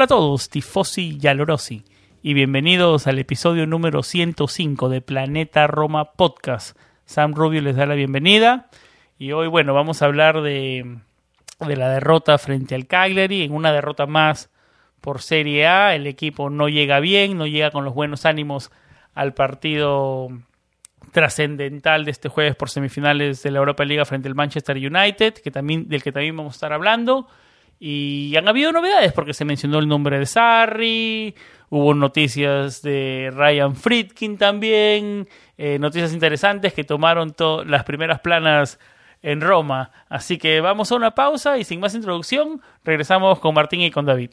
Hola 0.00 0.06
a 0.06 0.16
todos, 0.16 0.48
tifosi 0.48 1.18
y 1.20 1.26
alorosi, 1.26 1.84
y 2.22 2.32
bienvenidos 2.32 3.06
al 3.06 3.18
episodio 3.18 3.66
número 3.66 4.02
105 4.02 4.88
de 4.88 5.02
Planeta 5.02 5.66
Roma 5.66 6.12
Podcast. 6.12 6.74
Sam 7.04 7.34
Rubio 7.34 7.60
les 7.60 7.76
da 7.76 7.84
la 7.84 7.94
bienvenida 7.94 8.70
y 9.18 9.32
hoy, 9.32 9.46
bueno, 9.46 9.74
vamos 9.74 10.00
a 10.00 10.06
hablar 10.06 10.40
de, 10.40 11.00
de 11.58 11.76
la 11.76 11.90
derrota 11.90 12.38
frente 12.38 12.74
al 12.74 12.86
Cagliari, 12.86 13.42
en 13.42 13.52
una 13.52 13.74
derrota 13.74 14.06
más 14.06 14.48
por 15.02 15.20
Serie 15.20 15.66
A. 15.66 15.94
El 15.94 16.06
equipo 16.06 16.48
no 16.48 16.70
llega 16.70 16.98
bien, 17.00 17.36
no 17.36 17.46
llega 17.46 17.70
con 17.70 17.84
los 17.84 17.92
buenos 17.92 18.24
ánimos 18.24 18.70
al 19.12 19.34
partido 19.34 20.28
trascendental 21.12 22.06
de 22.06 22.12
este 22.12 22.30
jueves 22.30 22.56
por 22.56 22.70
semifinales 22.70 23.42
de 23.42 23.50
la 23.50 23.58
Europa 23.58 23.84
Liga 23.84 24.06
frente 24.06 24.28
al 24.28 24.34
Manchester 24.34 24.78
United, 24.78 25.34
que 25.34 25.50
también, 25.50 25.90
del 25.90 26.02
que 26.02 26.10
también 26.10 26.38
vamos 26.38 26.54
a 26.54 26.56
estar 26.56 26.72
hablando. 26.72 27.28
Y 27.82 28.36
han 28.36 28.46
habido 28.46 28.72
novedades 28.72 29.14
porque 29.14 29.32
se 29.32 29.46
mencionó 29.46 29.78
el 29.78 29.88
nombre 29.88 30.18
de 30.18 30.26
Sarri, 30.26 31.34
hubo 31.70 31.94
noticias 31.94 32.82
de 32.82 33.32
Ryan 33.34 33.74
Friedkin 33.74 34.36
también, 34.36 35.26
eh, 35.56 35.78
noticias 35.78 36.12
interesantes 36.12 36.74
que 36.74 36.84
tomaron 36.84 37.34
las 37.66 37.84
primeras 37.84 38.20
planas 38.20 38.78
en 39.22 39.40
Roma. 39.40 39.92
Así 40.10 40.36
que 40.36 40.60
vamos 40.60 40.92
a 40.92 40.96
una 40.96 41.14
pausa 41.14 41.56
y 41.56 41.64
sin 41.64 41.80
más 41.80 41.94
introducción 41.94 42.60
regresamos 42.84 43.38
con 43.40 43.54
Martín 43.54 43.80
y 43.80 43.90
con 43.90 44.04
David. 44.04 44.30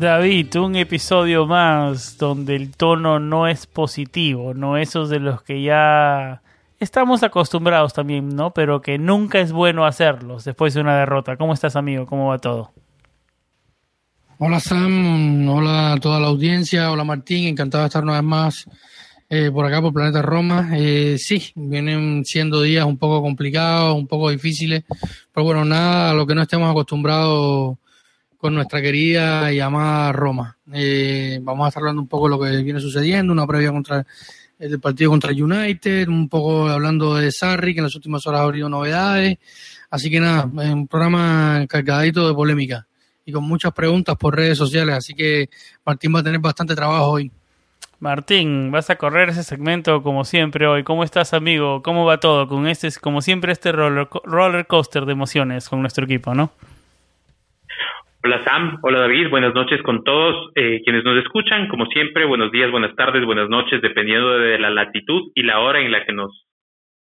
David, 0.00 0.56
un 0.56 0.76
episodio 0.76 1.46
más 1.46 2.16
donde 2.16 2.56
el 2.56 2.74
tono 2.74 3.20
no 3.20 3.46
es 3.46 3.66
positivo, 3.66 4.54
no 4.54 4.78
esos 4.78 5.10
de 5.10 5.20
los 5.20 5.42
que 5.42 5.62
ya 5.62 6.40
estamos 6.78 7.22
acostumbrados 7.22 7.92
también, 7.92 8.34
¿no? 8.34 8.52
Pero 8.52 8.80
que 8.80 8.96
nunca 8.96 9.40
es 9.40 9.52
bueno 9.52 9.84
hacerlos 9.84 10.44
después 10.44 10.72
de 10.72 10.80
una 10.80 10.96
derrota. 10.96 11.36
¿Cómo 11.36 11.52
estás, 11.52 11.76
amigo? 11.76 12.06
¿Cómo 12.06 12.28
va 12.28 12.38
todo? 12.38 12.72
Hola, 14.38 14.58
Sam. 14.58 15.46
Hola 15.46 15.92
a 15.92 15.96
toda 15.98 16.18
la 16.18 16.28
audiencia. 16.28 16.90
Hola, 16.90 17.04
Martín. 17.04 17.46
Encantado 17.46 17.82
de 17.82 17.88
estar 17.88 18.02
una 18.02 18.14
vez 18.14 18.24
más 18.24 18.66
eh, 19.28 19.50
por 19.52 19.66
acá, 19.66 19.82
por 19.82 19.92
Planeta 19.92 20.22
Roma. 20.22 20.70
Eh, 20.72 21.16
sí, 21.18 21.52
vienen 21.54 22.24
siendo 22.24 22.62
días 22.62 22.86
un 22.86 22.96
poco 22.96 23.20
complicados, 23.20 23.94
un 23.94 24.06
poco 24.06 24.30
difíciles, 24.30 24.82
pero 25.34 25.44
bueno, 25.44 25.66
nada 25.66 26.12
a 26.12 26.14
lo 26.14 26.26
que 26.26 26.34
no 26.34 26.40
estemos 26.40 26.70
acostumbrados 26.70 27.76
con 28.40 28.54
nuestra 28.54 28.80
querida 28.80 29.52
y 29.52 29.60
amada 29.60 30.12
Roma. 30.12 30.56
Eh, 30.72 31.38
vamos 31.42 31.66
a 31.66 31.68
estar 31.68 31.82
hablando 31.82 32.00
un 32.00 32.08
poco 32.08 32.26
de 32.26 32.30
lo 32.30 32.40
que 32.40 32.62
viene 32.62 32.80
sucediendo, 32.80 33.32
una 33.32 33.46
previa 33.46 33.70
contra 33.70 34.06
el 34.58 34.80
partido 34.80 35.10
contra 35.10 35.30
United, 35.30 36.08
un 36.08 36.28
poco 36.28 36.68
hablando 36.68 37.14
de 37.16 37.30
Sarri, 37.32 37.74
que 37.74 37.80
en 37.80 37.84
las 37.84 37.94
últimas 37.94 38.26
horas 38.26 38.40
ha 38.40 38.44
habido 38.44 38.68
novedades. 38.68 39.38
Así 39.90 40.10
que 40.10 40.20
nada, 40.20 40.46
un 40.46 40.86
programa 40.86 41.66
cargadito 41.68 42.26
de 42.28 42.34
polémica 42.34 42.86
y 43.24 43.32
con 43.32 43.44
muchas 43.44 43.72
preguntas 43.72 44.16
por 44.16 44.36
redes 44.36 44.56
sociales. 44.56 44.96
Así 44.96 45.14
que 45.14 45.50
Martín 45.84 46.14
va 46.14 46.20
a 46.20 46.22
tener 46.22 46.40
bastante 46.40 46.74
trabajo 46.74 47.10
hoy. 47.10 47.30
Martín, 47.98 48.70
vas 48.70 48.88
a 48.88 48.96
correr 48.96 49.28
ese 49.28 49.42
segmento 49.42 50.02
como 50.02 50.24
siempre 50.24 50.66
hoy. 50.66 50.82
¿Cómo 50.84 51.04
estás, 51.04 51.34
amigo? 51.34 51.82
¿Cómo 51.82 52.06
va 52.06 52.20
todo? 52.20 52.48
Con 52.48 52.66
este, 52.66 52.90
como 53.00 53.20
siempre, 53.20 53.52
este 53.52 53.72
roller, 53.72 54.08
roller 54.24 54.66
coaster 54.66 55.04
de 55.04 55.12
emociones 55.12 55.68
con 55.68 55.82
nuestro 55.82 56.06
equipo, 56.06 56.34
¿no? 56.34 56.52
Hola 58.22 58.44
Sam, 58.44 58.78
hola 58.82 58.98
David, 59.00 59.30
buenas 59.30 59.54
noches 59.54 59.80
con 59.80 60.04
todos 60.04 60.50
eh, 60.54 60.82
quienes 60.84 61.04
nos 61.04 61.16
escuchan. 61.16 61.68
Como 61.68 61.86
siempre, 61.86 62.26
buenos 62.26 62.52
días, 62.52 62.70
buenas 62.70 62.94
tardes, 62.94 63.24
buenas 63.24 63.48
noches, 63.48 63.80
dependiendo 63.80 64.38
de 64.38 64.58
la 64.58 64.68
latitud 64.68 65.32
y 65.34 65.42
la 65.42 65.60
hora 65.60 65.80
en 65.80 65.90
la 65.90 66.04
que 66.04 66.12
nos 66.12 66.46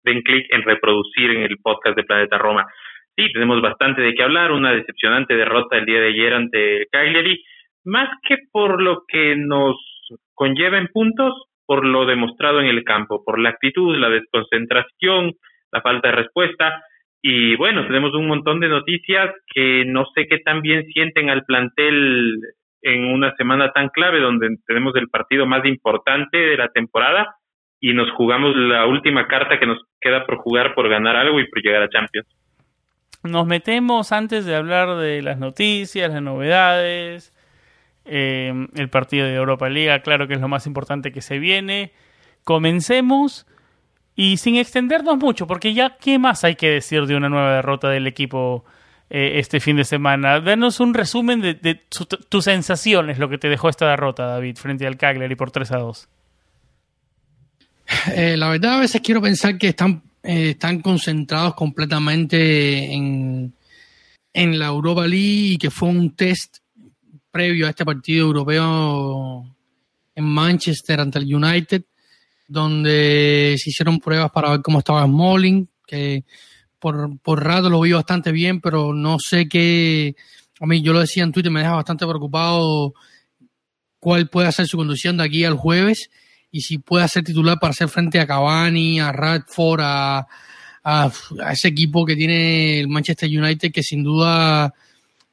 den 0.04 0.20
clic 0.20 0.44
en 0.50 0.60
reproducir 0.60 1.30
en 1.30 1.40
el 1.44 1.56
podcast 1.62 1.96
de 1.96 2.04
Planeta 2.04 2.36
Roma. 2.36 2.66
Sí, 3.16 3.32
tenemos 3.32 3.62
bastante 3.62 4.02
de 4.02 4.12
qué 4.12 4.24
hablar, 4.24 4.52
una 4.52 4.72
decepcionante 4.72 5.34
derrota 5.34 5.78
el 5.78 5.86
día 5.86 6.00
de 6.00 6.08
ayer 6.08 6.34
ante 6.34 6.86
Cagliari, 6.92 7.42
más 7.86 8.10
que 8.28 8.36
por 8.52 8.82
lo 8.82 9.04
que 9.08 9.36
nos 9.36 9.76
conlleva 10.34 10.76
en 10.76 10.88
puntos, 10.88 11.32
por 11.64 11.86
lo 11.86 12.04
demostrado 12.04 12.60
en 12.60 12.66
el 12.66 12.84
campo, 12.84 13.24
por 13.24 13.38
la 13.38 13.48
actitud, 13.48 13.96
la 13.96 14.10
desconcentración, 14.10 15.32
la 15.72 15.80
falta 15.80 16.08
de 16.08 16.16
respuesta 16.16 16.82
y 17.28 17.56
bueno, 17.56 17.84
tenemos 17.88 18.14
un 18.14 18.28
montón 18.28 18.60
de 18.60 18.68
noticias 18.68 19.34
que 19.52 19.84
no 19.84 20.04
sé 20.14 20.28
qué 20.28 20.38
tan 20.38 20.62
bien 20.62 20.86
sienten 20.92 21.28
al 21.28 21.44
plantel 21.44 22.38
en 22.82 23.04
una 23.06 23.34
semana 23.34 23.72
tan 23.72 23.88
clave 23.88 24.20
donde 24.20 24.56
tenemos 24.64 24.94
el 24.94 25.08
partido 25.08 25.44
más 25.44 25.64
importante 25.64 26.38
de 26.38 26.56
la 26.56 26.68
temporada 26.68 27.34
y 27.80 27.94
nos 27.94 28.08
jugamos 28.12 28.54
la 28.54 28.86
última 28.86 29.26
carta 29.26 29.58
que 29.58 29.66
nos 29.66 29.82
queda 30.00 30.24
por 30.24 30.36
jugar 30.36 30.76
por 30.76 30.88
ganar 30.88 31.16
algo 31.16 31.40
y 31.40 31.48
por 31.48 31.60
llegar 31.60 31.82
a 31.82 31.88
Champions. 31.88 32.28
Nos 33.24 33.44
metemos 33.44 34.12
antes 34.12 34.46
de 34.46 34.54
hablar 34.54 34.94
de 34.94 35.20
las 35.20 35.38
noticias, 35.38 36.12
las 36.12 36.22
novedades, 36.22 37.34
eh, 38.04 38.68
el 38.76 38.88
partido 38.88 39.26
de 39.26 39.34
Europa 39.34 39.68
Liga, 39.68 39.98
claro 39.98 40.28
que 40.28 40.34
es 40.34 40.40
lo 40.40 40.46
más 40.46 40.68
importante 40.68 41.10
que 41.10 41.22
se 41.22 41.40
viene. 41.40 41.90
Comencemos 42.44 43.48
y 44.16 44.38
sin 44.38 44.56
extendernos 44.56 45.18
mucho, 45.18 45.46
porque 45.46 45.74
ya, 45.74 45.98
¿qué 46.00 46.18
más 46.18 46.42
hay 46.42 46.56
que 46.56 46.70
decir 46.70 47.06
de 47.06 47.14
una 47.14 47.28
nueva 47.28 47.56
derrota 47.56 47.90
del 47.90 48.06
equipo 48.06 48.64
eh, 49.10 49.32
este 49.34 49.60
fin 49.60 49.76
de 49.76 49.84
semana? 49.84 50.40
Danos 50.40 50.80
un 50.80 50.94
resumen 50.94 51.42
de, 51.42 51.82
tus 52.30 52.44
sensaciones, 52.44 53.18
lo 53.18 53.28
que 53.28 53.36
te 53.36 53.50
dejó 53.50 53.68
esta 53.68 53.90
derrota, 53.90 54.24
David, 54.24 54.56
frente 54.56 54.86
al 54.86 54.96
Cagliari 54.96 55.36
por 55.36 55.50
3 55.50 55.70
a 55.70 55.76
2. 55.76 56.08
Eh, 58.14 58.36
la 58.38 58.48
verdad, 58.48 58.78
a 58.78 58.80
veces 58.80 59.02
quiero 59.02 59.20
pensar 59.20 59.58
que 59.58 59.68
están, 59.68 60.02
eh, 60.22 60.50
están 60.50 60.80
concentrados 60.80 61.54
completamente 61.54 62.94
en, 62.94 63.52
en 64.32 64.58
la 64.58 64.68
Europa 64.68 65.06
League 65.06 65.52
y 65.52 65.58
que 65.58 65.70
fue 65.70 65.90
un 65.90 66.16
test 66.16 66.58
previo 67.30 67.66
a 67.66 67.70
este 67.70 67.84
partido 67.84 68.26
europeo 68.26 69.46
en 70.14 70.24
Manchester 70.24 71.00
ante 71.00 71.18
el 71.18 71.34
United 71.34 71.82
donde 72.48 73.56
se 73.58 73.70
hicieron 73.70 73.98
pruebas 73.98 74.30
para 74.30 74.50
ver 74.50 74.62
cómo 74.62 74.78
estaba 74.78 75.04
Smalling, 75.04 75.68
que 75.86 76.24
por, 76.78 77.18
por 77.20 77.44
rato 77.44 77.70
lo 77.70 77.80
vi 77.80 77.92
bastante 77.92 78.32
bien, 78.32 78.60
pero 78.60 78.92
no 78.92 79.18
sé 79.18 79.48
qué, 79.48 80.14
a 80.60 80.66
mí 80.66 80.82
yo 80.82 80.92
lo 80.92 81.00
decía 81.00 81.24
en 81.24 81.32
Twitter, 81.32 81.50
me 81.50 81.60
deja 81.60 81.74
bastante 81.74 82.06
preocupado 82.06 82.94
cuál 83.98 84.28
puede 84.28 84.52
ser 84.52 84.66
su 84.66 84.76
conducción 84.76 85.16
de 85.16 85.24
aquí 85.24 85.44
al 85.44 85.54
jueves 85.54 86.10
y 86.50 86.60
si 86.60 86.78
puede 86.78 87.08
ser 87.08 87.24
titular 87.24 87.58
para 87.58 87.72
hacer 87.72 87.88
frente 87.88 88.20
a 88.20 88.26
Cavani, 88.26 89.00
a 89.00 89.12
Radford, 89.12 89.80
a, 89.82 90.26
a, 90.84 91.12
ese 91.52 91.68
equipo 91.68 92.06
que 92.06 92.14
tiene 92.14 92.80
el 92.80 92.88
Manchester 92.88 93.28
United 93.28 93.72
que 93.72 93.82
sin 93.82 94.04
duda 94.04 94.72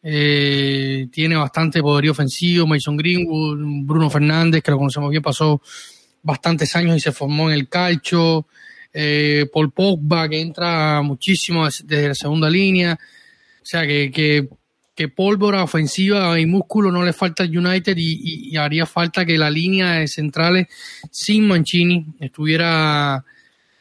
eh, 0.02 1.08
tiene 1.12 1.36
bastante 1.36 1.82
poderío 1.82 2.12
ofensivo, 2.12 2.68
Mason 2.68 2.98
Greenwood, 2.98 3.86
Bruno 3.86 4.10
Fernández, 4.10 4.62
que 4.62 4.72
lo 4.72 4.78
conocemos 4.78 5.12
bien, 5.12 5.22
pasó 5.22 5.62
bastantes 6.24 6.76
años 6.76 6.98
y 6.98 7.00
se 7.00 7.12
formó 7.12 7.50
en 7.50 7.56
el 7.56 7.70
calcho. 7.70 8.48
Eh, 8.92 9.48
Paul 9.52 9.72
Pogba, 9.72 10.28
que 10.30 10.40
entra 10.40 11.02
muchísimo 11.02 11.66
desde 11.66 12.08
la 12.08 12.16
segunda 12.16 12.50
línea. 12.50 12.98
O 13.62 13.66
sea, 13.66 13.86
que, 13.86 14.48
que 14.96 15.08
pólvora 15.08 15.64
ofensiva 15.64 16.40
y 16.40 16.46
músculo 16.46 16.92
no 16.92 17.04
le 17.04 17.14
falta 17.14 17.44
al 17.44 17.58
United 17.58 17.96
y, 17.98 18.56
haría 18.58 18.86
falta 18.86 19.26
que 19.26 19.38
la 19.38 19.50
línea 19.50 19.94
de 19.94 20.08
centrales 20.08 20.68
sin 21.10 21.48
Mancini 21.48 22.06
estuviera 22.20 23.24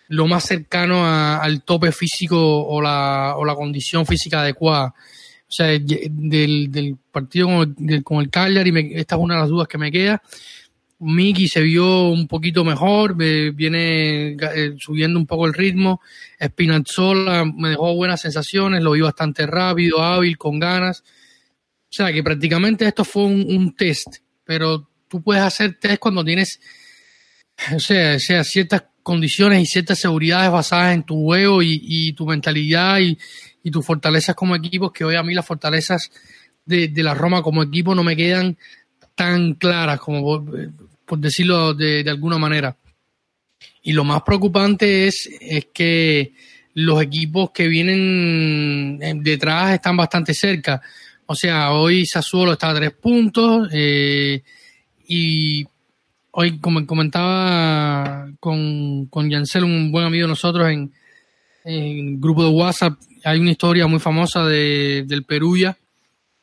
lo 0.09 0.27
más 0.27 0.45
cercano 0.45 1.07
al 1.07 1.63
tope 1.63 1.93
físico 1.93 2.39
o 2.39 2.81
la, 2.81 3.35
o 3.37 3.45
la 3.45 3.55
condición 3.55 4.07
física 4.07 4.41
adecuada. 4.41 4.89
O 4.89 5.55
sea, 5.55 5.67
del, 5.67 6.71
del 6.71 6.97
partido 7.11 7.47
con 7.47 7.77
el, 7.89 8.03
con 8.03 8.21
el 8.21 8.31
Cagliari, 8.31 8.93
esta 8.95 9.17
es 9.17 9.21
una 9.21 9.35
de 9.35 9.41
las 9.41 9.51
dudas 9.51 9.69
que 9.69 9.79
me 9.79 9.93
queda. 9.93 10.23
Miki 11.03 11.49
se 11.49 11.61
vio 11.61 12.09
un 12.09 12.29
poquito 12.29 12.65
mejor, 12.65 13.17
viene 13.17 14.37
eh, 14.37 14.75
subiendo 14.79 15.19
un 15.19 15.27
poco 15.27 15.47
el 15.47 15.55
ritmo. 15.55 16.01
Spinazzola 16.41 17.45
me 17.45 17.71
dejó 17.71 17.95
buenas 17.95 18.21
sensaciones, 18.21 18.83
lo 18.83 18.93
vi 18.93 19.01
bastante 19.01 19.47
rápido, 19.47 20.01
hábil, 20.01 20.39
con 20.39 20.59
ganas. 20.59 21.01
O 21.01 21.95
sea 21.95 22.13
que 22.13 22.23
prácticamente 22.23 22.87
esto 22.87 23.05
fue 23.05 23.25
un, 23.25 23.75
test, 23.75 24.19
pero 24.45 24.89
tú 25.09 25.23
puedes 25.23 25.43
hacer 25.43 25.79
test 25.79 25.99
cuando 25.99 26.25
tienes, 26.25 26.61
o 27.75 27.81
sea, 27.81 28.19
sea 28.19 28.45
ciertas 28.45 28.85
condiciones 29.03 29.61
y 29.61 29.67
ciertas 29.67 29.99
seguridades 29.99 30.51
basadas 30.51 30.95
en 30.95 31.03
tu 31.03 31.21
juego 31.23 31.63
y, 31.63 32.13
tu 32.13 32.27
mentalidad 32.27 33.01
y, 33.01 33.19
tus 33.71 33.85
fortalezas 33.85 34.35
como 34.35 34.57
equipo, 34.57 34.93
que 34.93 35.05
hoy 35.05 35.17
a 35.17 35.23
mí 35.23 35.35
las 35.35 35.47
fortalezas 35.47 36.11
de, 36.65 36.89
de 36.89 37.03
la 37.03 37.15
Roma 37.15 37.43
como 37.43 37.63
equipo 37.63 37.95
no 37.95 38.05
me 38.05 38.17
quedan 38.17 38.57
tan 39.15 39.55
claras 39.55 40.01
como 40.01 40.45
por 41.13 41.19
decirlo 41.19 41.75
de, 41.75 42.03
alguna 42.09 42.39
manera. 42.39 42.75
Y 43.83 43.93
lo 43.93 44.03
más 44.03 44.23
preocupante 44.23 45.09
es, 45.09 45.29
es 45.43 45.67
que 45.67 46.33
los 46.73 47.03
equipos 47.03 47.51
que 47.51 47.69
vienen 47.69 48.99
eh, 49.03 49.13
detrás 49.17 49.75
están 49.75 49.95
bastante 49.95 50.33
cerca. 50.33 50.81
O 51.27 51.35
sea, 51.35 51.73
hoy 51.73 52.07
Sassuolo 52.07 52.53
está 52.53 52.71
a 52.71 52.75
tres 52.77 52.93
puntos 52.93 53.69
eh, 53.75 54.43
y 55.07 55.67
hoy, 56.31 56.59
como 56.59 56.87
comentaba 56.87 58.31
con, 58.41 59.05
con 59.11 59.29
Yancel, 59.29 59.65
un 59.65 59.93
buen 59.93 60.07
amigo 60.07 60.25
de 60.25 60.31
nosotros 60.31 60.67
en, 60.71 60.95
en 61.67 62.19
grupo 62.23 62.43
de 62.43 62.53
WhatsApp, 62.53 62.99
hay 63.23 63.39
una 63.39 63.51
historia 63.51 63.87
muy 63.87 64.01
famosa 64.01 64.47
de, 64.47 65.05
del 65.07 65.25
Peruya 65.25 65.77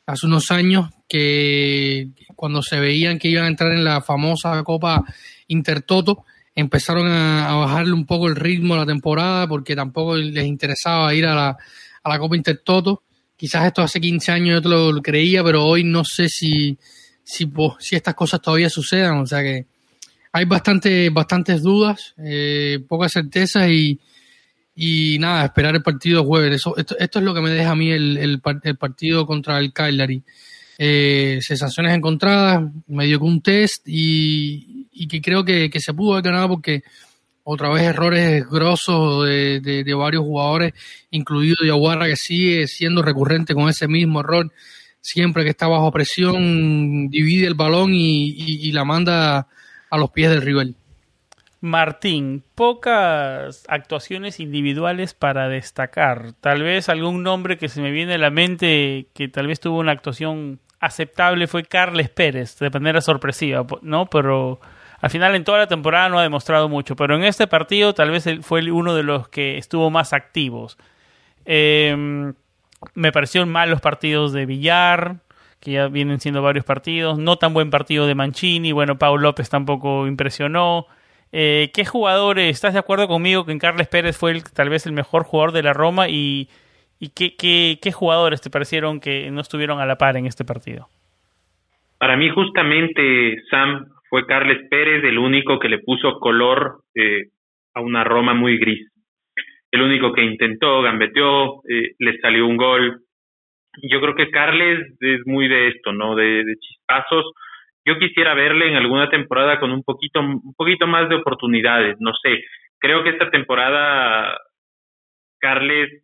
hace 0.06 0.28
unos 0.28 0.52
años 0.52 0.92
que 1.10 2.10
cuando 2.36 2.62
se 2.62 2.80
veían 2.80 3.18
que 3.20 3.28
iban 3.28 3.46
a 3.46 3.50
entrar 3.50 3.72
en 3.74 3.84
la 3.84 4.02
famosa 4.02 4.64
Copa 4.64 5.04
Intertoto, 5.48 6.26
empezaron 6.56 7.08
a, 7.08 7.54
bajarle 7.56 7.94
un 7.94 8.06
poco 8.06 8.28
el 8.28 8.36
ritmo 8.36 8.76
a 8.76 8.78
la 8.78 8.86
temporada 8.86 9.48
porque 9.48 9.76
tampoco 9.76 10.16
les 10.16 10.46
interesaba 10.46 11.14
ir 11.14 11.26
a 11.26 11.34
la, 11.34 11.58
a 12.04 12.10
la 12.10 12.20
Copa 12.20 12.36
Intertoto. 12.36 13.04
Quizás 13.36 13.66
esto 13.66 13.82
hace 13.82 14.00
15 14.00 14.32
años 14.32 14.56
yo 14.56 14.62
te 14.62 14.70
lo, 14.70 15.02
creía, 15.02 15.44
pero 15.44 15.66
hoy 15.66 15.84
no 15.84 16.04
sé 16.06 16.30
si, 16.30 16.78
si, 17.24 17.52
si, 17.80 17.96
estas 17.96 18.14
cosas 18.14 18.42
todavía 18.42 18.70
sucedan. 18.70 19.18
O 19.20 19.26
sea 19.26 19.42
que 19.42 19.66
hay 20.32 20.46
bastante, 20.46 21.10
bastantes 21.10 21.64
dudas, 21.64 22.14
eh, 22.18 22.80
pocas 22.88 23.14
certezas 23.14 23.70
y, 23.70 24.00
y 24.76 25.18
nada, 25.20 25.46
esperar 25.46 25.76
el 25.76 25.82
partido 25.82 26.24
jueves. 26.24 26.56
Eso, 26.56 26.78
esto, 26.78 26.98
esto 27.00 27.20
es 27.20 27.26
lo 27.26 27.34
que 27.34 27.42
me 27.42 27.50
deja 27.50 27.72
a 27.72 27.76
mí 27.76 27.90
el, 27.92 28.18
el, 28.18 28.42
el 28.64 28.78
partido 28.78 29.26
contra 29.26 29.58
el 29.58 29.74
Cagliari. 29.74 30.24
Eh, 30.82 31.40
sensaciones 31.42 31.94
encontradas, 31.94 32.64
medio 32.88 33.20
que 33.20 33.26
un 33.26 33.42
test 33.42 33.84
y, 33.86 34.88
que 35.10 35.22
creo 35.22 35.44
que, 35.44 35.70
se 35.78 35.94
pudo 35.94 36.14
haber 36.14 36.24
ganado 36.24 36.48
porque 36.48 36.84
otra 37.44 37.68
vez 37.68 37.84
errores 37.84 38.48
grosos 38.50 39.28
de, 39.28 39.60
de, 39.60 39.94
varios 39.94 40.24
jugadores, 40.24 40.74
incluido 41.12 41.66
Yaguarra, 41.66 42.08
que 42.08 42.16
sigue 42.16 42.66
siendo 42.68 43.02
recurrente 43.02 43.54
con 43.54 43.68
ese 43.68 43.90
mismo 43.90 44.22
error. 44.22 44.54
Siempre 45.02 45.44
que 45.44 45.50
está 45.50 45.68
bajo 45.68 45.92
presión, 45.92 47.10
divide 47.10 47.48
el 47.48 47.56
balón 47.56 47.94
y, 47.94 48.30
y 48.38 48.72
la 48.72 48.86
manda 48.86 49.48
a 49.90 49.98
los 49.98 50.12
pies 50.12 50.30
del 50.30 50.42
rival. 50.42 50.76
Martín, 51.60 52.44
pocas 52.56 53.66
actuaciones 53.68 54.40
individuales 54.40 55.14
para 55.14 55.50
destacar. 55.50 56.32
Tal 56.40 56.64
vez 56.64 56.88
algún 56.88 57.22
nombre 57.22 57.58
que 57.58 57.68
se 57.68 57.82
me 57.82 57.92
viene 57.92 58.14
a 58.14 58.18
la 58.18 58.30
mente 58.30 59.08
que 59.14 59.28
tal 59.28 59.48
vez 59.48 59.60
tuvo 59.60 59.80
una 59.80 59.92
actuación 59.92 60.62
aceptable 60.80 61.48
fue 61.48 61.64
Carles 61.64 62.10
Pérez, 62.10 62.58
de 62.60 62.70
manera 62.70 63.02
sorpresiva, 63.02 63.66
¿no? 63.82 64.06
Pero 64.08 64.60
al 65.02 65.10
final 65.10 65.36
en 65.36 65.44
toda 65.44 65.60
la 65.60 65.68
temporada 65.68 66.10
no 66.10 66.20
ha 66.20 66.24
demostrado 66.24 66.70
mucho, 66.70 66.96
pero 66.96 67.16
en 67.16 67.24
este 67.24 67.48
partido 67.48 67.94
tal 67.94 68.12
vez 68.12 68.26
fue 68.42 68.70
uno 68.72 68.96
de 68.96 69.04
los 69.04 69.30
que 69.30 69.58
estuvo 69.58 69.90
más 69.90 70.14
activos. 70.14 70.78
Em, 71.46 72.34
me 72.94 73.12
parecieron 73.12 73.50
mal 73.50 73.70
los 73.70 73.82
partidos 73.82 74.34
de 74.34 74.46
Villar, 74.46 75.18
que 75.60 75.72
ya 75.72 75.88
vienen 75.88 76.20
siendo 76.20 76.42
varios 76.42 76.66
partidos. 76.66 77.18
No 77.18 77.38
tan 77.38 77.54
buen 77.54 77.70
partido 77.70 78.08
de 78.08 78.16
Mancini. 78.16 78.72
Bueno, 78.72 78.98
Pau 78.98 79.18
López 79.18 79.50
tampoco 79.50 80.08
impresionó. 80.08 80.88
Eh, 81.32 81.72
¿Qué 81.74 81.86
jugadores? 81.86 82.50
¿Estás 82.56 82.74
de 82.74 82.80
acuerdo 82.80 83.08
conmigo 83.08 83.46
que 83.46 83.52
en 83.52 83.60
Carles 83.60 83.88
Pérez 83.88 84.18
fue 84.18 84.42
tal 84.54 84.70
vez 84.70 84.86
el 84.86 84.94
mejor 84.94 85.24
jugador 85.24 85.52
de 85.52 85.64
la 85.64 85.74
Roma? 85.74 86.08
¿Y, 86.10 86.50
y 87.00 87.10
qué, 87.10 87.36
qué, 87.82 87.92
jugadores 87.92 88.42
te 88.42 88.50
parecieron 88.50 89.00
que 89.00 89.32
no 89.32 89.42
estuvieron 89.42 89.80
a 89.80 89.86
la 89.86 89.98
par 89.98 90.18
en 90.18 90.26
este 90.26 90.46
partido? 90.46 90.88
Para 91.98 92.18
mí 92.18 92.30
justamente 92.30 93.42
Sam 93.50 93.88
fue 94.10 94.26
Carles 94.26 94.68
Pérez 94.70 95.04
el 95.04 95.18
único 95.18 95.60
que 95.60 95.70
le 95.70 95.80
puso 95.80 96.20
color 96.20 96.82
eh, 96.96 97.30
a 97.74 97.82
una 97.82 98.04
Roma 98.04 98.34
muy 98.34 98.58
gris. 98.58 98.88
El 99.72 99.82
único 99.82 100.14
que 100.14 100.24
intentó, 100.24 100.82
gambeteó, 100.82 101.62
eh, 101.70 101.94
le 102.00 102.18
salió 102.20 102.48
un 102.48 102.58
gol. 102.58 103.02
Yo 103.84 104.02
creo 104.02 104.16
que 104.16 104.32
Carles 104.32 104.80
es 105.00 105.22
muy 105.26 105.48
de 105.48 105.70
esto, 105.70 105.92
¿no? 105.94 106.16
De, 106.16 106.44
de 106.44 106.56
chispazos 106.58 107.26
yo 107.90 107.98
quisiera 107.98 108.34
verle 108.34 108.70
en 108.70 108.76
alguna 108.76 109.10
temporada 109.10 109.60
con 109.60 109.72
un 109.72 109.84
poquito, 109.84 110.20
un 110.20 110.54
poquito 110.56 110.86
más 110.86 111.10
de 111.10 111.16
oportunidades, 111.16 111.96
no 112.00 112.12
sé. 112.22 112.44
Creo 112.78 113.04
que 113.04 113.10
esta 113.10 113.32
temporada, 113.32 114.38
Carles, 115.40 116.04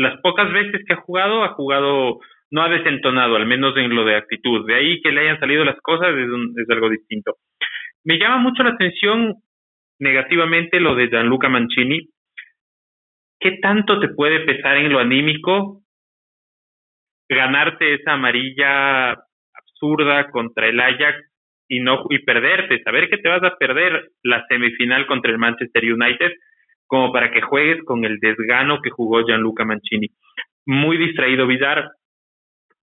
las 0.00 0.20
pocas 0.22 0.50
veces 0.52 0.82
que 0.86 0.94
ha 0.94 1.02
jugado, 1.02 1.44
ha 1.44 1.54
jugado, 1.54 2.18
no 2.50 2.62
ha 2.62 2.68
desentonado, 2.68 3.36
al 3.36 3.46
menos 3.46 3.76
en 3.76 3.94
lo 3.94 4.04
de 4.04 4.16
actitud. 4.16 4.66
De 4.66 4.74
ahí 4.74 5.00
que 5.02 5.12
le 5.12 5.20
hayan 5.20 5.38
salido 5.38 5.64
las 5.64 5.78
cosas 5.82 6.14
es, 6.16 6.28
es 6.56 6.70
algo 6.70 6.88
distinto. 6.88 7.36
Me 8.04 8.18
llama 8.18 8.38
mucho 8.38 8.62
la 8.62 8.70
atención 8.70 9.34
negativamente 9.98 10.80
lo 10.80 10.94
de 10.94 11.08
Gianluca 11.08 11.50
Mancini. 11.50 12.08
¿Qué 13.38 13.58
tanto 13.62 14.00
te 14.00 14.08
puede 14.08 14.40
pesar 14.40 14.78
en 14.78 14.90
lo 14.90 14.98
anímico 14.98 15.82
ganarte 17.28 17.94
esa 17.94 18.14
amarilla 18.14 19.16
zurda 19.78 20.30
contra 20.30 20.66
el 20.66 20.80
Ajax 20.80 21.18
y 21.68 21.80
no 21.80 22.04
y 22.10 22.18
perderte, 22.24 22.82
saber 22.82 23.08
que 23.08 23.18
te 23.18 23.28
vas 23.28 23.42
a 23.44 23.56
perder 23.56 24.10
la 24.22 24.44
semifinal 24.48 25.06
contra 25.06 25.30
el 25.30 25.38
Manchester 25.38 25.84
United 25.84 26.32
como 26.90 27.12
para 27.12 27.30
que 27.30 27.40
juegues 27.40 27.84
con 27.84 28.04
el 28.04 28.18
desgano 28.18 28.82
que 28.82 28.90
jugó 28.90 29.24
Gianluca 29.24 29.64
Mancini. 29.64 30.08
Muy 30.66 30.96
distraído 30.96 31.46
Vidar, 31.46 31.88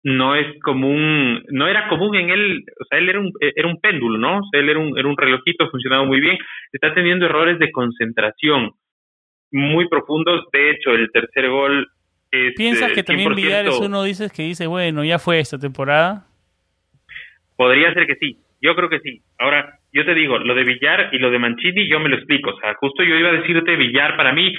no 0.02 0.36
es 0.36 0.48
común, 0.64 1.44
no 1.50 1.68
era 1.68 1.88
común 1.88 2.16
en 2.16 2.32
él, 2.32 2.64
o 2.80 2.86
sea, 2.86 2.98
él 2.98 3.10
era 3.10 3.20
un, 3.20 3.32
era 3.40 3.68
un 3.68 3.80
péndulo, 3.80 4.18
¿no? 4.18 4.40
O 4.40 4.44
sea, 4.50 4.60
él 4.60 4.70
era 4.70 4.80
un, 4.80 4.98
era 4.98 5.08
un 5.08 5.16
relojito, 5.16 5.70
funcionaba 5.70 6.04
muy 6.04 6.20
bien, 6.20 6.36
está 6.72 6.96
teniendo 6.96 7.28
errores 7.28 7.60
de 7.60 7.72
concentración 7.72 8.72
muy 9.52 9.88
profundos, 9.88 10.46
de 10.52 10.72
hecho, 10.72 10.94
el 10.94 11.12
tercer 11.12 11.50
gol 11.50 11.88
es... 12.32 12.56
¿Piensas 12.56 12.94
que 12.94 13.04
también 13.04 13.36
Vidar 13.36 13.68
es 13.68 13.80
uno, 13.80 14.02
dices, 14.02 14.32
que 14.32 14.42
dice, 14.42 14.66
bueno, 14.66 15.04
ya 15.04 15.20
fue 15.20 15.38
esta 15.38 15.60
temporada? 15.60 16.26
Podría 17.56 17.94
ser 17.94 18.08
que 18.08 18.16
sí, 18.16 18.40
yo 18.64 18.76
creo 18.76 18.90
que 18.90 19.00
sí. 19.02 19.22
Ahora, 19.38 19.78
yo 19.94 20.06
te 20.06 20.14
digo, 20.14 20.40
lo 20.40 20.56
de 20.56 20.64
Villar 20.64 21.10
y 21.12 21.20
lo 21.20 21.32
de 21.32 21.40
Mancini, 21.40 21.88
yo 21.90 22.00
me 22.00 22.10
lo 22.10 22.16
explico. 22.16 22.52
O 22.52 22.60
sea, 22.60 22.74
justo 22.76 23.04
yo 23.04 23.16
iba 23.16 23.30
a 23.30 23.34
decirte, 23.34 23.76
Villar 23.76 24.16
para 24.16 24.34
mí 24.34 24.54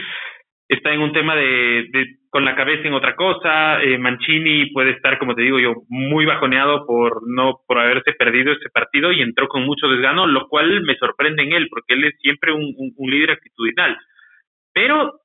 está 0.68 0.92
en 0.92 1.00
un 1.00 1.12
tema 1.12 1.36
de, 1.36 1.88
con 2.30 2.44
la 2.44 2.54
cabeza 2.54 2.88
en 2.88 2.94
otra 2.94 3.14
cosa. 3.14 3.82
Eh, 3.82 3.98
Mancini 3.98 4.70
puede 4.70 4.92
estar, 4.92 5.18
como 5.18 5.34
te 5.34 5.42
digo 5.42 5.58
yo, 5.58 5.74
muy 5.88 6.24
bajoneado 6.24 6.86
por 6.86 7.20
no 7.28 7.60
por 7.66 7.78
haberse 7.78 8.12
perdido 8.12 8.52
ese 8.52 8.70
partido 8.70 9.12
y 9.12 9.20
entró 9.20 9.48
con 9.48 9.64
mucho 9.64 9.88
desgano, 9.88 10.26
lo 10.26 10.48
cual 10.48 10.82
me 10.82 10.96
sorprende 10.96 11.42
en 11.42 11.52
él, 11.52 11.68
porque 11.68 11.94
él 11.94 12.04
es 12.04 12.14
siempre 12.20 12.52
un, 12.52 12.74
líder 12.98 13.32
actitudinal. 13.32 13.96
Pero 14.72 15.20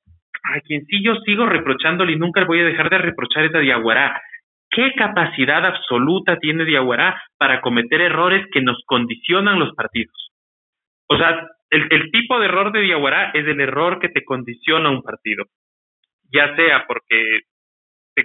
a 0.54 0.60
quien 0.60 0.84
sí 0.86 1.02
yo 1.02 1.16
sigo 1.24 1.46
reprochándole 1.46 2.12
y 2.12 2.16
nunca 2.16 2.44
voy 2.44 2.60
a 2.60 2.64
dejar 2.64 2.90
de 2.90 2.98
reprochar 2.98 3.44
es 3.44 3.54
a 3.54 3.60
Diaguará. 3.60 4.20
¿Qué 4.70 4.92
capacidad 4.96 5.64
absoluta 5.64 6.38
tiene 6.38 6.64
Diaguará 6.64 7.22
para 7.38 7.60
cometer 7.60 8.00
errores 8.00 8.46
que 8.52 8.60
nos 8.60 8.82
condicionan 8.86 9.58
los 9.58 9.74
partidos? 9.74 10.30
O 11.08 11.16
sea, 11.16 11.46
el, 11.70 12.10
tipo 12.10 12.38
de 12.38 12.46
error 12.46 12.72
de 12.72 12.80
Diaguará 12.80 13.30
es 13.34 13.46
el 13.46 13.60
error 13.60 13.98
que 13.98 14.08
te 14.08 14.24
condiciona 14.24 14.90
un 14.90 15.02
partido. 15.02 15.44
Ya 16.30 16.54
sea 16.56 16.86
porque 16.86 17.40
te, 18.14 18.24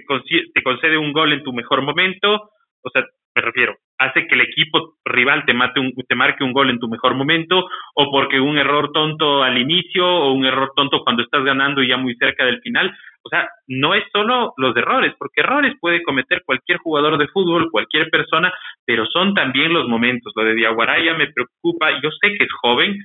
te 0.54 0.62
concede 0.62 0.98
un 0.98 1.12
gol 1.12 1.32
en 1.32 1.42
tu 1.42 1.52
mejor 1.52 1.82
momento, 1.82 2.50
o 2.82 2.90
sea, 2.90 3.04
me 3.34 3.42
refiero, 3.42 3.76
hace 3.98 4.26
que 4.26 4.34
el 4.34 4.42
equipo 4.42 4.96
rival 5.04 5.44
te 5.44 5.54
mate 5.54 5.80
un, 5.80 5.92
te 6.08 6.14
marque 6.14 6.44
un 6.44 6.52
gol 6.52 6.70
en 6.70 6.78
tu 6.78 6.88
mejor 6.88 7.14
momento 7.14 7.66
o 7.94 8.10
porque 8.10 8.40
un 8.40 8.58
error 8.58 8.92
tonto 8.92 9.42
al 9.42 9.58
inicio 9.58 10.06
o 10.06 10.32
un 10.32 10.44
error 10.44 10.72
tonto 10.76 11.02
cuando 11.02 11.22
estás 11.22 11.42
ganando 11.44 11.82
y 11.82 11.88
ya 11.88 11.96
muy 11.96 12.14
cerca 12.16 12.44
del 12.44 12.60
final. 12.60 12.96
O 13.24 13.30
sea, 13.30 13.48
no 13.66 13.94
es 13.94 14.04
solo 14.12 14.52
los 14.58 14.76
errores, 14.76 15.14
porque 15.18 15.40
errores 15.40 15.74
puede 15.80 16.02
cometer 16.02 16.42
cualquier 16.44 16.78
jugador 16.78 17.16
de 17.16 17.28
fútbol, 17.28 17.70
cualquier 17.70 18.10
persona, 18.10 18.52
pero 18.84 19.06
son 19.06 19.32
también 19.34 19.72
los 19.72 19.88
momentos. 19.88 20.32
Lo 20.36 20.44
de 20.44 20.54
Diaguaraya 20.54 21.14
me 21.14 21.32
preocupa, 21.32 21.90
yo 22.02 22.10
sé 22.10 22.36
que 22.36 22.44
es 22.44 22.52
joven, 22.60 22.98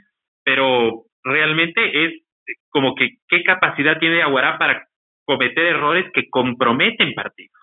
pero 0.44 1.06
realmente 1.24 2.06
es 2.06 2.14
como 2.70 2.96
que 2.96 3.18
qué 3.28 3.44
capacidad 3.44 3.98
tiene 4.00 4.22
Aguará 4.22 4.58
para 4.58 4.88
cometer 5.26 5.66
errores 5.66 6.06
que 6.14 6.30
comprometen 6.30 7.14
partidos. 7.14 7.54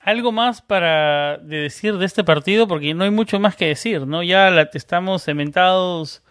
Algo 0.00 0.32
más 0.32 0.60
para 0.60 1.38
decir 1.38 1.94
de 1.94 2.06
este 2.06 2.24
partido, 2.24 2.66
porque 2.66 2.94
no 2.94 3.04
hay 3.04 3.10
mucho 3.10 3.38
más 3.38 3.56
que 3.56 3.66
decir, 3.66 4.06
¿no? 4.06 4.22
Ya 4.22 4.50
la, 4.50 4.68
estamos 4.74 5.24
cementados 5.24 6.22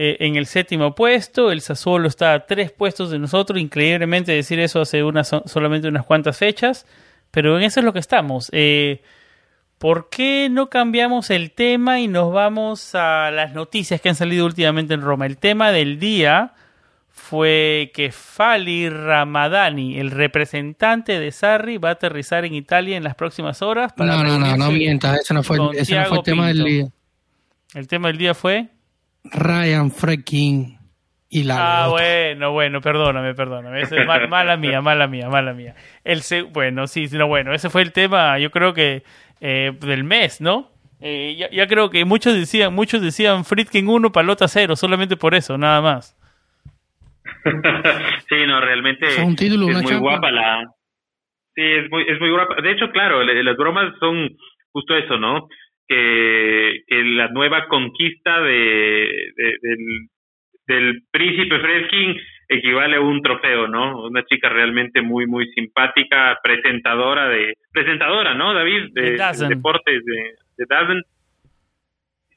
eh, 0.00 0.16
en 0.20 0.36
el 0.36 0.46
séptimo 0.46 0.94
puesto, 0.94 1.50
el 1.50 1.60
Sassuolo 1.60 2.06
está 2.06 2.32
a 2.32 2.46
tres 2.46 2.70
puestos 2.70 3.10
de 3.10 3.18
nosotros, 3.18 3.60
increíblemente 3.60 4.30
decir 4.30 4.60
eso 4.60 4.80
hace 4.80 5.02
unas, 5.02 5.28
solamente 5.46 5.88
unas 5.88 6.06
cuantas 6.06 6.38
fechas, 6.38 6.86
pero 7.32 7.56
en 7.56 7.64
eso 7.64 7.80
es 7.80 7.84
lo 7.84 7.92
que 7.92 7.98
estamos. 7.98 8.48
Eh, 8.52 9.02
¿Por 9.76 10.08
qué 10.08 10.50
no 10.52 10.70
cambiamos 10.70 11.30
el 11.30 11.50
tema 11.50 11.98
y 11.98 12.06
nos 12.06 12.32
vamos 12.32 12.94
a 12.94 13.32
las 13.32 13.54
noticias 13.54 14.00
que 14.00 14.08
han 14.08 14.14
salido 14.14 14.46
últimamente 14.46 14.94
en 14.94 15.02
Roma? 15.02 15.26
El 15.26 15.36
tema 15.36 15.72
del 15.72 15.98
día 15.98 16.54
fue 17.08 17.90
que 17.92 18.12
Fali 18.12 18.88
Ramadani, 18.88 19.98
el 19.98 20.12
representante 20.12 21.18
de 21.18 21.32
Sarri, 21.32 21.76
va 21.76 21.88
a 21.88 21.92
aterrizar 21.94 22.44
en 22.44 22.54
Italia 22.54 22.96
en 22.96 23.02
las 23.02 23.16
próximas 23.16 23.62
horas. 23.62 23.94
Para 23.94 24.12
no, 24.12 24.22
no, 24.22 24.38
no, 24.38 24.56
no 24.56 24.70
mientas, 24.70 25.22
ese 25.22 25.34
no 25.34 25.42
fue, 25.42 25.58
ese 25.74 25.96
no 25.96 26.04
fue 26.04 26.18
el 26.18 26.22
tema 26.22 26.46
del 26.46 26.62
día. 26.62 26.88
¿El 27.74 27.88
tema 27.88 28.08
del 28.08 28.18
día 28.18 28.34
fue? 28.34 28.68
Ryan 29.32 29.90
Freaking 29.90 30.78
y 31.30 31.44
la. 31.44 31.84
Ah, 31.84 31.88
bueno, 31.88 32.52
bueno, 32.52 32.80
perdóname, 32.80 33.34
perdóname. 33.34 33.82
es 33.82 33.90
mala 34.28 34.56
mía, 34.56 34.80
mala 34.80 35.06
mía, 35.06 35.28
mala 35.28 35.52
mía. 35.52 35.74
El 36.04 36.22
bueno, 36.52 36.86
sí, 36.86 37.06
no, 37.12 37.26
bueno, 37.26 37.52
ese 37.52 37.70
fue 37.70 37.82
el 37.82 37.92
tema, 37.92 38.38
yo 38.38 38.50
creo 38.50 38.72
que 38.72 39.02
eh, 39.40 39.72
del 39.80 40.04
mes, 40.04 40.40
¿no? 40.40 40.70
Eh, 41.00 41.48
ya, 41.52 41.66
creo 41.68 41.90
que 41.90 42.04
muchos 42.04 42.34
decían, 42.34 42.74
muchos 42.74 43.00
decían 43.02 43.44
Fritkin 43.44 43.88
1, 43.88 44.10
Palota 44.10 44.48
0, 44.48 44.74
solamente 44.74 45.16
por 45.16 45.34
eso, 45.34 45.56
nada 45.56 45.80
más. 45.80 46.16
sí, 48.28 48.46
no, 48.46 48.60
realmente 48.60 49.06
es, 49.06 49.20
muy 49.20 49.96
guapa 49.96 50.30
la... 50.30 50.64
Sí, 51.54 51.62
es 51.62 51.90
muy, 51.90 52.02
es 52.02 52.18
muy 52.18 52.30
guapa. 52.30 52.56
De 52.62 52.72
hecho, 52.72 52.90
claro, 52.90 53.22
las 53.22 53.56
bromas 53.56 53.92
son 54.00 54.28
justo 54.72 54.96
eso, 54.96 55.18
¿no? 55.18 55.48
Que, 55.88 56.82
la 57.16 57.28
nueva 57.28 57.66
conquista 57.66 58.42
de, 58.42 59.32
del, 59.62 60.08
del 60.66 61.02
príncipe 61.10 61.58
Fredkin 61.58 62.14
equivale 62.48 62.96
a 62.96 63.00
un 63.00 63.22
trofeo, 63.22 63.68
¿no? 63.68 64.04
Una 64.04 64.24
chica 64.24 64.48
realmente 64.48 65.02
muy, 65.02 65.26
muy 65.26 65.46
simpática, 65.52 66.38
presentadora 66.42 67.28
de, 67.28 67.54
presentadora, 67.72 68.34
¿no, 68.34 68.54
David? 68.54 68.88
De, 68.92 69.18
deportes 69.48 70.04
de, 70.04 70.34
de 70.56 70.64
Dazen. 70.68 71.02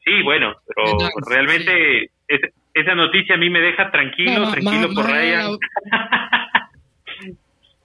Sí, 0.03 0.21
bueno, 0.23 0.55
pero 0.67 0.97
realmente 1.29 2.09
esa 2.73 2.95
noticia 2.95 3.35
a 3.35 3.37
mí 3.37 3.49
me 3.49 3.59
deja 3.59 3.91
tranquilo, 3.91 4.51
tranquilo 4.51 4.89
por 4.93 5.05
Ryan. 5.05 5.51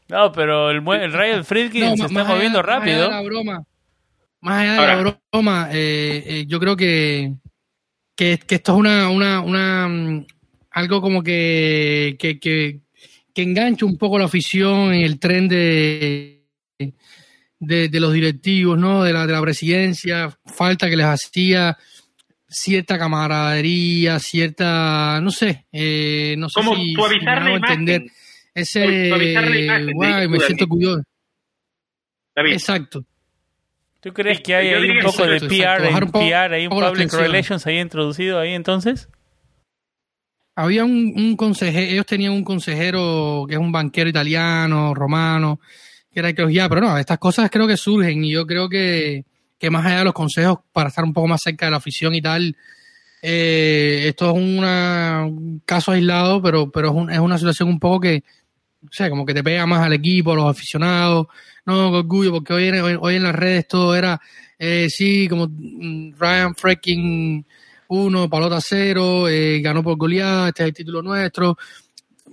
no, 0.09 0.33
pero 0.33 0.71
el, 0.71 0.79
el 0.79 1.13
Ryan 1.13 1.45
Friedkin 1.45 1.97
se 1.97 2.07
está 2.07 2.25
moviendo 2.25 2.63
rápido. 2.63 3.11
La 3.11 3.23
broma, 3.23 3.63
más 4.47 4.63
allá 4.63 4.73
de 4.75 4.87
la 4.87 5.21
broma 5.33 5.69
eh, 5.73 6.23
eh, 6.25 6.45
yo 6.47 6.61
creo 6.61 6.77
que, 6.77 7.35
que, 8.15 8.39
que, 8.39 8.55
esto 8.55 8.75
es 8.75 8.79
una, 8.79 9.11
una, 9.11 9.41
una, 9.41 10.25
algo 10.71 11.01
como 11.01 11.21
que, 11.21 12.17
que, 12.17 12.39
que, 12.39 12.81
engancha 13.35 13.85
un 13.85 13.99
poco 13.99 14.21
la 14.21 14.27
afición 14.27 14.95
en 14.95 15.01
el 15.01 15.19
tren 15.19 15.49
de, 15.49 16.45
de, 17.59 17.91
los 18.01 18.13
directivos, 18.13 18.79
¿no? 18.79 19.03
De 19.03 19.13
la, 19.13 19.27
de 19.27 19.33
la 19.33 19.43
presidencia, 19.43 20.31
falta 20.45 20.89
que 20.89 20.97
les 20.97 21.07
hacía 21.07 21.77
cierta 22.49 23.01
camaradería, 23.01 24.21
cierta, 24.21 25.21
no 25.21 25.33
sé, 25.33 25.67
eh, 25.73 26.37
no 26.39 26.49
sé 26.49 26.63
si, 26.63 26.95
suavizar 26.95 27.43
me 27.43 27.55
entender. 27.55 28.07
Ese, 28.55 28.87
me 30.29 30.39
siento 30.39 30.69
curioso. 30.69 31.03
Exacto. 32.37 33.05
¿Tú 34.07 34.13
crees 34.13 34.41
que 34.41 34.55
hay 34.55 34.69
ahí 34.69 34.91
un 34.91 35.03
poco 35.03 35.27
de 35.27 35.41
PR, 35.41 36.13
PR, 36.13 36.55
ahí 36.55 36.69
un 36.69 36.79
public 36.79 37.13
relations 37.13 37.67
ahí 37.67 37.81
introducido 37.81 38.39
ahí 38.39 38.53
entonces? 38.53 39.09
había 40.55 40.85
un, 40.85 41.13
un 41.17 41.37
consejero, 41.37 41.93
ellos 41.93 42.07
tenían 42.07 42.33
un 42.33 42.45
consejero 42.45 43.47
que 43.49 43.55
es 43.55 43.61
un 43.61 43.73
banquero 43.73 44.09
italiano, 44.09 44.95
romano, 44.95 45.59
que 46.13 46.21
era 46.21 46.29
el 46.29 46.37
que 46.37 46.45
pero 46.69 46.81
no, 46.81 46.97
estas 46.97 47.19
cosas 47.19 47.51
creo 47.51 47.67
que 47.67 47.77
surgen 47.77 48.23
y 48.23 48.31
yo 48.31 48.47
creo 48.47 48.69
que, 48.69 49.25
que 49.59 49.71
más 49.71 49.85
allá 49.85 49.99
de 49.99 50.05
los 50.05 50.15
consejos 50.15 50.61
para 50.73 50.91
estar 50.91 51.03
un 51.03 51.13
poco 51.13 51.27
más 51.27 51.43
cerca 51.43 51.67
de 51.67 51.73
la 51.73 51.79
afición 51.79 52.15
y 52.15 52.23
tal, 52.23 52.57
eh, 53.23 54.05
esto 54.07 54.31
es 54.31 54.37
un 54.37 55.63
caso 55.65 55.91
aislado, 55.91 56.41
pero, 56.41 56.71
pero 56.71 56.91
es, 56.91 56.95
un, 56.95 57.11
es 57.11 57.19
una 57.19 57.39
situación 57.39 57.69
un 57.69 57.81
poco 57.81 57.99
que, 58.03 58.23
o 58.87 58.93
sea, 58.93 59.11
como 59.11 59.27
que 59.27 59.35
te 59.35 59.45
pega 59.45 59.67
más 59.67 59.85
al 59.85 59.93
equipo, 59.93 60.33
a 60.33 60.37
los 60.37 60.51
aficionados, 60.51 61.27
no, 61.65 61.91
orgullo, 61.91 62.33
porque 62.33 62.53
hoy 62.53 62.69
en, 62.69 62.99
hoy, 63.01 63.17
en 63.17 63.23
las 63.23 63.35
redes 63.35 63.67
todo 63.67 63.95
era, 63.95 64.21
eh, 64.59 64.87
sí, 64.89 65.29
como 65.29 65.49
mm, 65.49 66.15
Ryan 66.19 66.55
freaking 66.55 67.45
uno, 67.89 68.29
palota 68.29 68.59
cero, 68.61 69.29
eh, 69.29 69.61
ganó 69.61 69.83
por 69.83 69.97
goleada, 69.97 70.49
este 70.49 70.63
es 70.63 70.69
el 70.69 70.75
título 70.75 71.03
nuestro. 71.03 71.57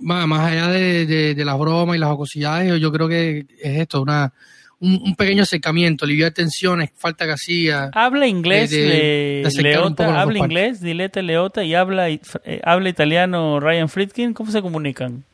Más, 0.00 0.26
más 0.26 0.52
allá 0.52 0.68
de, 0.68 1.34
las 1.44 1.58
bromas 1.58 1.96
y 1.96 2.00
las 2.00 2.10
jocosidades, 2.10 2.80
yo 2.80 2.92
creo 2.92 3.08
que 3.08 3.46
es 3.60 3.80
esto, 3.80 4.02
una, 4.02 4.32
un, 4.80 5.14
pequeño 5.14 5.44
acercamiento, 5.44 6.04
aliviar 6.04 6.32
tensiones, 6.32 6.90
falta 6.96 7.26
que 7.26 7.32
hacía. 7.32 7.90
¿Habla 7.92 8.26
inglés 8.26 8.70
de, 8.70 9.48
Leota? 9.58 10.20
¿Habla 10.20 10.38
inglés 10.38 10.80
Dilete 10.80 11.22
Leota 11.22 11.64
y 11.64 11.74
habla, 11.74 12.10
eh, 12.10 12.20
habla 12.64 12.88
italiano 12.88 13.60
Ryan 13.60 13.88
Friedkin? 13.88 14.34
¿Cómo 14.34 14.50
se 14.50 14.62
comunican? 14.62 15.24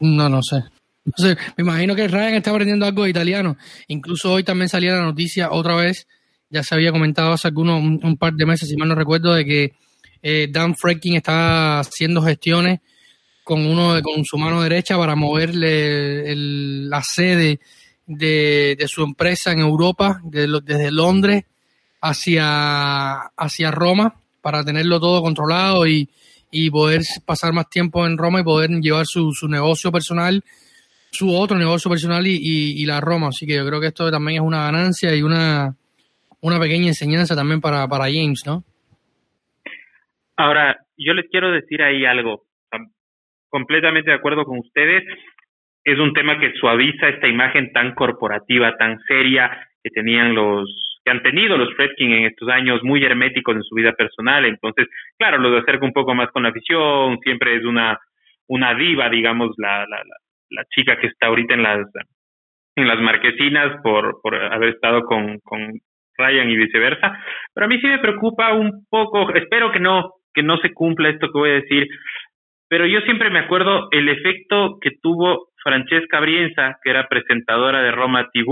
No, 0.00 0.28
no 0.28 0.42
sé. 0.42 0.62
No 1.04 1.12
sé. 1.16 1.36
Me 1.56 1.62
imagino 1.62 1.94
que 1.94 2.08
Ryan 2.08 2.34
está 2.34 2.50
aprendiendo 2.50 2.86
algo 2.86 3.04
de 3.04 3.10
italiano. 3.10 3.56
Incluso 3.88 4.32
hoy 4.32 4.44
también 4.44 4.68
salía 4.68 4.92
la 4.92 5.02
noticia 5.02 5.50
otra 5.50 5.74
vez 5.76 6.06
ya 6.50 6.64
se 6.64 6.74
había 6.74 6.90
comentado 6.90 7.32
hace 7.32 7.48
algunos, 7.48 7.80
un, 7.80 8.16
par 8.18 8.34
de 8.34 8.44
meses, 8.44 8.68
si 8.68 8.76
mal 8.76 8.88
no 8.88 8.96
recuerdo, 8.96 9.32
de 9.32 9.44
que 9.44 9.72
eh, 10.20 10.48
Dan 10.50 10.76
Freaking 10.76 11.14
está 11.14 11.78
haciendo 11.78 12.20
gestiones 12.20 12.80
con 13.44 13.64
uno 13.64 14.00
con 14.02 14.24
su 14.24 14.36
mano 14.36 14.60
derecha 14.60 14.98
para 14.98 15.14
moverle 15.14 16.34
la 16.34 17.02
sede 17.02 17.60
de, 18.06 18.84
su 18.86 19.02
empresa 19.02 19.52
en 19.52 19.60
Europa, 19.60 20.20
desde 20.24 20.90
Londres 20.90 21.44
hacia, 22.00 23.14
hacia 23.36 23.70
Roma, 23.70 24.20
para 24.42 24.64
tenerlo 24.64 25.00
todo 25.00 25.22
controlado 25.22 25.86
y, 25.86 26.08
poder 26.70 27.02
pasar 27.26 27.52
más 27.52 27.68
tiempo 27.68 28.06
en 28.06 28.18
Roma 28.18 28.40
y 28.40 28.44
poder 28.44 28.70
llevar 28.80 29.06
su, 29.06 29.32
su 29.32 29.48
negocio 29.48 29.92
personal, 29.92 30.42
su 31.10 31.34
otro 31.34 31.56
negocio 31.56 31.90
personal 31.90 32.26
y, 32.26 32.38
y, 32.40 32.84
la 32.86 33.00
Roma. 33.00 33.28
Así 33.28 33.46
que 33.46 33.56
yo 33.56 33.66
creo 33.66 33.80
que 33.80 33.88
esto 33.88 34.10
también 34.10 34.42
es 34.42 34.46
una 34.46 34.64
ganancia 34.64 35.14
y 35.14 35.22
una, 35.22 35.74
una 36.40 36.58
pequeña 36.58 36.88
enseñanza 36.88 37.36
también 37.36 37.60
para, 37.60 37.86
para 37.88 38.04
James, 38.04 38.42
¿no? 38.46 38.64
Ahora, 40.36 40.76
yo 40.96 41.12
les 41.14 41.28
quiero 41.30 41.52
decir 41.52 41.82
ahí 41.82 42.04
algo. 42.04 42.44
Completamente 43.48 44.10
de 44.10 44.16
acuerdo 44.16 44.44
con 44.44 44.58
ustedes. 44.58 45.04
Es 45.84 45.98
un 45.98 46.12
tema 46.12 46.38
que 46.38 46.52
suaviza 46.58 47.08
esta 47.08 47.28
imagen 47.28 47.72
tan 47.72 47.94
corporativa, 47.94 48.76
tan 48.76 49.00
seria 49.06 49.50
que 49.82 49.90
tenían 49.90 50.34
los 50.34 50.89
que 51.04 51.10
han 51.10 51.22
tenido 51.22 51.56
los 51.56 51.74
Fredkin 51.74 52.12
en 52.12 52.24
estos 52.26 52.48
años 52.48 52.82
muy 52.82 53.02
herméticos 53.04 53.56
en 53.56 53.62
su 53.62 53.74
vida 53.74 53.92
personal. 53.92 54.44
Entonces, 54.44 54.88
claro, 55.18 55.38
los 55.38 55.62
acerca 55.62 55.84
un 55.84 55.92
poco 55.92 56.14
más 56.14 56.30
con 56.30 56.42
la 56.42 56.50
afición. 56.50 57.18
Siempre 57.20 57.56
es 57.56 57.64
una 57.64 57.98
una 58.50 58.74
diva, 58.74 59.08
digamos, 59.08 59.54
la, 59.58 59.86
la, 59.86 60.02
la, 60.50 60.64
chica 60.74 60.98
que 60.98 61.06
está 61.06 61.28
ahorita 61.28 61.54
en 61.54 61.62
las 61.62 61.86
en 62.74 62.88
las 62.88 63.00
marquesinas 63.00 63.80
por, 63.82 64.20
por 64.20 64.34
haber 64.34 64.70
estado 64.70 65.04
con, 65.04 65.38
con 65.40 65.80
Ryan 66.18 66.50
y 66.50 66.56
viceversa. 66.56 67.18
Pero 67.54 67.66
a 67.66 67.68
mí 67.68 67.80
sí 67.80 67.86
me 67.86 67.98
preocupa 67.98 68.52
un 68.52 68.86
poco, 68.88 69.32
espero 69.34 69.70
que 69.70 69.78
no, 69.78 70.14
que 70.34 70.42
no 70.42 70.56
se 70.58 70.72
cumpla 70.72 71.10
esto 71.10 71.28
que 71.28 71.38
voy 71.38 71.50
a 71.50 71.60
decir, 71.60 71.86
pero 72.68 72.86
yo 72.86 73.00
siempre 73.02 73.30
me 73.30 73.40
acuerdo 73.40 73.88
el 73.90 74.08
efecto 74.08 74.78
que 74.80 74.90
tuvo 75.02 75.48
Francesca 75.62 76.20
Brienza, 76.20 76.78
que 76.82 76.90
era 76.90 77.08
presentadora 77.08 77.82
de 77.82 77.92
Roma 77.92 78.28
TV, 78.32 78.46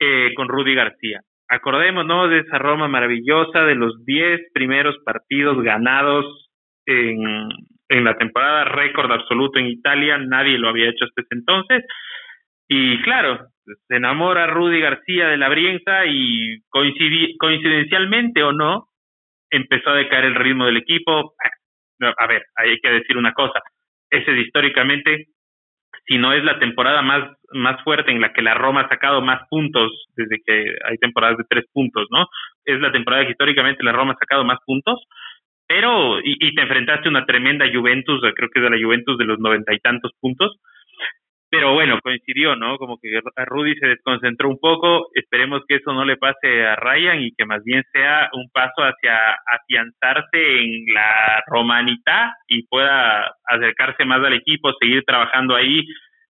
eh, 0.00 0.32
con 0.34 0.48
Rudy 0.48 0.74
García. 0.74 1.20
Acordémonos 1.48 2.30
de 2.30 2.40
esa 2.40 2.58
Roma 2.58 2.88
maravillosa, 2.88 3.64
de 3.64 3.74
los 3.74 4.04
10 4.04 4.52
primeros 4.52 4.96
partidos 5.04 5.62
ganados 5.62 6.50
en, 6.86 7.48
la 8.04 8.16
temporada 8.16 8.64
récord 8.64 9.10
absoluto 9.10 9.58
en 9.58 9.66
Italia, 9.66 10.18
nadie 10.18 10.58
lo 10.58 10.68
había 10.68 10.90
hecho 10.90 11.04
hasta 11.04 11.22
ese 11.22 11.34
entonces. 11.34 11.84
Y 12.68 13.00
claro, 13.02 13.46
se 13.64 13.96
enamora 13.96 14.46
Rudy 14.46 14.80
García 14.80 15.28
de 15.28 15.38
la 15.38 15.48
Brienza 15.48 16.04
y 16.06 16.60
coincidencialmente 16.68 18.42
o 18.42 18.52
no, 18.52 18.88
empezó 19.50 19.90
a 19.90 19.96
decaer 19.96 20.26
el 20.26 20.34
ritmo 20.34 20.66
del 20.66 20.76
equipo. 20.76 21.34
A 22.00 22.26
ver, 22.26 22.44
hay 22.56 22.78
que 22.80 22.90
decir 22.90 23.16
una 23.16 23.32
cosa, 23.32 23.60
ese 24.10 24.32
es 24.32 24.46
históricamente, 24.46 25.28
si 26.08 26.16
no 26.16 26.32
es 26.32 26.42
la 26.42 26.58
temporada 26.58 27.02
más, 27.02 27.36
más 27.52 27.82
fuerte 27.84 28.10
en 28.10 28.20
la 28.20 28.32
que 28.32 28.42
la 28.42 28.54
Roma 28.54 28.80
ha 28.80 28.88
sacado 28.88 29.20
más 29.20 29.46
puntos 29.50 30.06
desde 30.16 30.40
que 30.44 30.74
hay 30.84 30.96
temporadas 30.96 31.36
de 31.36 31.44
tres 31.48 31.66
puntos, 31.72 32.06
¿no? 32.10 32.26
Es 32.64 32.80
la 32.80 32.90
temporada 32.90 33.24
que 33.24 33.32
históricamente 33.32 33.84
la 33.84 33.92
Roma 33.92 34.14
ha 34.14 34.18
sacado 34.18 34.42
más 34.42 34.58
puntos, 34.64 35.04
pero, 35.66 36.18
y, 36.20 36.36
y 36.40 36.54
te 36.54 36.62
enfrentaste 36.62 37.08
a 37.08 37.10
una 37.10 37.26
tremenda 37.26 37.66
Juventus, 37.72 38.20
creo 38.34 38.48
que 38.48 38.58
es 38.58 38.62
de 38.62 38.70
la 38.70 38.82
Juventus 38.82 39.18
de 39.18 39.26
los 39.26 39.38
noventa 39.38 39.74
y 39.74 39.78
tantos 39.80 40.12
puntos, 40.18 40.56
pero 41.50 41.72
bueno, 41.72 41.98
coincidió, 42.02 42.56
¿no? 42.56 42.76
Como 42.76 42.98
que 42.98 43.20
a 43.36 43.44
Rudy 43.46 43.74
se 43.76 43.88
desconcentró 43.88 44.48
un 44.48 44.58
poco. 44.58 45.08
Esperemos 45.14 45.62
que 45.66 45.76
eso 45.76 45.92
no 45.92 46.04
le 46.04 46.16
pase 46.16 46.66
a 46.66 46.76
Ryan 46.76 47.22
y 47.22 47.32
que 47.32 47.46
más 47.46 47.64
bien 47.64 47.82
sea 47.92 48.28
un 48.34 48.48
paso 48.52 48.82
hacia 48.82 49.16
afianzarse 49.46 50.60
en 50.60 50.92
la 50.92 51.42
romanita 51.46 52.34
y 52.48 52.66
pueda 52.66 53.34
acercarse 53.46 54.04
más 54.04 54.24
al 54.24 54.34
equipo, 54.34 54.72
seguir 54.78 55.04
trabajando 55.04 55.56
ahí 55.56 55.86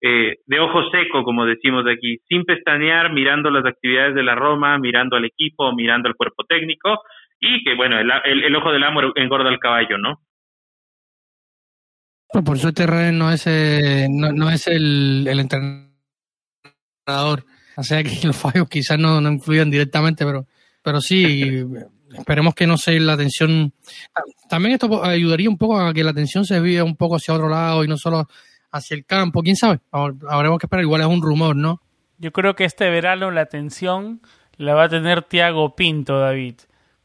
eh, 0.01 0.37
de 0.47 0.59
ojo 0.59 0.89
seco, 0.89 1.23
como 1.23 1.45
decimos 1.45 1.85
de 1.85 1.93
aquí, 1.93 2.17
sin 2.27 2.43
pestañear, 2.43 3.13
mirando 3.13 3.51
las 3.51 3.65
actividades 3.65 4.15
de 4.15 4.23
la 4.23 4.33
Roma, 4.33 4.79
mirando 4.79 5.17
al 5.17 5.25
equipo, 5.25 5.75
mirando 5.75 6.07
al 6.07 6.15
cuerpo 6.15 6.43
técnico 6.45 7.01
y 7.39 7.63
que, 7.63 7.75
bueno, 7.75 7.99
el, 7.99 8.11
el 8.43 8.55
ojo 8.55 8.71
del 8.71 8.83
amo 8.83 9.01
engorda 9.15 9.49
al 9.49 9.59
caballo, 9.59 9.97
¿no? 9.97 10.19
Pues 12.31 12.45
por 12.45 12.57
suerte 12.57 12.87
Ryan 12.87 13.17
no 13.17 13.31
es, 13.31 13.43
eh, 13.45 14.07
no, 14.09 14.49
es 14.49 14.67
el, 14.67 15.27
el, 15.27 15.39
entrenador. 15.39 15.91
O 17.75 17.83
sea 17.83 18.03
que 18.03 18.19
los 18.23 18.35
fallos 18.35 18.69
quizás 18.69 18.97
no, 18.97 19.19
no 19.19 19.31
influyan 19.31 19.69
directamente, 19.69 20.25
pero, 20.25 20.47
pero 20.81 21.01
sí, 21.01 21.63
esperemos 22.17 22.55
que 22.55 22.67
no 22.67 22.77
se 22.77 22.99
la 22.99 23.13
atención. 23.13 23.73
También 24.49 24.73
esto 24.73 25.03
ayudaría 25.03 25.49
un 25.49 25.57
poco 25.57 25.79
a 25.79 25.93
que 25.93 26.03
la 26.03 26.11
atención 26.11 26.45
se 26.45 26.59
viva 26.61 26.83
un 26.83 26.95
poco 26.95 27.17
hacia 27.17 27.33
otro 27.33 27.49
lado 27.49 27.83
y 27.83 27.87
no 27.87 27.97
solo 27.97 28.27
hacia 28.71 28.95
el 28.95 29.05
campo. 29.05 29.41
¿Quién 29.41 29.57
sabe? 29.57 29.79
Habremos 29.91 30.57
que 30.57 30.67
esperar. 30.67 30.83
Igual 30.83 31.01
es 31.01 31.07
un 31.07 31.21
rumor, 31.21 31.55
¿no? 31.55 31.81
Yo 32.17 32.31
creo 32.31 32.55
que 32.55 32.63
este 32.65 32.89
verano 32.89 33.31
la 33.31 33.41
atención 33.41 34.21
la 34.55 34.73
va 34.75 34.85
a 34.85 34.89
tener 34.89 35.23
Tiago 35.23 35.75
Pinto, 35.75 36.19
David 36.19 36.55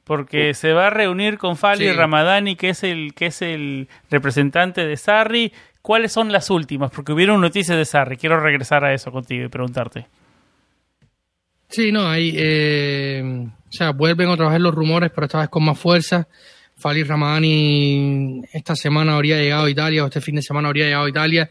porque 0.07 0.55
se 0.55 0.73
va 0.73 0.87
a 0.87 0.91
reunir 0.91 1.37
con 1.37 1.57
Fali 1.57 1.91
Ramadani, 1.91 2.55
que 2.55 2.69
es 2.69 2.85
el 2.85 3.13
que 3.13 3.27
es 3.27 3.43
el 3.43 3.89
representante 4.09 4.87
de 4.87 4.97
Sarri. 4.97 5.53
¿Cuáles 5.83 6.13
son 6.13 6.31
las 6.31 6.49
últimas? 6.49 6.93
Porque 6.93 7.13
hubieron 7.13 7.41
noticias 7.41 7.77
de 7.77 7.85
Sarri. 7.85 8.17
Quiero 8.17 8.39
regresar 8.39 8.85
a 8.85 8.95
eso 8.95 9.11
contigo 9.11 9.45
y 9.45 9.49
preguntarte. 9.49 10.07
Sí, 11.69 11.91
no, 11.91 12.09
ahí, 12.09 12.33
eh, 12.37 13.21
o 13.25 13.73
sea, 13.73 13.91
vuelven 13.91 14.29
otra 14.29 14.49
vez 14.49 14.61
los 14.61 14.73
rumores, 14.73 15.11
pero 15.13 15.25
esta 15.25 15.41
vez 15.41 15.49
con 15.49 15.65
más 15.65 15.79
fuerza. 15.79 16.29
Fali 16.77 17.03
Ramadani 17.03 18.43
esta 18.53 18.77
semana 18.77 19.17
habría 19.17 19.39
llegado 19.39 19.65
a 19.65 19.71
Italia, 19.71 20.05
o 20.05 20.07
este 20.07 20.21
fin 20.21 20.37
de 20.37 20.43
semana 20.43 20.69
habría 20.69 20.85
llegado 20.85 21.07
a 21.07 21.11
Italia, 21.11 21.51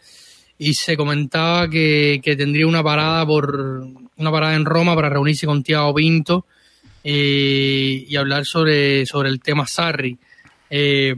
y 0.57 0.73
se 0.75 0.95
comentaba 0.95 1.69
que, 1.69 2.21
que 2.23 2.37
tendría 2.37 2.67
una 2.67 2.81
parada 2.81 3.25
por 3.25 3.83
una 4.15 4.31
parada 4.31 4.55
en 4.55 4.63
Roma 4.63 4.95
para 4.95 5.09
reunirse 5.09 5.45
con 5.45 5.61
Tiago 5.61 5.93
Pinto 5.93 6.45
eh, 7.07 8.03
y 8.07 8.15
hablar 8.15 8.45
sobre, 8.45 9.05
sobre 9.05 9.29
el 9.29 9.39
tema 9.39 9.67
Sarri. 9.67 10.17
Eh, 10.71 11.15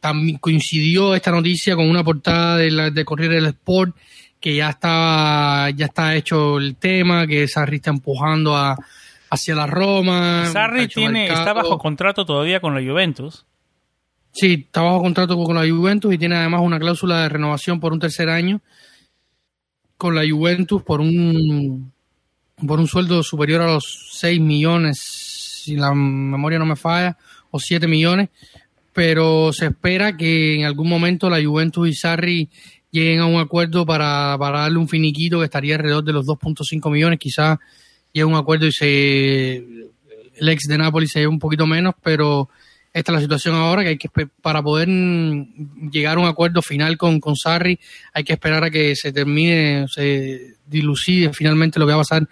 también 0.00 0.38
coincidió 0.38 1.14
esta 1.14 1.30
noticia 1.30 1.76
con 1.76 1.88
una 1.88 2.02
portada 2.02 2.56
de, 2.56 2.72
la, 2.72 2.90
de 2.90 3.04
Corriere 3.04 3.36
del 3.36 3.46
Sport 3.46 3.96
que 4.40 4.56
ya 4.56 4.70
está, 4.70 5.70
ya 5.70 5.86
está 5.86 6.16
hecho 6.16 6.58
el 6.58 6.74
tema, 6.74 7.24
que 7.28 7.46
Sarri 7.46 7.76
está 7.76 7.90
empujando 7.90 8.56
a, 8.56 8.76
hacia 9.30 9.54
la 9.54 9.68
Roma. 9.68 10.46
Sarri 10.46 10.88
tiene, 10.88 11.28
está 11.28 11.52
bajo 11.52 11.78
contrato 11.78 12.26
todavía 12.26 12.58
con 12.58 12.74
la 12.74 12.80
Juventus. 12.80 13.46
Sí, 14.32 14.64
está 14.66 14.82
bajo 14.82 15.02
contrato 15.02 15.36
con 15.36 15.54
la 15.54 15.70
Juventus 15.70 16.12
y 16.12 16.18
tiene 16.18 16.34
además 16.34 16.62
una 16.64 16.80
cláusula 16.80 17.22
de 17.22 17.28
renovación 17.28 17.78
por 17.78 17.92
un 17.92 18.00
tercer 18.00 18.28
año 18.28 18.60
con 19.96 20.16
la 20.16 20.22
Juventus 20.28 20.82
por 20.82 21.00
un 21.00 21.92
por 22.66 22.80
un 22.80 22.86
sueldo 22.86 23.22
superior 23.22 23.62
a 23.62 23.66
los 23.66 24.10
6 24.12 24.40
millones, 24.40 24.98
si 25.64 25.76
la 25.76 25.94
memoria 25.94 26.58
no 26.58 26.66
me 26.66 26.76
falla, 26.76 27.16
o 27.50 27.58
7 27.58 27.86
millones, 27.86 28.28
pero 28.92 29.52
se 29.52 29.66
espera 29.66 30.16
que 30.16 30.56
en 30.56 30.64
algún 30.64 30.88
momento 30.88 31.30
la 31.30 31.42
Juventus 31.42 31.88
y 31.88 31.94
Sarri 31.94 32.48
lleguen 32.90 33.20
a 33.20 33.26
un 33.26 33.40
acuerdo 33.40 33.86
para, 33.86 34.36
para 34.38 34.60
darle 34.60 34.78
un 34.78 34.88
finiquito 34.88 35.38
que 35.38 35.44
estaría 35.44 35.76
alrededor 35.76 36.04
de 36.04 36.12
los 36.12 36.26
2.5 36.26 36.90
millones, 36.90 37.18
quizás 37.18 37.58
llegue 38.12 38.24
un 38.24 38.34
acuerdo 38.34 38.66
y 38.66 38.72
se 38.72 39.56
el 40.40 40.48
ex 40.48 40.66
de 40.66 40.78
Napoli 40.78 41.06
se 41.06 41.20
lleve 41.20 41.28
un 41.28 41.38
poquito 41.38 41.66
menos, 41.66 41.94
pero 42.02 42.48
esta 42.92 43.12
es 43.12 43.14
la 43.14 43.20
situación 43.20 43.54
ahora 43.54 43.82
que 43.82 43.88
hay 43.90 43.98
que 43.98 44.08
para 44.42 44.62
poder 44.62 44.88
llegar 44.88 46.16
a 46.16 46.20
un 46.20 46.26
acuerdo 46.26 46.60
final 46.60 46.96
con, 46.96 47.20
con 47.20 47.36
Sarri 47.36 47.78
hay 48.12 48.24
que 48.24 48.32
esperar 48.32 48.64
a 48.64 48.70
que 48.70 48.96
se 48.96 49.12
termine, 49.12 49.86
se 49.88 50.56
dilucide 50.66 51.32
finalmente 51.32 51.78
lo 51.78 51.86
que 51.86 51.92
va 51.92 51.98
a 51.98 52.02
pasar 52.02 52.28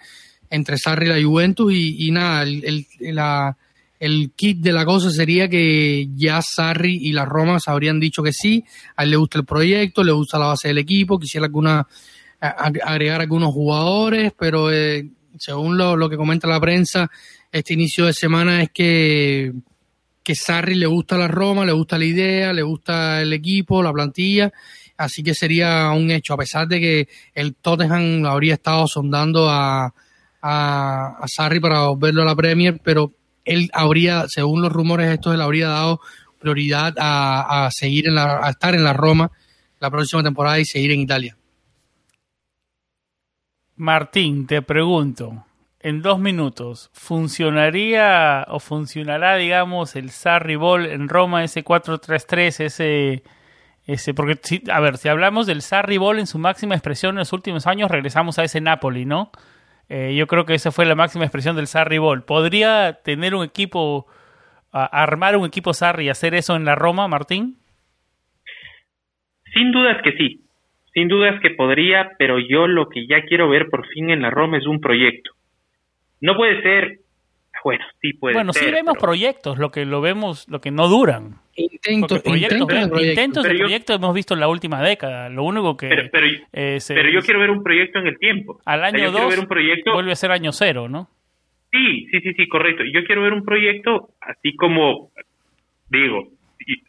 entre 0.49 0.77
Sarri 0.77 1.05
y 1.05 1.09
la 1.09 1.23
Juventus. 1.23 1.71
Y, 1.73 2.11
nada, 2.11 2.43
el, 2.43 2.85
la, 2.99 3.55
el 3.99 4.31
kit 4.35 4.59
de 4.59 4.73
la 4.73 4.85
cosa 4.85 5.11
sería 5.11 5.47
que 5.47 6.09
ya 6.15 6.41
Sarri 6.41 6.97
y 7.01 7.13
la 7.13 7.25
Roma 7.25 7.59
se 7.59 7.71
habrían 7.71 7.99
dicho 7.99 8.21
que 8.21 8.33
sí, 8.33 8.63
a 8.95 9.03
él 9.03 9.11
le 9.11 9.17
gusta 9.17 9.39
el 9.39 9.45
proyecto, 9.45 10.03
le 10.03 10.11
gusta 10.11 10.39
la 10.39 10.47
base 10.47 10.69
del 10.69 10.77
equipo, 10.79 11.19
quisiera 11.19 11.45
alguna 11.45 11.87
agregar 12.41 13.19
algunos 13.19 13.53
jugadores, 13.53 14.31
pero 14.37 14.71
eh, 14.71 15.09
según 15.37 15.77
lo, 15.77 15.97
lo 15.97 16.09
que 16.09 16.15
comenta 16.15 16.47
la 16.47 16.59
prensa, 16.59 17.09
este 17.51 17.73
inicio 17.73 18.05
de 18.05 18.13
semana 18.13 18.61
es 18.61 18.69
que 18.71 19.51
que 20.23 20.35
Sarri 20.35 20.75
le 20.75 20.85
gusta 20.85 21.17
la 21.17 21.27
Roma, 21.27 21.65
le 21.65 21.71
gusta 21.71 21.97
la 21.97 22.05
idea, 22.05 22.53
le 22.53 22.61
gusta 22.61 23.21
el 23.21 23.33
equipo, 23.33 23.81
la 23.81 23.93
plantilla, 23.93 24.51
así 24.97 25.23
que 25.23 25.33
sería 25.33 25.89
un 25.91 26.11
hecho, 26.11 26.33
a 26.33 26.37
pesar 26.37 26.67
de 26.67 26.79
que 26.79 27.07
el 27.33 27.55
Tottenham 27.55 28.25
habría 28.25 28.55
estado 28.55 28.87
sondando 28.87 29.49
a, 29.49 29.93
a, 30.41 31.25
Sarri 31.27 31.59
para 31.59 31.87
volverlo 31.87 32.21
a 32.21 32.25
la 32.25 32.35
Premier, 32.35 32.79
pero 32.83 33.13
él 33.45 33.69
habría, 33.73 34.25
según 34.27 34.61
los 34.61 34.71
rumores 34.71 35.11
estos, 35.11 35.33
él 35.33 35.41
habría 35.41 35.69
dado 35.69 35.99
prioridad 36.39 36.93
a, 36.97 37.65
a 37.65 37.71
seguir 37.71 38.07
en 38.07 38.15
la, 38.15 38.45
a 38.45 38.49
estar 38.51 38.75
en 38.75 38.83
la 38.83 38.93
Roma 38.93 39.31
la 39.79 39.89
próxima 39.89 40.23
temporada 40.23 40.59
y 40.59 40.65
seguir 40.65 40.91
en 40.91 41.01
Italia. 41.01 41.37
Martín, 43.77 44.45
te 44.45 44.61
pregunto, 44.61 45.45
en 45.81 46.01
dos 46.01 46.19
minutos, 46.19 46.89
¿funcionaría 46.93 48.45
o 48.49 48.59
funcionará, 48.59 49.37
digamos, 49.37 49.95
el 49.95 50.09
Sarri 50.09 50.55
Ball 50.55 50.85
en 50.85 51.07
Roma, 51.07 51.43
ese 51.43 51.63
4-3-3, 51.63 52.65
ese, 52.65 53.23
ese, 53.85 54.13
porque, 54.13 54.37
a 54.69 54.79
ver, 54.81 54.97
si 54.97 55.07
hablamos 55.07 55.47
del 55.47 55.61
Sarri 55.61 55.97
Ball 55.97 56.19
en 56.19 56.27
su 56.27 56.37
máxima 56.37 56.75
expresión 56.75 57.11
en 57.11 57.19
los 57.19 57.31
últimos 57.31 57.65
años, 57.65 57.89
regresamos 57.89 58.39
a 58.39 58.43
ese 58.43 58.59
Napoli, 58.59 59.05
¿no? 59.05 59.31
Eh, 59.87 60.15
yo 60.15 60.27
creo 60.27 60.45
que 60.45 60.53
esa 60.53 60.71
fue 60.71 60.85
la 60.85 60.95
máxima 60.95 61.23
expresión 61.23 61.55
del 61.55 61.67
Sarri 61.67 61.97
Ball. 61.97 62.23
¿Podría 62.23 62.99
tener 63.03 63.33
un 63.33 63.43
equipo, 63.43 64.05
armar 64.71 65.37
un 65.37 65.47
equipo 65.47 65.73
Sarri 65.73 66.05
y 66.05 66.09
hacer 66.09 66.35
eso 66.35 66.55
en 66.55 66.65
la 66.65 66.75
Roma, 66.75 67.07
Martín? 67.07 67.57
Sin 69.53 69.71
duda 69.71 69.93
es 69.93 70.03
que 70.03 70.11
sí. 70.11 70.41
Sin 70.93 71.07
duda 71.07 71.29
es 71.29 71.41
que 71.41 71.51
podría, 71.51 72.11
pero 72.19 72.37
yo 72.37 72.67
lo 72.67 72.89
que 72.89 73.07
ya 73.07 73.23
quiero 73.23 73.49
ver 73.49 73.69
por 73.69 73.87
fin 73.87 74.11
en 74.11 74.21
la 74.21 74.29
Roma 74.29 74.57
es 74.57 74.67
un 74.67 74.79
proyecto 74.81 75.38
no 76.21 76.35
puede 76.35 76.61
ser, 76.61 76.99
bueno, 77.63 77.83
sí 78.01 78.13
puede 78.13 78.35
bueno, 78.35 78.53
ser. 78.53 78.63
Bueno, 78.63 78.77
sí 78.77 78.83
vemos 78.83 78.97
proyectos, 78.97 79.57
lo 79.57 79.71
que 79.71 79.85
lo 79.85 80.01
vemos, 80.01 80.47
lo 80.49 80.61
que 80.61 80.71
no 80.71 80.87
duran. 80.87 81.35
Intentos, 81.55 82.21
proyectos, 82.21 82.59
intentos, 83.01 83.43
de 83.43 83.55
proyectos 83.55 83.95
hemos 83.97 84.13
visto 84.13 84.33
en 84.33 84.39
la 84.39 84.47
última 84.47 84.81
década. 84.81 85.29
Lo 85.29 85.43
único 85.43 85.75
que. 85.75 85.89
Pero, 85.89 86.09
pero, 86.11 87.09
yo 87.09 87.21
quiero 87.21 87.39
ver 87.39 87.49
un 87.49 87.63
proyecto 87.63 87.99
en 87.99 88.07
el 88.07 88.17
tiempo. 88.17 88.59
Al 88.65 88.83
año 88.83 89.11
2 89.11 89.47
vuelve 89.93 90.11
a 90.11 90.15
ser 90.15 90.31
año 90.31 90.51
cero, 90.53 90.87
¿no? 90.87 91.09
Sí, 91.71 92.07
sí, 92.11 92.21
sí, 92.21 92.33
sí, 92.33 92.47
correcto. 92.47 92.83
Yo 92.91 93.03
quiero 93.03 93.21
ver 93.21 93.33
un 93.33 93.43
proyecto 93.43 94.09
así 94.21 94.55
como, 94.55 95.11
digo, 95.89 96.29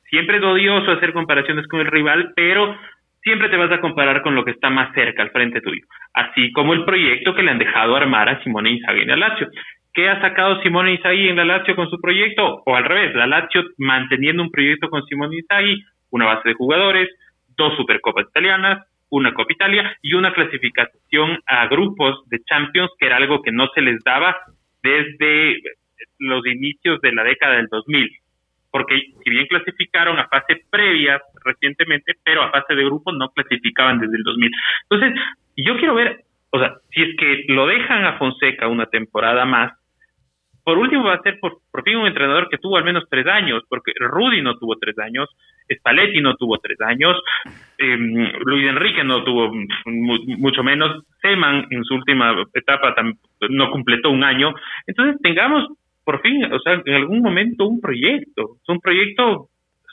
siempre 0.09 0.39
es 0.39 0.43
odioso 0.43 0.91
hacer 0.93 1.13
comparaciones 1.13 1.67
con 1.67 1.81
el 1.81 1.87
rival, 1.87 2.33
pero 2.35 2.77
siempre 3.23 3.49
te 3.49 3.57
vas 3.57 3.71
a 3.73 3.81
comparar 3.81 4.23
con 4.23 4.35
lo 4.35 4.45
que 4.45 4.53
está 4.53 4.71
más 4.71 4.95
cerca 4.95 5.23
al 5.23 5.31
frente 5.31 5.61
tuyo, 5.61 5.83
así 6.15 6.53
como 6.53 6.73
el 6.73 6.85
proyecto 6.85 7.35
que 7.35 7.43
le 7.43 7.51
han 7.51 7.59
dejado 7.59 7.97
armar 7.97 8.29
a 8.29 8.43
Simone 8.43 8.71
Inzaghi 8.73 9.03
en 9.03 9.09
la 9.09 9.17
Lazio. 9.17 9.49
¿Qué 9.93 10.09
ha 10.09 10.21
sacado 10.21 10.63
Simone 10.63 10.93
Inzaghi 10.93 11.29
en 11.29 11.37
la 11.37 11.45
Lazio 11.45 11.75
con 11.75 11.91
su 11.91 12.01
proyecto? 12.01 12.63
O 12.65 12.77
al 12.77 12.85
revés, 12.85 13.15
la 13.15 13.27
Lazio 13.27 13.65
manteniendo 13.79 14.43
un 14.43 14.51
proyecto 14.51 14.89
con 14.89 15.05
Simone 15.05 15.37
Inzaghi, 15.37 15.83
una 16.11 16.27
base 16.27 16.49
de 16.49 16.55
jugadores, 16.55 17.09
dos 17.57 17.77
Supercopas 17.77 18.27
italianas, 18.29 18.87
una 19.11 19.35
Copa 19.35 19.53
Italia 19.53 19.97
y 20.03 20.15
una 20.15 20.33
clasificación 20.33 21.41
a 21.47 21.67
grupos 21.67 22.29
de 22.29 22.39
Champions, 22.45 22.91
que 22.99 23.07
era 23.07 23.17
algo 23.17 23.43
que 23.43 23.53
no 23.53 23.69
se 23.75 23.83
les 23.83 24.03
daba 24.05 24.37
desde 24.83 25.61
los 26.19 26.47
inicios 26.47 27.01
de 27.01 27.13
la 27.13 27.25
década 27.25 27.57
del 27.57 27.67
2000. 27.67 28.09
Porque 28.71 29.01
si 29.25 29.31
bien 29.31 29.47
clasificaron 29.47 30.19
a 30.19 30.29
fase 30.29 30.65
previa 30.71 31.21
recientemente, 31.45 32.15
pero 32.25 32.43
a 32.43 32.51
fase 32.51 32.75
de 32.75 32.85
grupo 32.85 33.13
no 33.13 33.29
clasificaban 33.31 33.99
desde 33.99 34.17
el 34.17 34.23
2000. 34.23 34.51
Entonces, 34.91 35.21
yo 35.57 35.77
quiero 35.77 35.95
ver, 35.95 36.25
o 36.51 36.59
sea, 36.59 36.75
si 36.91 37.03
es 37.03 37.17
que 37.17 37.45
lo 37.49 37.67
dejan 37.67 38.05
a 38.05 38.19
Fonseca 38.19 38.69
una 38.69 38.87
temporada 38.87 39.45
más, 39.45 39.73
por 40.65 40.79
último 40.79 41.05
va 41.05 41.15
a 41.15 41.23
ser 41.23 41.39
por, 41.41 41.59
fin 41.85 41.97
un 41.97 42.07
entrenador 42.07 42.49
que 42.49 42.59
tuvo 42.59 42.77
al 42.77 42.85
menos 42.85 43.05
tres 43.11 43.27
años, 43.27 43.63
porque 43.69 43.93
Rudy 43.99 44.43
no 44.43 44.57
tuvo 44.57 44.77
tres 44.77 44.99
años, 44.99 45.29
Spalletti 45.73 46.21
no 46.21 46.37
tuvo 46.37 46.59
tres 46.59 46.81
años, 46.81 47.17
em, 47.79 48.33
Luis 48.45 48.69
Enrique 48.69 49.03
no 49.03 49.25
tuvo 49.25 49.53
mucho 49.87 50.63
menos, 50.63 51.05
Seman 51.23 51.67
en 51.71 51.85
su 51.85 51.95
última 51.95 52.37
etapa 52.55 52.95
no 53.49 53.71
completó 53.71 54.11
un 54.11 54.23
año. 54.23 54.55
Entonces 54.87 55.21
tengamos 55.23 55.69
por 56.11 56.23
fin, 56.23 56.45
o 56.53 56.59
sea, 56.59 56.83
en 56.85 56.95
algún 56.95 57.21
momento 57.21 57.69
un 57.69 57.81
proyecto, 57.81 58.57
es 58.61 58.69
un 58.69 58.81
proyecto 58.81 59.47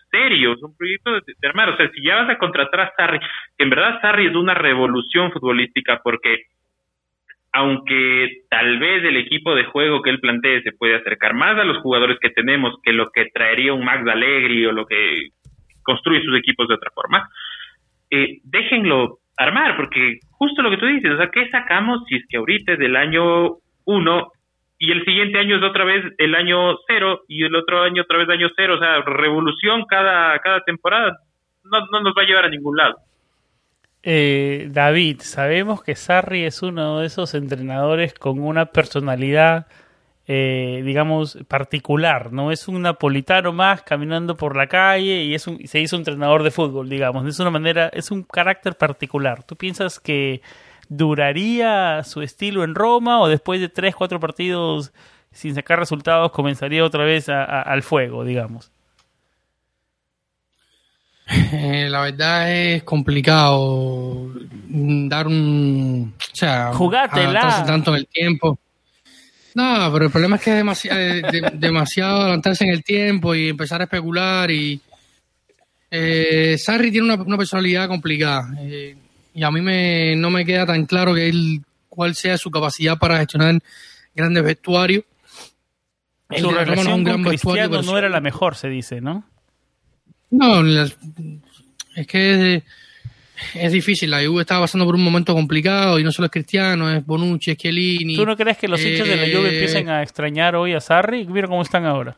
serio, 0.10 0.54
es 0.54 0.64
un 0.64 0.76
proyecto 0.76 1.12
de, 1.12 1.48
armar. 1.48 1.70
O 1.70 1.78
sea, 1.78 1.92
si 1.92 2.02
ya 2.02 2.16
vas 2.16 2.30
a 2.32 2.40
contratar 2.40 2.80
a 2.80 2.94
Sarri, 2.98 3.20
que 3.56 3.64
en 3.64 3.70
verdad 3.70 4.02
Sarri 4.02 4.26
es 4.26 4.36
una 4.36 4.56
revolución 4.56 5.32
futbolística 5.32 6.02
porque 6.04 6.46
aunque 7.54 8.46
tal 8.50 8.80
vez 8.80 9.04
el 9.04 9.18
equipo 9.18 9.54
de 9.54 9.66
juego 9.66 10.02
que 10.02 10.10
él 10.10 10.20
plantee 10.20 10.64
se 10.64 10.72
puede 10.72 10.96
acercar 10.96 11.36
más 11.36 11.56
a 11.60 11.66
los 11.66 11.84
jugadores 11.84 12.18
que 12.20 12.32
tenemos 12.32 12.74
que 12.82 12.94
lo 12.94 13.12
que 13.12 13.26
traería 13.32 13.76
un 13.76 13.86
Max 13.86 14.08
Allegri 14.08 14.66
o 14.66 14.72
lo 14.72 14.88
que 14.88 15.30
construye 15.84 16.24
sus 16.24 16.36
equipos 16.36 16.68
de 16.68 16.74
otra 16.74 16.90
forma, 16.96 17.30
eh, 18.10 18.40
déjenlo 18.44 19.20
armar, 19.38 19.78
porque 19.78 20.18
justo 20.32 20.64
lo 20.64 20.72
que 20.72 20.78
tú 20.78 20.88
dices, 20.88 21.12
o 21.12 21.18
sea, 21.18 21.30
¿qué 21.30 21.48
sacamos 21.52 22.06
si 22.10 22.16
es 22.16 22.24
que 22.28 22.38
ahorita 22.38 22.74
es 22.74 22.80
del 22.80 22.96
año 22.96 23.58
uno 23.86 24.32
y 24.80 24.92
el 24.92 25.04
siguiente 25.06 25.40
año 25.40 25.58
es 25.58 25.64
otra 25.64 25.86
vez 25.86 26.04
el 26.18 26.36
año 26.36 26.78
cero 26.88 27.22
y 27.28 27.44
el 27.44 27.56
otro 27.56 27.82
año 27.82 28.04
otra 28.04 28.18
vez 28.20 28.30
año 28.30 28.48
cero? 28.56 28.76
O 28.76 28.80
sea, 28.80 29.02
revolución 29.02 29.86
cada, 29.86 30.38
cada 30.40 30.62
temporada 30.62 31.18
no, 31.64 31.86
no 31.92 32.02
nos 32.02 32.14
va 32.16 32.22
a 32.22 32.26
llevar 32.26 32.46
a 32.46 32.50
ningún 32.50 32.78
lado. 32.78 32.98
Eh, 34.04 34.68
David, 34.70 35.22
sabemos 35.22 35.84
que 35.84 35.96
Sarri 35.96 36.46
es 36.46 36.62
uno 36.62 37.00
de 37.00 37.08
esos 37.08 37.34
entrenadores 37.34 38.14
con 38.14 38.40
una 38.40 38.68
personalidad, 38.68 39.68
eh, 40.28 40.82
digamos, 40.86 41.38
particular. 41.48 42.32
No 42.32 42.52
es 42.52 42.68
un 42.68 42.84
napolitano 42.84 43.52
más 43.54 43.82
caminando 43.82 44.38
por 44.38 44.56
la 44.56 44.68
calle 44.68 45.24
y 45.24 45.34
es 45.34 45.48
un, 45.48 45.66
se 45.68 45.80
hizo 45.80 45.96
entrenador 45.96 46.44
de 46.44 46.52
fútbol, 46.52 46.88
digamos. 46.88 47.26
Es 47.28 47.40
una 47.40 47.50
manera, 47.50 47.90
es 47.92 48.12
un 48.12 48.24
carácter 48.24 48.76
particular. 48.76 49.44
¿Tú 49.44 49.56
piensas 49.56 50.00
que 50.00 50.42
duraría 50.90 52.04
su 52.04 52.22
estilo 52.22 52.64
en 52.64 52.76
Roma 52.76 53.20
o 53.20 53.28
después 53.28 53.60
de 53.60 53.70
tres, 53.70 53.96
cuatro 53.96 54.20
partidos 54.20 54.92
sin 55.32 55.54
sacar 55.54 55.80
resultados 55.80 56.32
comenzaría 56.32 56.84
otra 56.84 57.04
vez 57.04 57.30
al 57.30 57.84
fuego, 57.84 58.24
digamos? 58.24 58.72
Eh, 61.30 61.88
la 61.90 62.02
verdad 62.02 62.52
es 62.52 62.84
complicado 62.84 64.32
dar 64.70 65.28
un. 65.28 66.14
O 66.18 66.36
sea, 66.36 66.72
Jugátela. 66.74 67.64
tanto 67.66 67.92
en 67.92 67.98
el 67.98 68.08
tiempo. 68.08 68.58
No, 69.54 69.90
pero 69.92 70.06
el 70.06 70.12
problema 70.12 70.38
es 70.38 70.42
que 70.44 70.52
es 70.52 70.58
demasiado, 70.58 71.00
demasiado 71.54 72.22
adelantarse 72.22 72.64
en 72.64 72.72
el 72.72 72.84
tiempo 72.84 73.36
y 73.36 73.50
empezar 73.50 73.82
a 73.82 73.86
especular. 73.86 74.50
y 74.52 74.80
eh, 75.90 76.58
Sarri 76.58 76.92
tiene 76.92 77.14
una, 77.14 77.38
personalidad 77.38 77.88
complicada 77.88 78.50
eh, 78.60 78.96
y 79.38 79.44
a 79.44 79.52
mí 79.52 79.62
me, 79.62 80.16
no 80.16 80.32
me 80.32 80.44
queda 80.44 80.66
tan 80.66 80.88
claro 80.88 81.14
que 81.14 81.30
él, 81.30 81.62
cuál 81.90 82.16
sea 82.16 82.40
su 82.40 82.50
capacidad 82.50 82.98
para 82.98 83.20
gestionar 83.20 83.62
grandes 84.16 84.44
vestuarios. 84.44 85.04
Su 86.36 86.50
relación 86.50 87.04
con 87.04 87.24
Cristiano 87.24 87.84
no 87.84 87.98
era 88.00 88.10
la 88.10 88.20
mejor, 88.20 88.56
se 88.56 88.68
dice, 88.68 89.00
¿no? 89.00 89.30
No, 90.32 90.66
es 90.76 92.08
que 92.08 92.64
es, 93.54 93.72
difícil. 93.72 94.10
La 94.10 94.26
Juve 94.26 94.42
estaba 94.42 94.62
pasando 94.62 94.88
por 94.88 94.96
un 94.96 95.04
momento 95.04 95.36
complicado 95.36 96.00
y 96.00 96.04
no 96.04 96.12
solo 96.12 96.26
es 96.26 96.32
Cristiano, 96.32 96.92
es 96.92 97.06
Bonucci, 97.06 97.52
es 97.52 97.58
Chiellini. 97.58 98.16
¿Tú 98.16 98.26
no 98.26 98.36
crees 98.36 98.58
que 98.58 98.68
los 98.68 98.84
hinchas 98.84 99.08
de 99.08 99.18
la 99.18 99.38
Juve 99.38 99.50
eh, 99.50 99.54
empiecen 99.54 99.88
a 99.88 100.02
extrañar 100.02 100.56
hoy 100.56 100.74
a 100.74 100.80
Sarri? 100.80 101.28
Mira 101.28 101.48
cómo 101.48 101.62
están 101.62 101.86
ahora. 101.86 102.18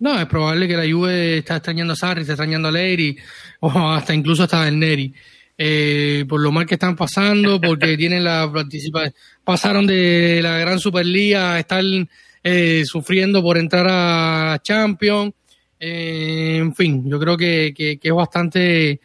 No, 0.00 0.18
es 0.18 0.26
probable 0.26 0.66
que 0.66 0.76
la 0.76 0.90
Juve 0.90 1.38
está 1.38 1.56
extrañando 1.56 1.92
a 1.92 1.96
Sarri, 1.96 2.22
está 2.22 2.32
extrañando 2.32 2.66
a 2.66 2.72
Leiri 2.72 3.16
o 3.60 3.70
hasta 3.92 4.12
incluso 4.12 4.42
hasta 4.42 4.64
a 4.64 4.70
Neri. 4.72 5.14
Eh, 5.62 6.24
por 6.26 6.40
lo 6.40 6.52
mal 6.52 6.64
que 6.64 6.76
están 6.76 6.96
pasando, 6.96 7.60
porque 7.60 7.96
tienen 7.98 8.24
la 8.24 8.50
participación, 8.50 9.12
pasaron 9.44 9.86
de 9.86 10.40
la 10.42 10.56
gran 10.56 10.78
Superliga 10.78 11.52
a 11.52 11.58
estar 11.58 11.84
eh, 12.42 12.82
sufriendo 12.86 13.42
por 13.42 13.58
entrar 13.58 13.86
a 13.86 14.58
Champions 14.62 15.34
eh, 15.82 16.58
en 16.58 16.74
fin, 16.74 17.08
yo 17.08 17.18
creo 17.18 17.38
que, 17.38 17.72
es 17.76 18.12
bastante 18.12 19.00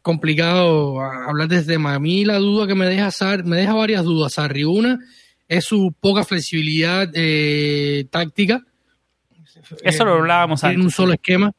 complicado 0.00 1.00
hablar 1.00 1.48
de 1.48 1.58
este 1.58 1.74
tema. 1.74 1.94
A 1.94 1.98
mí 1.98 2.24
la 2.24 2.38
duda 2.38 2.66
que 2.66 2.74
me 2.74 2.86
deja 2.86 3.10
me 3.44 3.58
deja 3.58 3.74
varias 3.74 4.02
dudas, 4.02 4.32
Sarri. 4.32 4.64
Una 4.64 4.98
es 5.46 5.66
su 5.66 5.94
poca 6.00 6.24
flexibilidad 6.24 7.10
eh, 7.14 8.06
táctica. 8.10 8.64
Eso 9.84 10.04
lo 10.06 10.14
hablábamos 10.14 10.64
antes. 10.64 10.78
En 10.78 10.82
un 10.82 10.90
solo 10.90 11.12
esquema. 11.12 11.52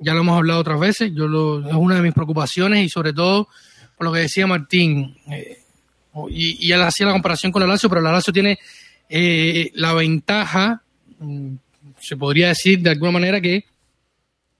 Ya 0.00 0.14
lo 0.14 0.20
hemos 0.20 0.36
hablado 0.36 0.60
otras 0.60 0.80
veces. 0.80 1.12
Yo 1.14 1.28
lo, 1.28 1.68
es 1.68 1.74
una 1.74 1.96
de 1.96 2.02
mis 2.02 2.14
preocupaciones 2.14 2.84
y 2.84 2.88
sobre 2.88 3.12
todo 3.12 3.48
por 3.96 4.06
lo 4.06 4.12
que 4.12 4.20
decía 4.20 4.46
Martín. 4.46 5.16
Eh, 5.30 5.58
y, 6.30 6.72
él 6.72 6.82
hacía 6.82 7.06
la 7.06 7.12
comparación 7.12 7.52
con 7.52 7.60
la 7.60 7.68
Lazio, 7.68 7.88
pero 7.88 8.00
la 8.00 8.12
Lazio 8.12 8.32
tiene 8.32 8.58
la 9.74 9.92
ventaja 9.92 10.82
mm, 11.18 11.54
se 12.00 12.16
podría 12.16 12.48
decir 12.48 12.80
de 12.80 12.90
alguna 12.90 13.12
manera 13.12 13.40
que 13.40 13.64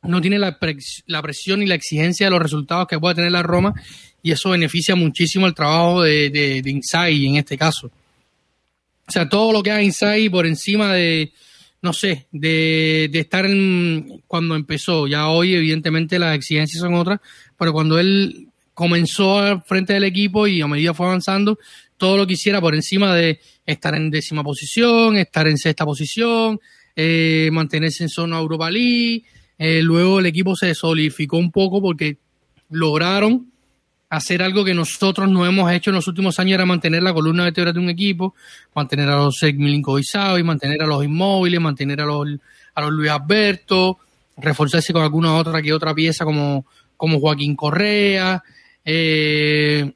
no 0.03 0.21
tiene 0.21 0.39
la, 0.39 0.59
presión 0.59 1.63
y 1.63 1.67
la 1.67 1.75
exigencia 1.75 2.27
de 2.27 2.31
los 2.31 2.41
resultados 2.41 2.87
que 2.87 2.99
pueda 2.99 3.15
tener 3.15 3.33
la 3.33 3.43
Roma 3.43 3.75
y 4.23 4.33
eso 4.33 4.51
beneficia 4.51 4.95
muchísimo 4.95 5.47
el 5.47 5.55
trabajo 5.55 6.03
de, 6.03 6.31
de, 6.31 6.71
Insight 6.71 7.23
en 7.23 7.37
este 7.37 7.59
caso. 7.59 7.91
O 9.07 9.13
sea, 9.13 9.29
todo 9.29 9.53
lo 9.53 9.63
que 9.63 9.71
haga 9.71 9.83
Insight 9.83 10.31
por 10.31 10.47
encima 10.47 10.95
de, 10.95 11.33
no 11.83 11.93
sé, 11.93 12.27
de, 12.31 13.09
de 13.11 13.21
estar 13.21 13.47
en, 13.47 14.23
cuando 14.27 14.55
empezó. 14.55 15.07
Ya 15.07 15.29
hoy, 15.29 15.55
evidentemente, 15.55 16.19
las 16.19 16.37
exigencias 16.37 16.81
son 16.81 16.95
otras, 16.95 17.21
pero 17.59 17.73
cuando 17.73 17.99
él 17.99 18.49
comenzó 18.75 19.39
al 19.39 19.63
frente 19.63 19.93
del 19.93 20.05
equipo 20.05 20.47
y 20.47 20.61
a 20.61 20.67
medida 20.67 20.95
fue 20.95 21.07
avanzando, 21.07 21.59
todo 21.97 22.17
lo 22.17 22.27
que 22.27 22.33
hiciera 22.33 22.61
por 22.61 22.75
encima 22.75 23.15
de 23.15 23.41
estar 23.67 23.95
en 23.95 24.11
décima 24.11 24.43
posición, 24.43 25.17
estar 25.17 25.47
en 25.47 25.59
sexta 25.59 25.85
posición, 25.85 26.59
eh, 26.97 27.51
mantenerse 27.53 28.05
en 28.05 28.09
zona 28.09 28.39
Europa 28.39 28.71
League. 28.71 29.25
Eh, 29.59 29.83
luego 29.83 30.21
el 30.21 30.27
equipo 30.27 30.57
se 30.57 30.75
solidificó 30.75 31.37
un 31.37 31.53
poco 31.53 31.83
porque 31.83 32.17
lograron 32.71 33.53
hacer 34.11 34.43
algo 34.43 34.65
que 34.65 34.75
nosotros 34.75 35.31
no 35.31 35.47
hemos 35.47 35.71
hecho 35.73 35.91
en 35.91 35.95
los 35.95 36.09
últimos 36.09 36.39
años, 36.41 36.55
era 36.55 36.67
mantener 36.67 37.03
la 37.03 37.15
columna 37.15 37.45
vertebral 37.45 37.73
de 37.73 37.81
un 37.81 37.89
equipo, 37.89 38.35
mantener 38.75 39.09
a 39.09 39.17
los 39.17 39.41
y 39.43 40.43
mantener 40.43 40.83
a 40.83 40.87
los 40.87 41.05
inmóviles, 41.05 41.61
mantener 41.61 42.01
a 42.01 42.07
los, 42.07 42.29
a 42.75 42.81
los 42.83 42.91
Luis 42.91 43.09
Alberto, 43.09 43.99
reforzarse 44.37 44.93
con 44.93 45.03
alguna 45.03 45.37
otra 45.37 45.63
que 45.63 45.73
otra 45.73 45.95
pieza 45.95 46.25
como, 46.25 46.67
como 46.97 47.21
Joaquín 47.21 47.55
Correa. 47.55 48.43
Eh, 48.85 49.93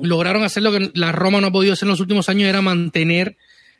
lograron 0.00 0.42
hacer 0.42 0.64
lo 0.64 0.72
que 0.72 0.90
la 0.94 1.12
Roma 1.12 1.40
no 1.40 1.46
ha 1.46 1.52
podido 1.52 1.74
hacer 1.74 1.86
en 1.86 1.90
los 1.90 2.00
últimos 2.00 2.28
años, 2.28 2.48
era 2.48 2.60
mantener 2.60 3.36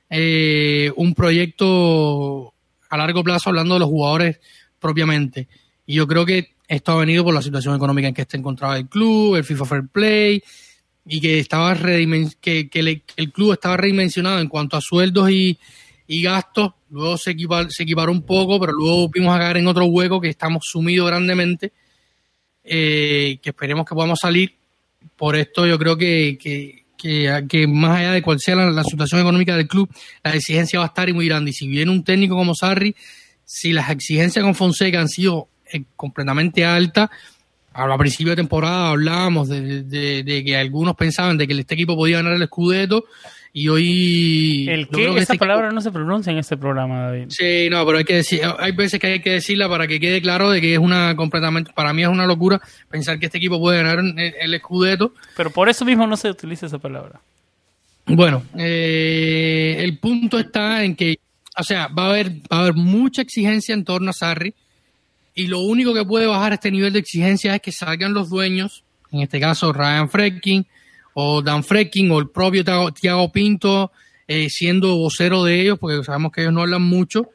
eh, 0.09 0.93
un 0.95 1.15
proyecto 1.15 2.55
a 2.89 2.97
largo 2.97 3.25
plazo 3.25 3.51
hablando 3.51 3.75
de 3.75 3.81
los 3.81 3.89
jugadores 3.89 4.39
propiamente. 4.79 5.49
Y 5.85 5.95
yo 5.95 6.07
creo 6.07 6.25
que 6.25 6.53
esto 6.73 6.93
ha 6.93 7.01
venido 7.01 7.23
por 7.23 7.35
la 7.35 7.43
situación 7.43 7.77
económica 7.77 8.09
en 8.09 8.15
que 8.15 8.23
está 8.23 8.39
encontrado 8.39 8.75
el 8.77 8.89
club, 8.89 9.37
el 9.37 9.45
FIFA 9.45 9.65
Fair 9.67 9.89
Play, 9.89 10.43
y 11.05 11.21
que 11.21 11.39
estaba 11.39 11.77
que, 11.77 13.03
el 13.17 13.33
club 13.33 13.53
estaba 13.53 13.77
redimensionado 13.77 14.41
en 14.41 14.49
cuanto 14.49 14.79
a 14.79 14.81
sueldos 14.81 15.31
y, 15.31 15.59
gastos. 16.09 16.73
Luego 16.91 17.19
se, 17.19 17.35
se 17.69 17.83
equiparó 17.83 18.11
un 18.11 18.23
poco, 18.23 18.59
pero 18.59 18.73
luego 18.73 19.11
vimos 19.11 19.35
a 19.35 19.39
caer 19.39 19.59
en 19.59 19.67
otro 19.67 19.85
hueco 19.85 20.21
que 20.21 20.29
estamos 20.29 20.63
sumidos 20.65 21.09
grandemente, 21.09 21.73
eh, 22.65 23.39
que 23.43 23.51
esperemos 23.51 23.85
que 23.85 23.95
podamos 23.95 24.19
salir. 24.19 24.55
Por 25.17 25.37
esto 25.37 25.67
yo 25.67 25.79
creo 25.79 25.97
que, 25.99 26.39
que, 26.39 27.67
más 27.67 27.99
allá 27.99 28.13
de 28.13 28.23
cuál 28.23 28.41
sea 28.41 28.57
la, 28.57 28.85
situación 28.85 29.21
económica 29.21 29.57
del 29.57 29.69
club, 29.69 29.91
la 30.25 30.35
exigencia 30.35 30.79
va 30.79 30.87
a 30.87 30.89
estar 30.89 31.13
muy 31.13 31.27
grande. 31.27 31.51
Y 31.51 31.55
si 31.55 31.67
viene 31.67 31.91
un 31.91 32.03
técnico 32.03 32.35
como 32.35 32.55
Sarri, 32.55 32.95
si 33.45 33.73
las 33.73 33.91
exigencias 33.91 34.43
con 34.43 34.55
Fonseca 34.55 35.01
han 35.01 35.09
sido 35.09 35.49
eh, 35.73 35.85
completamente 35.97 36.65
altas, 36.65 37.11
a 37.75 37.99
principio 37.99 38.33
de 38.33 38.37
temporada 38.37 38.91
hablábamos 38.91 39.49
de, 39.49 40.43
que 40.45 40.57
algunos 40.57 40.95
pensaban 40.95 41.39
de 41.39 41.47
que 41.47 41.59
este 41.59 41.75
equipo 41.75 41.97
podía 41.97 42.19
ganar 42.19 42.35
el 42.35 42.47
Scudetto 42.47 43.05
y 43.55 43.69
hoy... 43.69 44.67
¿El? 44.69 44.89
Esa 44.91 45.19
este 45.19 45.39
palabra 45.39 45.71
no 45.71 45.81
se 45.81 45.91
pronuncia 45.91 46.33
en 46.33 46.39
este 46.39 46.57
programa, 46.57 47.07
David. 47.07 47.27
Sí, 47.29 47.69
no, 47.71 47.85
pero 47.85 47.99
hay 47.99 48.05
que 48.05 48.17
decir, 48.17 48.41
hay 48.59 48.73
veces 48.73 48.99
que 48.99 49.07
hay 49.07 49.21
que 49.21 49.33
decirla 49.33 49.69
para 49.69 49.87
que 49.87 50.01
quede 50.01 50.23
claro 50.23 50.51
de 50.51 50.61
que 50.61 50.75
es 50.75 50.79
una 50.79 51.15
completamente, 51.17 51.73
para 51.73 51.93
mí 51.93 52.03
es 52.03 52.09
una 52.09 52.27
locura 52.27 52.61
pensar 52.91 53.19
que 53.19 53.27
este 53.27 53.39
equipo 53.39 53.59
puede 53.59 53.83
ganar 53.83 53.99
el, 54.17 54.59
Scudetto. 54.59 55.13
Pero 55.37 55.51
por 55.51 55.69
eso 55.69 55.85
mismo 55.85 56.07
no 56.07 56.17
se 56.17 56.31
utiliza 56.31 56.67
esa 56.67 56.79
palabra. 56.79 57.21
Bueno, 58.07 58.43
eh, 58.59 59.77
el 59.79 59.99
punto 59.99 60.39
está 60.39 60.83
en 60.83 60.97
que 60.97 61.19
o 61.59 61.63
sea, 61.63 61.89
va 61.89 62.07
a 62.07 62.11
haber, 62.11 62.31
va 62.31 62.59
a 62.59 62.61
haber 62.61 62.75
mucha 62.75 63.23
exigencia 63.23 63.75
en 63.75 63.85
torno 63.85 64.11
a 64.11 64.15
Sarri 64.15 64.55
y 65.35 65.47
lo 65.47 65.61
único 65.61 65.95
que 65.95 66.05
puede 66.05 66.27
bajar 66.27 66.53
este 66.53 66.71
nivel 66.71 66.93
de 66.93 66.99
exigencia 66.99 67.55
es 67.55 67.63
que 67.63 67.73
salgan 67.73 68.15
los 68.15 68.29
dueños, 68.29 68.85
en 69.11 69.21
este 69.21 69.41
caso 69.41 69.73
Ryan 69.73 70.09
Frecking 70.09 70.67
o 71.15 71.43
Dan 71.43 71.65
Frecking 71.65 72.11
o 72.11 72.19
el 72.19 72.31
propio 72.31 72.65
Tiago 72.93 73.33
Pinto, 73.33 73.93
eh, 74.27 74.49
siendo 74.49 74.97
vocero 74.97 75.45
de 75.45 75.61
ellos, 75.61 75.79
porque 75.79 76.03
sabemos 76.05 76.33
que 76.33 76.43
ellos 76.43 76.55
no 76.55 76.63
hablan 76.63 76.83
mucho, 76.83 77.29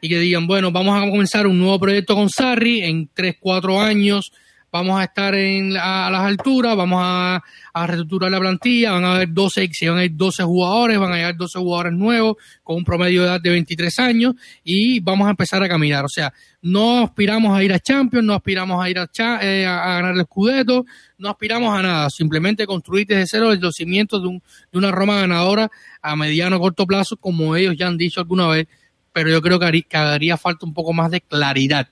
y 0.00 0.08
que 0.08 0.18
digan, 0.18 0.46
bueno, 0.46 0.70
vamos 0.70 0.96
a 0.96 1.08
comenzar 1.08 1.46
un 1.46 1.58
nuevo 1.58 1.78
proyecto 1.78 2.14
con 2.14 2.28
Sarri 2.28 2.82
en 2.82 3.08
3, 3.12 3.36
4 3.40 3.80
años, 3.80 4.32
vamos 4.72 5.00
a 5.00 5.04
estar 5.04 5.34
en, 5.34 5.76
a, 5.76 6.10
las 6.10 6.22
alturas, 6.22 6.76
vamos 6.76 7.00
a, 7.02 7.42
a, 7.72 7.86
reestructurar 7.86 8.30
la 8.30 8.38
plantilla, 8.38 8.92
van 8.92 9.04
a 9.04 9.14
haber 9.16 9.32
12, 9.32 9.68
si 9.72 9.86
van 9.86 9.96
a 9.96 10.00
haber 10.00 10.16
12 10.16 10.42
jugadores, 10.44 10.98
van 10.98 11.12
a 11.12 11.16
llegar 11.16 11.36
12 11.36 11.58
jugadores 11.58 11.92
nuevos 11.92 12.36
con 12.62 12.76
un 12.76 12.84
promedio 12.84 13.22
de 13.22 13.28
edad 13.28 13.40
de 13.40 13.50
23 13.50 13.98
años 13.98 14.34
y 14.62 15.00
vamos 15.00 15.26
a 15.26 15.30
empezar 15.30 15.62
a 15.62 15.68
caminar. 15.68 16.04
O 16.04 16.08
sea, 16.08 16.32
no 16.62 17.04
aspiramos 17.04 17.56
a 17.56 17.62
ir 17.64 17.72
a 17.72 17.80
Champions, 17.80 18.26
no 18.26 18.34
aspiramos 18.34 18.82
a 18.82 18.90
ir 18.90 18.98
a, 18.98 19.08
eh, 19.42 19.66
a 19.66 19.94
ganar 19.94 20.14
el 20.14 20.24
Scudetto, 20.24 20.84
no 21.18 21.30
aspiramos 21.30 21.76
a 21.76 21.82
nada, 21.82 22.10
simplemente 22.10 22.66
construir 22.66 23.06
desde 23.06 23.26
cero 23.26 23.54
los 23.54 23.74
cimientos 23.74 24.22
de, 24.22 24.28
un, 24.28 24.42
de 24.70 24.78
una 24.78 24.90
Roma 24.90 25.20
ganadora 25.20 25.70
a 26.00 26.16
mediano 26.16 26.56
o 26.56 26.60
corto 26.60 26.86
plazo, 26.86 27.16
como 27.16 27.56
ellos 27.56 27.76
ya 27.76 27.88
han 27.88 27.96
dicho 27.96 28.20
alguna 28.20 28.48
vez, 28.48 28.68
pero 29.12 29.30
yo 29.30 29.42
creo 29.42 29.58
que 29.58 29.86
haría 29.96 30.36
falta 30.36 30.64
un 30.64 30.74
poco 30.74 30.92
más 30.92 31.10
de 31.10 31.20
claridad 31.20 31.88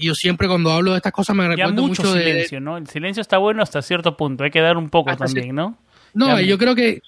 yo 0.00 0.14
siempre 0.14 0.48
cuando 0.48 0.70
hablo 0.72 0.92
de 0.92 0.98
estas 0.98 1.12
cosas 1.12 1.36
me 1.36 1.46
recuerdo 1.48 1.82
mucho, 1.82 2.02
mucho 2.02 2.14
silencio, 2.14 2.60
¿no? 2.60 2.76
El 2.76 2.86
silencio 2.86 3.20
está 3.20 3.38
bueno 3.38 3.62
hasta 3.62 3.82
cierto 3.82 4.16
punto, 4.16 4.44
hay 4.44 4.50
que 4.50 4.60
dar 4.60 4.76
un 4.76 4.90
poco 4.90 5.16
también, 5.16 5.54
¿no? 5.54 5.78
No, 6.14 6.40
yo 6.40 6.56
creo 6.56 6.74
que, 6.74 7.00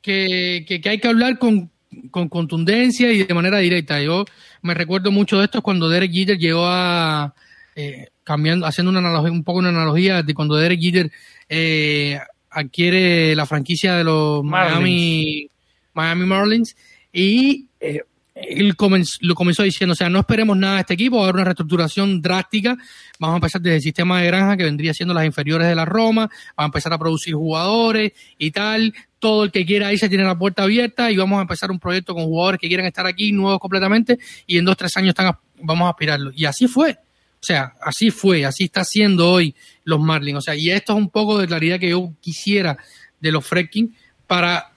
que, 0.00 0.64
que, 0.66 0.88
hay 0.88 0.98
que 0.98 1.08
hablar 1.08 1.38
con, 1.38 1.70
con 2.10 2.28
contundencia 2.28 3.12
y 3.12 3.24
de 3.24 3.34
manera 3.34 3.58
directa. 3.58 4.00
Yo 4.00 4.24
me 4.62 4.74
recuerdo 4.74 5.10
mucho 5.10 5.38
de 5.38 5.44
esto 5.46 5.62
cuando 5.62 5.88
Derek 5.88 6.12
Jeter 6.12 6.38
llegó 6.38 6.66
a 6.66 7.34
eh, 7.74 8.08
cambiando, 8.22 8.66
haciendo 8.66 8.90
una 8.90 9.00
analogía, 9.00 9.32
un 9.32 9.44
poco 9.44 9.58
una 9.58 9.70
analogía 9.70 10.22
de 10.22 10.34
cuando 10.34 10.56
Derek 10.56 10.80
Jeter 10.80 11.10
eh, 11.48 12.18
adquiere 12.50 13.34
la 13.34 13.46
franquicia 13.46 13.96
de 13.96 14.04
los 14.04 14.44
Miami 14.44 15.48
Miami 15.94 16.26
Marlins 16.26 16.76
y 17.12 17.66
eh, 17.80 18.02
él 18.42 18.74
lo 19.20 19.34
comenzó 19.34 19.62
diciendo, 19.62 19.92
o 19.92 19.96
sea, 19.96 20.08
no 20.08 20.20
esperemos 20.20 20.56
nada 20.56 20.74
de 20.74 20.80
este 20.80 20.94
equipo, 20.94 21.16
va 21.16 21.22
a 21.22 21.24
haber 21.24 21.36
una 21.36 21.44
reestructuración 21.44 22.20
drástica, 22.20 22.76
vamos 23.18 23.34
a 23.34 23.36
empezar 23.36 23.60
desde 23.60 23.76
el 23.76 23.82
sistema 23.82 24.20
de 24.20 24.26
granja 24.26 24.56
que 24.56 24.64
vendría 24.64 24.92
siendo 24.94 25.14
las 25.14 25.24
inferiores 25.24 25.68
de 25.68 25.74
la 25.74 25.84
Roma, 25.84 26.30
vamos 26.56 26.56
a 26.56 26.64
empezar 26.64 26.92
a 26.92 26.98
producir 26.98 27.34
jugadores 27.34 28.12
y 28.38 28.50
tal, 28.50 28.94
todo 29.18 29.44
el 29.44 29.52
que 29.52 29.64
quiera 29.64 29.92
irse 29.92 30.08
tiene 30.08 30.24
la 30.24 30.36
puerta 30.36 30.64
abierta 30.64 31.10
y 31.10 31.16
vamos 31.16 31.38
a 31.38 31.42
empezar 31.42 31.70
un 31.70 31.78
proyecto 31.78 32.14
con 32.14 32.24
jugadores 32.24 32.60
que 32.60 32.68
quieran 32.68 32.86
estar 32.86 33.06
aquí, 33.06 33.32
nuevos 33.32 33.60
completamente, 33.60 34.18
y 34.46 34.58
en 34.58 34.64
dos, 34.64 34.76
tres 34.76 34.96
años 34.96 35.10
están 35.10 35.32
vamos 35.62 35.86
a 35.86 35.90
aspirarlo. 35.90 36.32
Y 36.34 36.44
así 36.44 36.66
fue. 36.66 36.92
O 36.92 37.44
sea, 37.44 37.72
así 37.80 38.10
fue, 38.10 38.44
así 38.44 38.64
está 38.64 38.82
haciendo 38.82 39.28
hoy 39.28 39.54
los 39.84 39.98
Marlins. 40.00 40.38
O 40.38 40.40
sea, 40.40 40.54
y 40.54 40.70
esto 40.70 40.92
es 40.92 40.98
un 40.98 41.08
poco 41.08 41.38
de 41.38 41.46
claridad 41.46 41.80
que 41.80 41.90
yo 41.90 42.12
quisiera 42.20 42.78
de 43.18 43.32
los 43.32 43.44
Fredkin 43.44 43.94
para 44.26 44.72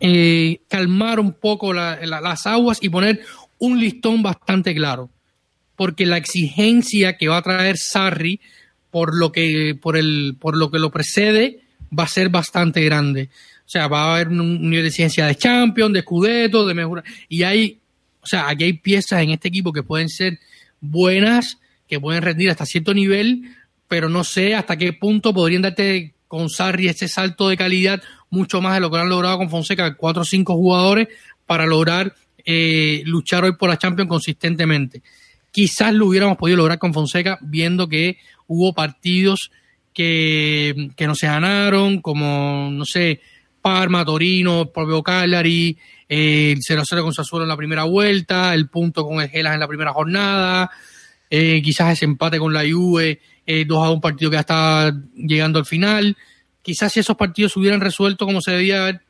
eh, 0.00 0.60
calmar 0.68 1.20
un 1.20 1.32
poco 1.32 1.72
las 1.72 2.46
aguas 2.46 2.78
y 2.80 2.88
poner 2.88 3.20
un 3.58 3.80
listón 3.80 4.22
bastante 4.22 4.74
claro. 4.74 5.10
Porque 5.76 6.06
la 6.06 6.16
exigencia 6.16 7.16
que 7.16 7.28
va 7.28 7.38
a 7.38 7.42
traer 7.42 7.76
Sarri 7.76 8.40
por 8.90 9.14
lo 9.14 9.30
que, 9.32 9.78
por 9.80 9.96
el, 9.96 10.36
por 10.40 10.56
lo 10.56 10.70
que 10.70 10.78
lo 10.78 10.90
precede 10.90 11.60
va 11.96 12.04
a 12.04 12.08
ser 12.08 12.30
bastante 12.30 12.82
grande. 12.82 13.28
O 13.66 13.68
sea, 13.68 13.88
va 13.88 14.04
a 14.04 14.14
haber 14.14 14.28
un 14.28 14.70
nivel 14.70 14.84
de 14.84 14.88
exigencia 14.88 15.26
de 15.26 15.34
champion, 15.34 15.92
de 15.92 15.98
escudeto, 15.98 16.66
de 16.66 16.74
mejora. 16.74 17.02
Y 17.28 17.42
hay, 17.42 17.80
o 18.22 18.26
sea, 18.26 18.48
aquí 18.48 18.64
hay 18.64 18.72
piezas 18.74 19.22
en 19.22 19.30
este 19.30 19.48
equipo 19.48 19.72
que 19.72 19.82
pueden 19.82 20.08
ser 20.08 20.38
buenas, 20.80 21.58
que 21.88 22.00
pueden 22.00 22.22
rendir 22.22 22.50
hasta 22.50 22.64
cierto 22.64 22.94
nivel, 22.94 23.56
pero 23.88 24.08
no 24.08 24.24
sé 24.24 24.54
hasta 24.54 24.76
qué 24.76 24.92
punto 24.92 25.34
podrían 25.34 25.62
darte 25.62 26.14
con 26.28 26.48
Sarri 26.48 26.88
ese 26.88 27.08
salto 27.08 27.48
de 27.48 27.56
calidad 27.56 28.02
mucho 28.30 28.60
más 28.60 28.74
de 28.74 28.80
lo 28.80 28.90
que 28.90 28.98
han 28.98 29.08
logrado 29.08 29.38
con 29.38 29.50
Fonseca, 29.50 29.94
cuatro 29.94 30.22
o 30.22 30.24
cinco 30.24 30.54
jugadores 30.54 31.08
para 31.46 31.66
lograr 31.66 32.14
eh, 32.44 33.02
luchar 33.06 33.44
hoy 33.44 33.56
por 33.56 33.68
la 33.68 33.78
Champions 33.78 34.08
consistentemente. 34.08 35.02
Quizás 35.50 35.94
lo 35.94 36.06
hubiéramos 36.06 36.36
podido 36.36 36.58
lograr 36.58 36.78
con 36.78 36.94
Fonseca 36.94 37.38
viendo 37.40 37.88
que 37.88 38.18
hubo 38.46 38.72
partidos 38.72 39.50
que, 39.92 40.90
no 41.00 41.14
se 41.14 41.26
ganaron, 41.26 42.02
como, 42.02 42.68
no 42.70 42.84
sé, 42.84 43.20
Parma, 43.62 44.04
Torino, 44.04 44.70
propio 44.70 45.02
Cagliari, 45.02 45.76
eh, 46.08 46.52
el 46.52 46.60
0-0 46.60 47.02
con 47.02 47.14
Sassuolo 47.14 47.44
en 47.44 47.48
la 47.48 47.56
primera 47.56 47.84
vuelta, 47.84 48.52
el 48.52 48.68
punto 48.68 49.04
con 49.04 49.20
el 49.20 49.30
Gelas 49.30 49.54
en 49.54 49.60
la 49.60 49.66
primera 49.66 49.92
jornada, 49.92 50.70
eh, 51.30 51.62
quizás 51.64 51.94
ese 51.94 52.04
empate 52.04 52.38
con 52.38 52.52
la 52.52 52.62
Juve, 52.70 53.20
eh, 53.46 53.64
2 53.64 53.86
a 53.86 53.90
un 53.90 54.00
partido 54.00 54.30
que 54.30 54.36
ya 54.36 54.40
está 54.40 54.94
llegando 55.16 55.58
al 55.58 55.66
final 55.66 56.16
quizás 56.66 56.92
si 56.92 56.98
esos 56.98 57.16
partidos 57.16 57.52
se 57.52 57.60
hubieran 57.60 57.80
resuelto 57.80 58.26
como 58.26 58.40
se 58.40 58.50
debía 58.50 58.82
haber, 58.82 59.00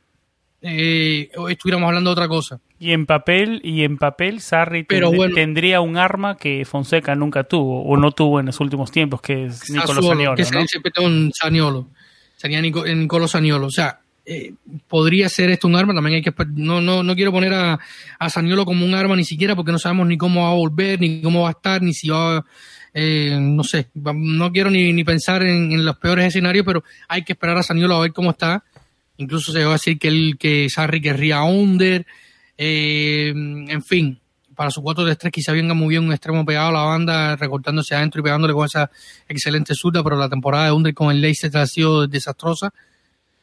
eh, 0.61 1.31
estuviéramos 1.49 1.87
hablando 1.87 2.11
de 2.11 2.13
otra 2.13 2.27
cosa. 2.27 2.59
Y 2.77 2.91
en 2.91 3.07
papel, 3.07 3.61
y 3.63 3.81
en 3.81 3.97
papel, 3.97 4.41
Sarri 4.41 4.83
tendría 4.83 5.81
un 5.81 5.97
arma 5.97 6.37
que 6.37 6.63
Fonseca 6.65 7.15
nunca 7.15 7.45
tuvo, 7.45 7.81
o 7.83 7.97
no 7.97 8.11
tuvo 8.11 8.39
en 8.39 8.45
los 8.45 8.59
últimos 8.59 8.91
tiempos, 8.91 9.21
que 9.21 9.45
es 9.45 9.71
Nicolo 9.71 10.03
Saniolo. 10.03 10.35
Que 10.35 10.43
¿no? 10.43 10.67
siempre 10.67 10.91
un 11.03 11.31
Saniolo. 11.33 11.87
Sería 12.35 12.61
Nicolo 12.61 13.27
Saniolo. 13.27 13.65
O 13.65 13.71
sea, 13.71 14.01
eh, 14.23 14.53
podría 14.87 15.27
ser 15.27 15.49
esto 15.49 15.67
un 15.67 15.75
arma, 15.75 15.95
también 15.95 16.17
hay 16.17 16.21
que 16.21 16.33
no, 16.53 16.79
no, 16.79 17.01
no 17.01 17.15
quiero 17.15 17.31
poner 17.31 17.55
a, 17.55 17.79
a 18.19 18.29
Saniolo 18.29 18.65
como 18.65 18.85
un 18.85 18.93
arma 18.93 19.15
ni 19.15 19.23
siquiera 19.23 19.55
porque 19.55 19.71
no 19.71 19.79
sabemos 19.79 20.05
ni 20.05 20.15
cómo 20.15 20.43
va 20.43 20.51
a 20.51 20.53
volver, 20.53 21.01
ni 21.01 21.23
cómo 21.23 21.41
va 21.41 21.47
a 21.47 21.53
estar, 21.53 21.81
ni 21.81 21.95
si 21.95 22.09
va 22.09 22.37
a 22.37 22.45
eh, 22.99 23.37
no 23.39 23.63
sé, 23.63 23.89
no 23.93 24.51
quiero 24.51 24.71
ni, 24.71 24.91
ni 24.91 25.03
pensar 25.03 25.43
en, 25.43 25.85
los 25.85 25.99
peores 25.99 26.25
escenarios, 26.25 26.65
pero 26.65 26.83
hay 27.07 27.23
que 27.23 27.33
esperar 27.33 27.55
a 27.55 27.61
Saniolo 27.61 27.93
a 27.93 28.01
ver 28.01 28.11
cómo 28.11 28.31
está. 28.31 28.63
Incluso 29.17 29.51
se 29.51 29.63
va 29.63 29.69
a 29.69 29.73
decir 29.73 29.99
que 29.99 30.07
él, 30.07 30.35
que 30.39 30.67
Sarri 30.67 30.99
querría 30.99 31.43
under, 31.43 32.07
eh, 32.57 33.31
en 33.35 33.83
fin, 33.83 34.19
para 34.55 34.71
su 34.71 34.81
4 34.81 35.05
de 35.05 35.15
3 35.15 35.31
quizá 35.31 35.51
venga 35.51 35.75
muy 35.75 35.89
bien 35.89 36.05
un 36.05 36.11
extremo 36.11 36.43
pegado 36.43 36.69
a 36.69 36.71
la 36.71 36.81
banda, 36.85 37.35
recortándose 37.35 37.93
adentro 37.93 38.19
y 38.19 38.23
pegándole 38.23 38.55
con 38.55 38.65
esa 38.65 38.89
excelente 39.29 39.75
surda, 39.75 40.03
pero 40.03 40.15
la 40.15 40.27
temporada 40.27 40.65
de 40.65 40.71
Under 40.71 40.95
con 40.95 41.11
el 41.11 41.21
Leicester 41.21 41.55
ha 41.55 41.67
sido 41.67 42.07
desastrosa, 42.07 42.73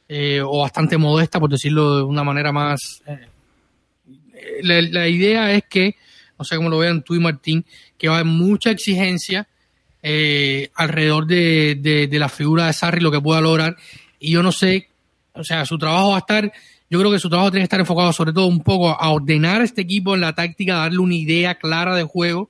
eh, 0.09 0.41
o 0.45 0.63
bastante 0.63 0.99
modesta, 0.99 1.39
por 1.39 1.51
decirlo 1.51 1.99
de 1.99 2.03
una 2.03 2.25
manera 2.25 2.51
más... 2.51 3.05
La, 4.63 4.83
la, 4.83 5.09
idea 5.09 5.53
es 5.53 5.63
que, 5.71 5.95
no 6.37 6.45
sé 6.45 6.57
cómo 6.57 6.69
lo 6.69 6.79
vean 6.79 7.03
tú 7.03 7.15
y 7.15 7.21
Martín, 7.21 7.65
que 7.99 8.09
va 8.09 8.17
a 8.17 8.19
haber 8.21 8.33
mucha 8.33 8.71
exigencia 8.71 9.49
eh, 10.03 10.71
alrededor 10.75 11.27
de, 11.27 12.09
la 12.13 12.29
figura 12.29 12.67
de 12.67 12.73
Sarri, 12.75 13.01
lo 13.01 13.11
que 13.11 13.21
pueda 13.21 13.41
lograr. 13.41 13.77
Y 14.21 14.33
yo 14.33 14.43
no 14.43 14.53
sé, 14.53 14.89
o 15.33 15.43
sea, 15.43 15.65
su 15.65 15.79
trabajo 15.79 16.11
va 16.11 16.17
a 16.17 16.19
estar, 16.21 16.53
yo 16.91 16.99
creo 16.99 17.11
que 17.11 17.19
su 17.19 17.31
trabajo 17.31 17.51
tiene 17.51 17.63
que 17.63 17.65
estar 17.65 17.81
enfocado 17.81 18.13
sobre 18.13 18.33
todo 18.33 18.47
un 18.47 18.61
poco 18.61 18.91
a 18.91 19.11
ordenar 19.11 19.63
a 19.63 19.65
este 19.65 19.83
equipo 19.83 20.15
en 20.15 20.21
la 20.21 20.35
táctica, 20.35 20.77
darle 20.77 20.99
una 20.99 21.15
idea 21.15 21.55
clara 21.55 21.97
de 21.97 22.03
juego 22.03 22.49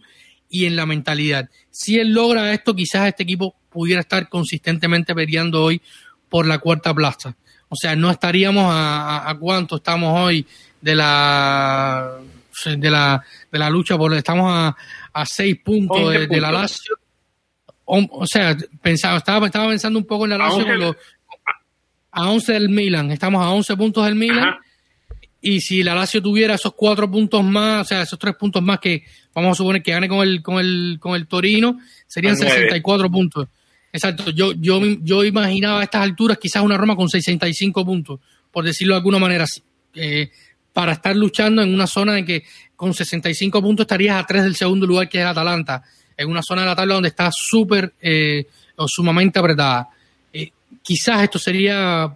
y 0.51 0.67
en 0.67 0.77
la 0.77 0.85
mentalidad. 0.85 1.49
Si 1.71 1.97
él 1.99 2.13
logra 2.13 2.53
esto, 2.53 2.75
quizás 2.75 3.07
este 3.07 3.23
equipo 3.23 3.55
pudiera 3.71 4.01
estar 4.01 4.29
consistentemente 4.29 5.15
peleando 5.15 5.63
hoy 5.63 5.81
por 6.29 6.47
la 6.47 6.59
cuarta 6.59 6.93
plaza. 6.93 7.37
O 7.69 7.77
sea, 7.77 7.95
no 7.95 8.11
estaríamos 8.11 8.65
a, 8.69 9.29
a 9.29 9.39
cuánto 9.39 9.77
estamos 9.77 10.21
hoy 10.21 10.47
de 10.81 10.95
la 10.95 12.19
de 12.65 12.91
la, 12.91 13.23
de 13.51 13.59
la 13.59 13.71
lucha, 13.71 13.97
porque 13.97 14.19
estamos 14.19 14.51
a, 14.51 14.77
a 15.13 15.27
seis 15.27 15.59
puntos 15.65 16.11
de, 16.13 16.41
la 16.41 16.51
Lazio. 16.51 16.97
O, 17.87 18.27
sea, 18.27 18.57
pensaba, 18.83 19.19
estaba, 19.19 19.47
estaba 19.47 19.69
pensando 19.69 19.99
un 19.99 20.07
poco 20.07 20.25
en 20.25 20.31
la 20.31 20.39
Lazio 20.39 20.97
a 22.15 22.31
11 22.31 22.53
del 22.53 22.69
Milan, 22.69 23.11
estamos 23.11 23.45
a 23.45 23.51
11 23.51 23.77
puntos 23.77 24.05
del 24.05 24.15
Milan. 24.15 24.55
Y 25.41 25.61
si 25.61 25.83
la 25.83 25.95
Lazio 25.95 26.23
tuviera 26.23 26.55
esos 26.55 26.73
cuatro 26.75 27.11
puntos 27.11 27.45
más, 27.45 27.83
o 27.83 27.85
sea, 27.85 28.03
esos 28.03 28.19
tres 28.19 28.35
puntos 28.37 28.63
más 28.63 28.79
que 28.79 29.05
vamos 29.35 29.53
a 29.53 29.55
suponer 29.57 29.83
que 29.83 29.93
gane 29.93 30.09
con 30.09 30.21
el, 30.27 30.43
con 30.43 30.59
el, 30.59 30.97
con 30.99 31.15
el 31.15 31.27
Torino, 31.27 31.79
serían 32.07 32.37
64 32.37 33.11
puntos. 33.11 33.49
Exacto, 33.93 34.31
yo, 34.31 34.53
yo, 34.55 34.81
yo 35.03 35.23
imaginaba 35.23 35.81
a 35.81 35.85
estas 35.85 36.03
alturas 36.03 36.39
quizás 36.39 36.63
una 36.63 36.79
Roma 36.79 36.97
con 36.97 37.11
65 37.11 37.85
puntos, 37.85 38.21
por 38.51 38.65
decirlo 38.65 38.95
de 38.95 38.99
alguna 38.99 39.19
manera, 39.19 39.45
eh, 39.95 40.31
para 40.75 40.93
estar 40.93 41.17
luchando 41.17 41.63
en 41.63 41.73
una 41.73 41.87
zona 41.87 42.19
en 42.19 42.27
que 42.27 42.45
con 42.77 42.93
65 42.93 43.63
puntos 43.63 43.85
estarías 43.85 44.17
a 44.17 44.27
tres 44.27 44.43
del 44.43 44.57
segundo 44.57 44.87
lugar 44.87 45.09
que 45.09 45.21
es 45.21 45.25
Atalanta, 45.25 45.83
en 46.17 46.29
una 46.29 46.43
zona 46.43 46.63
de 46.63 46.67
la 46.67 46.77
tabla 46.77 46.95
donde 46.95 47.09
está 47.09 47.31
súper 47.33 47.95
eh, 48.03 48.47
o 48.77 48.87
sumamente 48.89 49.39
apretada. 49.39 49.89
Eh, 50.33 50.51
quizás 50.83 51.23
esto 51.23 51.39
sería 51.39 52.15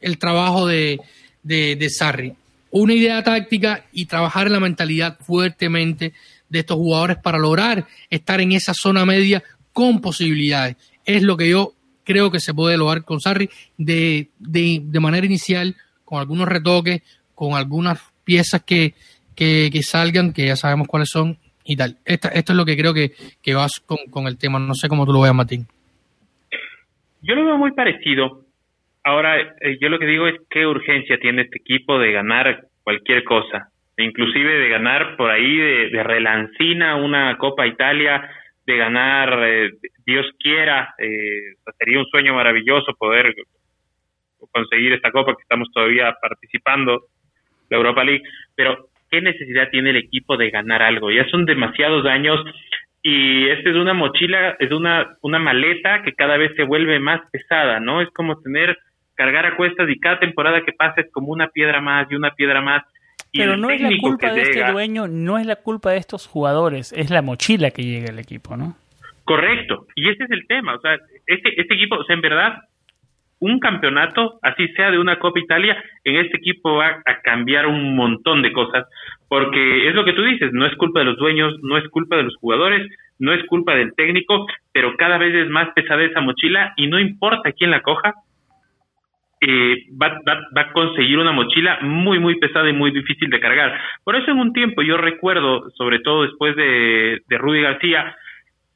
el 0.00 0.18
trabajo 0.18 0.66
de, 0.66 1.00
de, 1.42 1.90
Sarri. 1.90 2.32
Una 2.70 2.94
idea 2.94 3.22
táctica 3.22 3.84
y 3.92 4.06
trabajar 4.06 4.46
en 4.46 4.54
la 4.54 4.60
mentalidad 4.60 5.18
fuertemente 5.20 6.14
de 6.48 6.58
estos 6.58 6.78
jugadores 6.78 7.18
para 7.18 7.38
lograr 7.38 7.86
estar 8.08 8.40
en 8.40 8.52
esa 8.52 8.72
zona 8.72 9.04
media 9.04 9.42
con 9.74 10.00
posibilidades. 10.00 10.76
Es 11.04 11.22
lo 11.22 11.36
que 11.36 11.50
yo 11.50 11.74
creo 12.04 12.30
que 12.30 12.40
se 12.40 12.54
puede 12.54 12.78
lograr 12.78 13.04
con 13.04 13.20
Sarri 13.20 13.50
de, 13.76 14.30
de, 14.38 14.80
de 14.82 15.00
manera 15.00 15.26
inicial, 15.26 15.76
con 16.04 16.20
algunos 16.20 16.48
retoques, 16.48 17.02
con 17.42 17.54
algunas 17.54 17.98
piezas 18.22 18.62
que, 18.62 18.94
que, 19.34 19.68
salgan, 19.82 20.32
que 20.32 20.46
ya 20.46 20.54
sabemos 20.54 20.86
cuáles 20.86 21.10
son 21.10 21.38
y 21.64 21.74
tal. 21.74 21.96
esto 22.04 22.28
es 22.32 22.54
lo 22.54 22.64
que 22.64 22.76
creo 22.76 22.94
que, 22.94 23.10
que 23.42 23.54
vas 23.54 23.82
con, 23.84 23.98
con 24.12 24.28
el 24.28 24.38
tema. 24.38 24.60
No 24.60 24.74
sé 24.74 24.88
cómo 24.88 25.04
tú 25.04 25.12
lo 25.12 25.22
veas, 25.22 25.34
Martín. 25.34 25.66
Yo 27.20 27.34
lo 27.34 27.44
veo 27.44 27.58
muy 27.58 27.72
parecido. 27.72 28.44
Ahora, 29.02 29.40
eh, 29.40 29.76
yo 29.80 29.88
lo 29.88 29.98
que 29.98 30.06
digo 30.06 30.28
es 30.28 30.36
qué 30.50 30.68
urgencia 30.68 31.18
tiene 31.18 31.42
este 31.42 31.58
equipo 31.58 31.98
de 31.98 32.12
ganar 32.12 32.68
cualquier 32.84 33.24
cosa, 33.24 33.72
inclusive 33.96 34.60
de 34.60 34.68
ganar 34.68 35.16
por 35.16 35.28
ahí 35.28 35.56
de, 35.56 35.90
de 35.90 36.02
relancina 36.04 36.94
una 36.94 37.36
Copa 37.38 37.66
Italia, 37.66 38.22
de 38.64 38.76
ganar, 38.76 39.36
eh, 39.48 39.70
Dios 40.06 40.26
quiera, 40.38 40.94
eh, 40.96 41.54
sería 41.76 41.98
un 41.98 42.06
sueño 42.06 42.34
maravilloso 42.34 42.94
poder 42.96 43.34
conseguir 44.52 44.92
esta 44.92 45.10
Copa 45.10 45.34
que 45.34 45.42
estamos 45.42 45.68
todavía 45.72 46.14
participando, 46.22 47.06
la 47.72 47.78
Europa 47.78 48.04
League, 48.04 48.22
pero 48.54 48.88
¿qué 49.10 49.20
necesidad 49.20 49.70
tiene 49.70 49.90
el 49.90 49.96
equipo 49.96 50.36
de 50.36 50.50
ganar 50.50 50.82
algo? 50.82 51.10
Ya 51.10 51.28
son 51.30 51.44
demasiados 51.46 52.06
años 52.06 52.38
y 53.02 53.48
esta 53.48 53.70
es 53.70 53.76
una 53.76 53.94
mochila, 53.94 54.56
es 54.60 54.70
una, 54.70 55.16
una 55.22 55.38
maleta 55.38 56.02
que 56.02 56.12
cada 56.12 56.36
vez 56.36 56.52
se 56.54 56.62
vuelve 56.62 57.00
más 57.00 57.20
pesada, 57.32 57.80
¿no? 57.80 58.00
Es 58.00 58.10
como 58.10 58.38
tener, 58.40 58.78
cargar 59.14 59.46
a 59.46 59.56
cuestas 59.56 59.88
y 59.88 59.98
cada 59.98 60.20
temporada 60.20 60.62
que 60.64 60.72
pasa 60.72 61.00
es 61.00 61.10
como 61.10 61.32
una 61.32 61.48
piedra 61.48 61.80
más 61.80 62.06
y 62.10 62.14
una 62.14 62.30
piedra 62.32 62.60
más. 62.60 62.84
Pero 63.32 63.56
no 63.56 63.70
es 63.70 63.80
la 63.80 63.90
culpa 63.98 64.32
de 64.32 64.42
este 64.42 64.70
dueño, 64.70 65.08
no 65.08 65.38
es 65.38 65.46
la 65.46 65.56
culpa 65.56 65.92
de 65.92 65.96
estos 65.96 66.26
jugadores, 66.26 66.92
es 66.92 67.10
la 67.10 67.22
mochila 67.22 67.70
que 67.70 67.82
llega 67.82 68.10
el 68.10 68.18
equipo, 68.18 68.56
¿no? 68.58 68.76
Correcto, 69.24 69.86
y 69.94 70.10
ese 70.10 70.24
es 70.24 70.30
el 70.30 70.46
tema, 70.46 70.74
o 70.74 70.80
sea, 70.80 70.98
este, 71.26 71.60
este 71.60 71.74
equipo, 71.74 71.96
o 71.96 72.04
sea, 72.04 72.14
en 72.14 72.20
verdad, 72.20 72.58
un 73.42 73.58
campeonato, 73.58 74.38
así 74.40 74.68
sea 74.68 74.92
de 74.92 75.00
una 75.00 75.18
Copa 75.18 75.40
Italia, 75.40 75.76
en 76.04 76.16
este 76.16 76.36
equipo 76.36 76.76
va 76.76 77.02
a 77.04 77.20
cambiar 77.22 77.66
un 77.66 77.96
montón 77.96 78.40
de 78.40 78.52
cosas, 78.52 78.86
porque 79.28 79.88
es 79.88 79.94
lo 79.96 80.04
que 80.04 80.12
tú 80.12 80.22
dices, 80.22 80.52
no 80.52 80.64
es 80.64 80.76
culpa 80.76 81.00
de 81.00 81.06
los 81.06 81.16
dueños, 81.16 81.58
no 81.60 81.76
es 81.76 81.88
culpa 81.88 82.16
de 82.16 82.22
los 82.22 82.36
jugadores, 82.36 82.88
no 83.18 83.32
es 83.32 83.44
culpa 83.46 83.74
del 83.74 83.94
técnico, 83.96 84.46
pero 84.72 84.96
cada 84.96 85.18
vez 85.18 85.34
es 85.34 85.50
más 85.50 85.70
pesada 85.74 86.04
esa 86.04 86.20
mochila 86.20 86.72
y 86.76 86.86
no 86.86 87.00
importa 87.00 87.50
quién 87.50 87.72
la 87.72 87.82
coja, 87.82 88.14
eh, 89.40 89.86
va, 90.00 90.20
va, 90.28 90.60
a 90.60 90.72
conseguir 90.72 91.18
una 91.18 91.32
mochila 91.32 91.80
muy, 91.82 92.20
muy 92.20 92.38
pesada 92.38 92.70
y 92.70 92.72
muy 92.72 92.92
difícil 92.92 93.28
de 93.28 93.40
cargar. 93.40 93.76
Por 94.04 94.14
eso 94.14 94.30
en 94.30 94.38
un 94.38 94.52
tiempo 94.52 94.82
yo 94.82 94.96
recuerdo, 94.98 95.68
sobre 95.70 95.98
todo 95.98 96.22
después 96.22 96.54
de, 96.54 97.22
de 97.26 97.38
Rudy 97.38 97.60
García, 97.60 98.14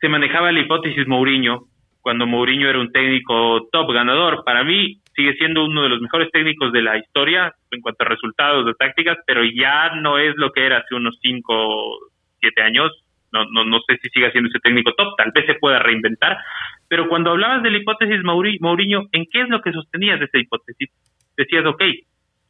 se 0.01 0.09
manejaba 0.09 0.51
la 0.51 0.59
hipótesis 0.59 1.07
Mourinho, 1.07 1.67
cuando 2.07 2.25
Mourinho 2.25 2.71
era 2.71 2.79
un 2.79 2.93
técnico 2.93 3.67
top 3.73 3.91
ganador. 3.91 4.45
Para 4.45 4.63
mí 4.63 5.01
sigue 5.17 5.35
siendo 5.35 5.65
uno 5.65 5.83
de 5.83 5.89
los 5.89 6.01
mejores 6.01 6.31
técnicos 6.31 6.73
de 6.73 6.81
la 6.81 6.97
historia 6.97 7.53
en 7.73 7.81
cuanto 7.81 8.05
a 8.05 8.09
resultados 8.09 8.65
de 8.65 8.75
tácticas, 8.75 9.19
pero 9.27 9.43
ya 9.43 9.91
no 9.97 10.17
es 10.17 10.37
lo 10.37 10.53
que 10.53 10.65
era 10.65 10.79
hace 10.79 10.95
unos 10.95 11.19
5, 11.21 11.99
7 12.39 12.63
años. 12.63 12.93
No, 13.33 13.45
no, 13.51 13.65
no 13.65 13.81
sé 13.89 13.99
si 14.01 14.09
sigue 14.11 14.31
siendo 14.31 14.49
ese 14.51 14.61
técnico 14.61 14.93
top, 14.93 15.17
tal 15.17 15.33
vez 15.35 15.47
se 15.47 15.55
pueda 15.55 15.81
reinventar. 15.81 16.39
Pero 16.87 17.09
cuando 17.09 17.31
hablabas 17.33 17.65
de 17.65 17.73
la 17.73 17.79
hipótesis 17.79 18.23
Mourinho, 18.23 19.09
¿en 19.11 19.25
qué 19.29 19.41
es 19.41 19.49
lo 19.49 19.61
que 19.61 19.73
sostenías 19.73 20.21
de 20.21 20.27
esa 20.27 20.39
hipótesis? 20.39 20.89
Decías, 21.37 21.67
ok, 21.67 21.83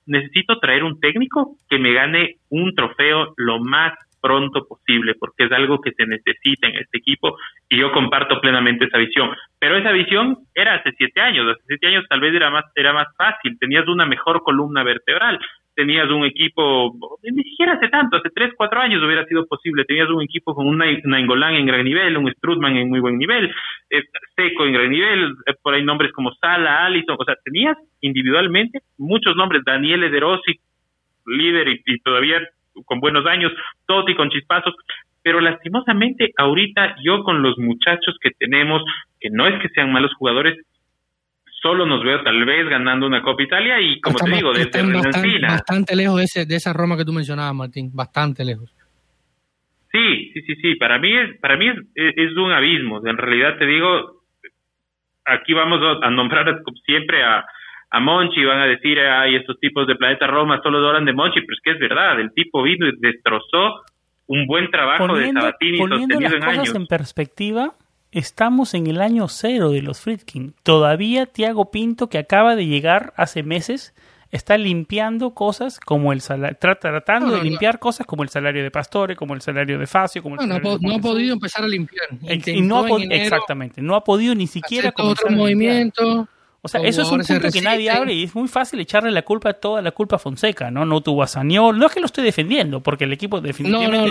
necesito 0.05 0.59
traer 0.59 0.85
un 0.85 1.01
técnico 1.01 1.57
que 1.71 1.79
me 1.79 1.95
gane 1.95 2.35
un 2.51 2.75
trofeo 2.75 3.33
lo 3.38 3.61
más 3.61 3.95
pronto 4.20 4.66
posible, 4.66 5.14
porque 5.18 5.44
es 5.44 5.52
algo 5.52 5.81
que 5.81 5.92
se 5.92 6.07
necesita 6.07 6.68
en 6.68 6.76
este 6.76 6.98
equipo 6.98 7.37
y 7.68 7.79
yo 7.79 7.92
comparto 7.92 8.40
plenamente 8.40 8.87
esa 8.87 8.98
visión. 8.98 9.31
Pero 9.59 9.76
esa 9.76 9.92
visión 9.92 10.38
era 10.55 10.74
hace 10.74 10.92
siete 10.96 11.20
años, 11.20 11.46
hace 11.48 11.62
siete 11.66 11.88
años 11.88 12.05
tal 12.09 12.20
vez 12.20 12.35
era 12.35 12.50
más, 12.50 12.64
era 12.74 12.92
más 12.92 13.09
fácil, 13.16 13.59
tenías 13.59 13.87
una 13.88 14.07
mejor 14.07 14.42
columna 14.42 14.83
vertebral, 14.83 15.38
tenías 15.74 16.09
un 16.11 16.24
equipo, 16.24 16.94
ni 17.22 17.42
siquiera 17.44 17.74
hace 17.74 17.88
tanto, 17.88 18.16
hace 18.16 18.31
tres, 18.35 18.52
cuatro 18.57 18.81
años 18.81 19.02
hubiera 19.05 19.26
sido 19.26 19.46
posible, 19.46 19.85
tenías 19.85 20.09
un 20.09 20.22
equipo 20.22 20.55
con 20.55 20.66
un 20.66 20.79
Nainggolan 20.79 21.55
en 21.55 21.66
gran 21.66 21.85
nivel, 21.85 22.16
un 22.16 22.33
Strutman 22.33 22.76
en 22.76 22.88
muy 22.88 23.00
buen 23.00 23.18
nivel, 23.18 23.55
eh, 23.90 24.02
Seco 24.35 24.64
en 24.64 24.72
gran 24.72 24.90
nivel, 24.90 25.35
eh, 25.46 25.55
por 25.62 25.74
ahí 25.74 25.85
nombres 25.85 26.12
como 26.12 26.33
Sala, 26.35 26.87
Allison, 26.87 27.16
o 27.18 27.24
sea, 27.24 27.37
tenías 27.44 27.76
individualmente 28.00 28.81
muchos 28.96 29.37
nombres, 29.37 29.62
Daniele 29.64 30.09
De 30.09 30.18
Rossi, 30.18 30.59
líder 31.26 31.68
y 31.85 31.98
todavía 32.00 32.40
con 32.84 33.00
buenos 33.00 33.26
años, 33.26 33.52
Totti 33.86 34.14
con 34.14 34.30
chispazos, 34.30 34.74
pero 35.22 35.40
lastimosamente 35.40 36.32
ahorita 36.36 36.96
yo 37.02 37.22
con 37.24 37.42
los 37.42 37.58
muchachos 37.58 38.16
que 38.20 38.30
tenemos, 38.38 38.82
que 39.20 39.30
no 39.30 39.46
es 39.46 39.60
que 39.60 39.68
sean 39.70 39.92
malos 39.92 40.12
jugadores, 40.14 40.56
solo 41.62 41.86
nos 41.86 42.04
veo 42.04 42.22
tal 42.22 42.44
vez 42.44 42.68
ganando 42.68 43.06
una 43.06 43.22
Copa 43.22 43.42
Italia 43.42 43.80
y 43.80 44.00
como 44.00 44.18
te 44.18 44.30
digo, 44.30 44.52
desde 44.52 44.82
bastante, 44.92 45.40
bastante 45.40 45.96
lejos 45.96 46.16
de, 46.16 46.24
ese, 46.24 46.46
de 46.46 46.56
esa 46.56 46.72
Roma 46.72 46.96
que 46.96 47.04
tú 47.04 47.12
mencionabas, 47.12 47.54
Martín, 47.54 47.90
bastante 47.92 48.44
lejos. 48.44 48.72
Sí, 49.90 50.30
sí, 50.32 50.42
sí, 50.42 50.54
sí, 50.56 50.74
para 50.76 50.98
mí 50.98 51.12
es, 51.16 51.40
para 51.40 51.56
mí 51.56 51.68
es, 51.68 51.76
es 51.94 52.36
un 52.36 52.52
abismo, 52.52 53.04
en 53.06 53.16
realidad 53.16 53.56
te 53.58 53.66
digo, 53.66 54.22
aquí 55.24 55.54
vamos 55.54 55.80
a 56.02 56.10
nombrar 56.10 56.62
siempre 56.84 57.24
a, 57.24 57.44
a 57.90 58.01
Monchi, 58.01 58.44
van 58.44 58.61
a 58.61 58.66
decir, 58.66 58.99
ay, 58.99 59.37
estos 59.37 59.59
tipos 59.61 59.87
de 59.87 59.94
Planeta 59.94 60.27
Roma 60.27 60.61
solo 60.62 60.81
doran 60.81 61.05
de 61.05 61.12
Monchi, 61.12 61.40
pero 61.40 61.55
es 61.55 61.61
que 61.62 61.70
es 61.72 61.79
verdad, 61.79 62.20
el 62.20 62.33
tipo 62.33 62.62
vino 62.62 62.87
y 62.87 62.92
destrozó 62.99 63.83
un 64.27 64.46
buen 64.46 64.70
trabajo 64.70 65.16
de 65.16 65.33
Sabatini 65.33 65.79
sostenido 65.79 66.20
las 66.20 66.33
en 66.33 66.40
cosas 66.40 66.59
años. 66.59 66.75
en 66.75 66.87
perspectiva, 66.87 67.75
estamos 68.11 68.75
en 68.75 68.88
el 68.88 69.01
año 69.01 69.29
cero 69.29 69.70
de 69.70 69.83
los 69.83 70.01
Friedkin. 70.01 70.55
Todavía 70.62 71.27
Tiago 71.27 71.70
Pinto, 71.70 72.09
que 72.09 72.18
acaba 72.18 72.57
de 72.57 72.66
llegar 72.66 73.12
hace 73.16 73.44
meses, 73.44 73.94
está 74.33 74.59
limpiando 74.59 75.35
cosas 75.35 75.79
como 75.79 76.12
el 76.12 76.20
salario, 76.20 76.59
tratando 76.59 77.37
de 77.37 77.42
limpiar 77.42 77.79
cosas 77.79 78.07
como 78.07 78.25
el 78.25 78.29
salario 78.29 78.62
de 78.64 78.70
Pastore, 78.70 79.14
como 79.14 79.35
el 79.35 79.40
salario 79.40 79.79
de 79.79 79.87
Facio, 79.87 80.22
como 80.22 80.40
el 80.40 80.49
no, 80.49 80.59
no, 80.59 80.94
ha 80.94 80.99
podido 80.99 81.35
empezar 81.35 81.64
a 81.64 81.68
limpiar. 81.68 82.09
no 82.62 82.99
exactamente, 82.99 83.81
no 83.81 83.94
ha 83.94 84.03
podido 84.03 84.35
ni 84.35 84.49
siquiera 84.49 84.92
otro 84.96 85.31
movimiento. 85.31 86.29
O 86.66 86.68
sea, 86.68 86.81
eso 86.81 87.02
es 87.02 87.09
un 87.12 87.20
punto 87.20 87.48
que 87.52 87.62
nadie 87.62 87.88
abre 87.88 88.12
y 88.12 88.24
es 88.24 88.35
muy 88.35 88.48
fácil 88.48 88.81
echarle 88.81 89.12
la 89.12 89.22
culpa, 89.22 89.52
toda 89.52 89.81
la 89.81 89.92
culpa 89.92 90.16
a 90.16 90.18
Fonseca, 90.18 90.68
¿no? 90.68 90.85
No 90.85 91.00
tuvo 91.00 91.22
a 91.22 91.29
Sañol. 91.29 91.79
No 91.79 91.87
es 91.87 91.92
que 91.92 92.00
lo 92.00 92.07
estoy 92.07 92.24
defendiendo, 92.24 92.83
porque 92.83 93.05
el 93.05 93.12
equipo 93.12 93.40
definitivamente 93.40 94.11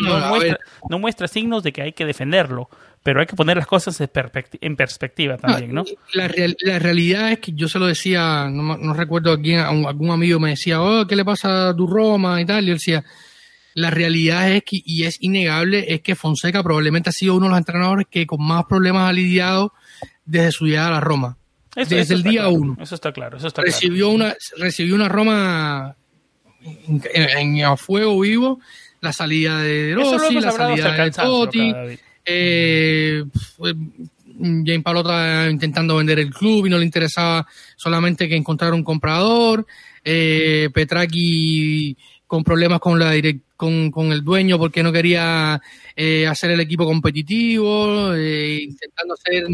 no, 0.90 1.00
muestra, 1.00 1.28
signos 1.28 1.64
de 1.64 1.74
que 1.74 1.82
hay 1.82 1.92
que 1.92 2.06
defenderlo, 2.06 2.70
pero 3.04 3.20
hay 3.20 3.26
que 3.26 3.36
poner 3.36 3.58
las 3.58 3.68
cosas 3.68 4.00
en, 4.00 4.76
perspectiva 4.78 5.36
también, 5.36 5.74
¿no? 5.74 5.84
La, 6.14 6.30
realidad 6.30 7.34
es 7.34 7.40
que 7.40 7.52
yo 7.52 7.68
se 7.68 7.78
lo 7.78 7.88
decía, 7.88 8.48
no, 8.50 8.94
recuerdo 8.94 9.34
a 9.34 9.42
quién, 9.42 9.60
algún 9.60 10.12
amigo 10.12 10.40
me 10.40 10.52
decía, 10.52 10.82
oh, 10.82 11.06
¿qué 11.06 11.18
le 11.18 11.26
pasa 11.26 11.70
a 11.70 11.76
tu 11.76 11.88
Roma 11.88 12.40
y 12.40 12.46
tal? 12.46 12.64
Y 12.64 12.68
yo 12.68 12.74
decía, 12.76 13.04
la 13.74 13.90
realidad 13.90 14.50
es 14.50 14.64
que, 14.64 14.80
y 14.82 15.04
es 15.04 15.22
innegable, 15.22 15.94
es 15.94 16.00
que 16.00 16.16
Fonseca 16.16 16.64
probablemente 16.64 17.10
ha 17.10 17.14
sido 17.14 17.36
uno 17.36 17.48
de 17.48 17.50
los 17.50 17.58
entrenadores 17.58 18.08
que 18.10 18.26
con 18.26 18.42
más 18.42 18.64
problemas 18.64 19.10
ha 19.10 19.12
lidiado 19.12 19.74
desde 20.24 20.54
su 20.54 20.66
llegada 20.68 20.88
a 20.88 20.92
la 20.92 21.02
Roma 21.02 21.38
desde 21.76 22.14
el 22.14 22.24
día 22.24 22.48
uno. 22.48 22.78
Eso 22.80 22.96
está 22.96 23.12
claro, 23.12 23.38
eso 23.38 23.48
está 23.48 23.62
recibió 23.62 24.10
Una, 24.10 24.36
recibió 24.58 24.96
una 24.96 25.10
Roma 25.10 25.96
en, 27.14 27.64
a 27.64 27.78
fuego 27.78 28.20
vivo, 28.20 28.60
la 29.02 29.14
salida 29.14 29.60
de 29.60 29.94
Rossi, 29.96 30.40
la 30.40 30.52
salida 30.52 30.92
de 30.94 31.12
Totti, 31.12 31.74
eh, 32.26 33.24
James 34.38 34.84
Palota 34.84 35.50
intentando 35.50 35.98
vender 35.98 36.20
el 36.20 36.32
club 36.32 36.66
y 36.66 36.70
no 36.70 36.78
le 36.78 36.86
interesaba 36.86 37.48
solamente 37.76 38.28
que 38.28 38.36
encontrar 38.36 38.74
un 38.74 38.84
comprador, 38.84 39.66
eh, 40.04 40.70
Petraki 40.74 41.96
con 42.28 42.44
problemas 42.44 42.80
con 42.80 43.00
la 43.00 43.14
con, 43.56 43.92
con 43.92 44.12
el 44.12 44.24
dueño 44.24 44.58
porque 44.58 44.84
no 44.84 44.92
quería 44.92 45.62
eh, 45.96 46.28
hacer 46.28 46.52
el 46.52 46.60
equipo 46.60 46.86
competitivo, 46.86 48.14
eh, 48.14 48.64
intentando 48.64 49.14
hacer 49.14 49.46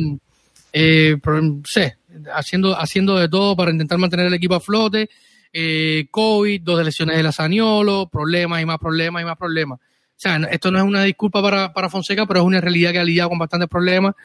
eh, 0.73 1.17
sé, 1.65 1.97
haciendo, 2.33 2.79
haciendo 2.79 3.17
de 3.17 3.29
todo 3.29 3.55
para 3.55 3.71
intentar 3.71 3.97
mantener 3.97 4.27
el 4.27 4.33
equipo 4.33 4.55
a 4.55 4.59
flote. 4.59 5.09
Eh, 5.53 6.07
COVID, 6.11 6.61
dos 6.61 6.83
lesiones 6.83 7.17
de 7.17 7.23
la 7.23 7.31
Saniolo, 7.31 8.09
problemas 8.09 8.61
y 8.61 8.65
más 8.65 8.77
problemas 8.77 9.21
y 9.21 9.25
más 9.25 9.37
problemas. 9.37 9.79
O 9.79 10.23
sea, 10.23 10.37
esto 10.51 10.71
no 10.71 10.77
es 10.77 10.83
una 10.83 11.03
disculpa 11.03 11.41
para, 11.41 11.73
para 11.73 11.89
Fonseca, 11.89 12.25
pero 12.25 12.41
es 12.41 12.45
una 12.45 12.61
realidad 12.61 12.91
que 12.91 12.99
ha 12.99 13.03
lidiado 13.03 13.29
con 13.29 13.39
bastantes 13.39 13.67
problemas. 13.67 14.15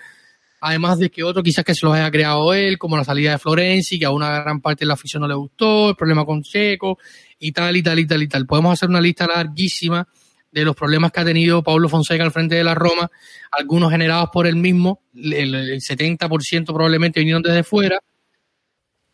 Además 0.61 0.99
de 0.99 1.11
que 1.11 1.23
otro 1.23 1.43
quizás 1.43 1.65
que 1.65 1.75
se 1.75 1.85
los 1.85 1.95
haya 1.95 2.11
creado 2.11 2.53
él, 2.55 2.79
como 2.79 2.97
la 2.97 3.05
salida 3.05 3.33
de 3.33 3.39
Florenzi, 3.39 3.99
que 3.99 4.07
a 4.07 4.11
una 4.11 4.43
gran 4.43 4.61
parte 4.61 4.81
de 4.81 4.87
la 4.87 4.95
afición 4.95 5.23
no 5.23 5.29
le 5.29 5.35
gustó, 5.35 5.91
el 5.91 5.97
problema 5.97 6.25
con 6.25 6.43
Checo 6.43 6.99
y 7.39 7.53
tal 7.53 7.77
y 7.77 7.83
tal 7.83 7.99
y 7.99 8.07
tal 8.07 8.23
y 8.23 8.29
tal. 8.29 8.47
Podemos 8.47 8.73
hacer 8.73 8.89
una 8.89 9.01
lista 9.01 9.27
larguísima 9.27 10.07
de 10.51 10.65
los 10.65 10.75
problemas 10.75 11.13
que 11.13 11.21
ha 11.21 11.25
tenido 11.25 11.63
Pablo 11.63 11.89
Fonseca 11.89 12.25
al 12.25 12.33
frente 12.33 12.55
de 12.55 12.65
la 12.65 12.75
Roma, 12.75 13.11
algunos 13.51 13.91
generados 13.91 14.31
por 14.33 14.47
él 14.47 14.57
mismo, 14.57 15.01
el, 15.15 15.81
70% 15.81 16.67
probablemente 16.67 17.21
vinieron 17.21 17.43
desde 17.43 17.63
fuera. 17.63 18.01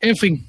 En 0.00 0.16
fin. 0.16 0.48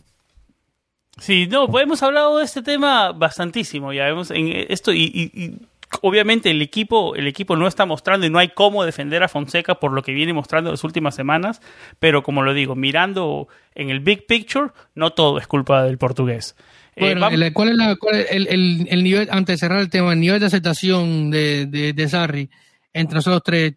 Sí, 1.19 1.47
no, 1.47 1.67
pues 1.67 1.83
hemos 1.83 2.01
hablado 2.03 2.37
de 2.37 2.45
este 2.45 2.61
tema 2.61 3.11
bastantísimo, 3.11 3.93
ya 3.93 4.05
vemos 4.05 4.31
en 4.31 4.47
esto 4.69 4.91
y, 4.91 5.59
obviamente 6.01 6.49
el 6.49 6.61
equipo, 6.61 7.15
el 7.15 7.27
equipo 7.27 7.55
no 7.55 7.67
está 7.67 7.85
mostrando 7.85 8.25
y 8.25 8.29
no 8.31 8.39
hay 8.39 8.49
cómo 8.49 8.83
defender 8.83 9.21
a 9.21 9.27
Fonseca 9.27 9.75
por 9.75 9.91
lo 9.91 10.01
que 10.01 10.11
viene 10.11 10.33
mostrando 10.33 10.71
las 10.71 10.83
últimas 10.83 11.15
semanas, 11.15 11.61
pero 11.99 12.23
como 12.23 12.41
lo 12.41 12.53
digo, 12.53 12.75
mirando 12.75 13.47
en 13.75 13.89
el 13.89 13.99
big 13.99 14.25
picture, 14.25 14.71
no 14.95 15.11
todo 15.11 15.37
es 15.37 15.47
culpa 15.47 15.83
del 15.83 15.99
portugués. 15.99 16.55
Eh, 16.95 17.15
bueno, 17.15 17.27
¿cuál 17.53 17.69
es, 17.69 17.75
la, 17.75 17.95
cuál 17.95 18.15
es 18.15 18.31
el, 18.31 18.87
el, 18.89 19.03
nivel, 19.03 19.27
antes 19.31 19.55
de 19.55 19.57
cerrar 19.57 19.79
el 19.79 19.89
tema, 19.89 20.13
el 20.13 20.19
nivel 20.19 20.39
de 20.39 20.45
aceptación 20.45 21.31
de, 21.31 21.65
de, 21.65 21.93
de 21.93 22.07
Sarri 22.07 22.49
entre 22.93 23.15
nosotros 23.15 23.41
tres? 23.43 23.73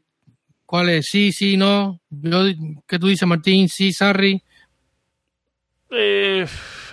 ¿Cuál 0.66 0.90
es? 0.90 1.06
Sí, 1.06 1.32
sí, 1.32 1.56
no. 1.56 2.00
¿Qué 2.88 2.98
tú 2.98 3.06
dices, 3.06 3.26
Martín? 3.26 3.68
Sí, 3.68 3.92
Sarri. 3.92 4.42
Eh, 5.90 6.44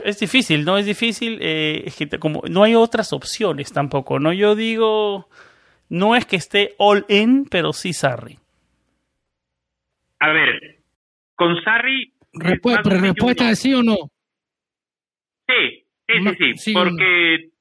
es 0.06 0.20
difícil, 0.20 0.64
¿no? 0.64 0.78
Es 0.78 0.86
difícil. 0.86 1.40
Eh, 1.42 1.84
es 1.88 1.96
que 1.96 2.08
como 2.20 2.44
no 2.48 2.64
hay 2.64 2.76
otras 2.76 3.12
opciones 3.14 3.74
tampoco, 3.74 4.20
¿no? 4.20 4.32
Yo 4.32 4.56
digo, 4.56 5.28
no 5.90 6.16
es 6.16 6.26
que 6.28 6.36
esté 6.36 6.76
all 6.78 7.04
in, 7.10 7.46
pero 7.50 7.74
sí 7.74 7.94
Sarri. 7.94 8.38
A 10.20 10.32
ver, 10.32 10.80
con 11.36 11.62
Sarri. 11.64 12.14
¿Respuesta 12.34 13.48
de 13.48 13.56
sí 13.56 13.74
o 13.74 13.82
no? 13.82 13.98
Sí, 15.48 15.83
sí, 16.08 16.36
sí, 16.38 16.58
sí. 16.58 16.74
porque 16.74 17.54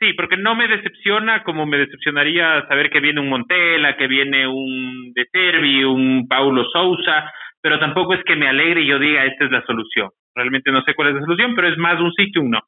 Sí, 0.00 0.14
porque 0.14 0.38
no 0.38 0.54
me 0.54 0.66
decepciona 0.66 1.42
como 1.42 1.66
me 1.66 1.76
decepcionaría 1.76 2.66
saber 2.68 2.88
que 2.88 3.00
viene 3.00 3.20
un 3.20 3.28
Montela, 3.28 3.98
que 3.98 4.06
viene 4.06 4.48
un 4.48 5.12
De 5.12 5.26
Servi, 5.30 5.84
un 5.84 6.26
Paulo 6.26 6.64
Sousa, 6.72 7.30
pero 7.60 7.78
tampoco 7.78 8.14
es 8.14 8.24
que 8.24 8.34
me 8.34 8.48
alegre 8.48 8.80
y 8.80 8.86
yo 8.86 8.98
diga 8.98 9.26
esta 9.26 9.44
es 9.44 9.50
la 9.50 9.62
solución. 9.66 10.08
Realmente 10.34 10.72
no 10.72 10.82
sé 10.84 10.94
cuál 10.94 11.08
es 11.08 11.14
la 11.16 11.20
solución, 11.20 11.54
pero 11.54 11.68
es 11.68 11.76
más 11.76 12.00
un 12.00 12.10
sí 12.14 12.32
que 12.32 12.40
un 12.40 12.50
no. 12.50 12.60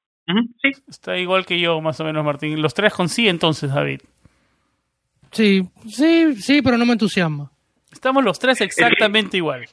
sí. 0.62 0.72
Está 0.86 1.16
igual 1.16 1.46
que 1.46 1.58
yo, 1.58 1.80
más 1.80 1.98
o 2.00 2.04
menos, 2.04 2.22
Martín. 2.22 2.60
Los 2.60 2.74
tres 2.74 2.92
con 2.92 3.08
sí, 3.08 3.26
entonces, 3.26 3.72
David. 3.72 4.02
Sí, 5.30 5.62
sí, 5.86 6.34
sí, 6.34 6.60
pero 6.60 6.76
no 6.76 6.84
me 6.84 6.92
entusiasma. 6.92 7.50
Estamos 7.90 8.22
los 8.22 8.38
tres 8.38 8.60
exactamente 8.60 9.38
igual. 9.38 9.62
Es 9.62 9.70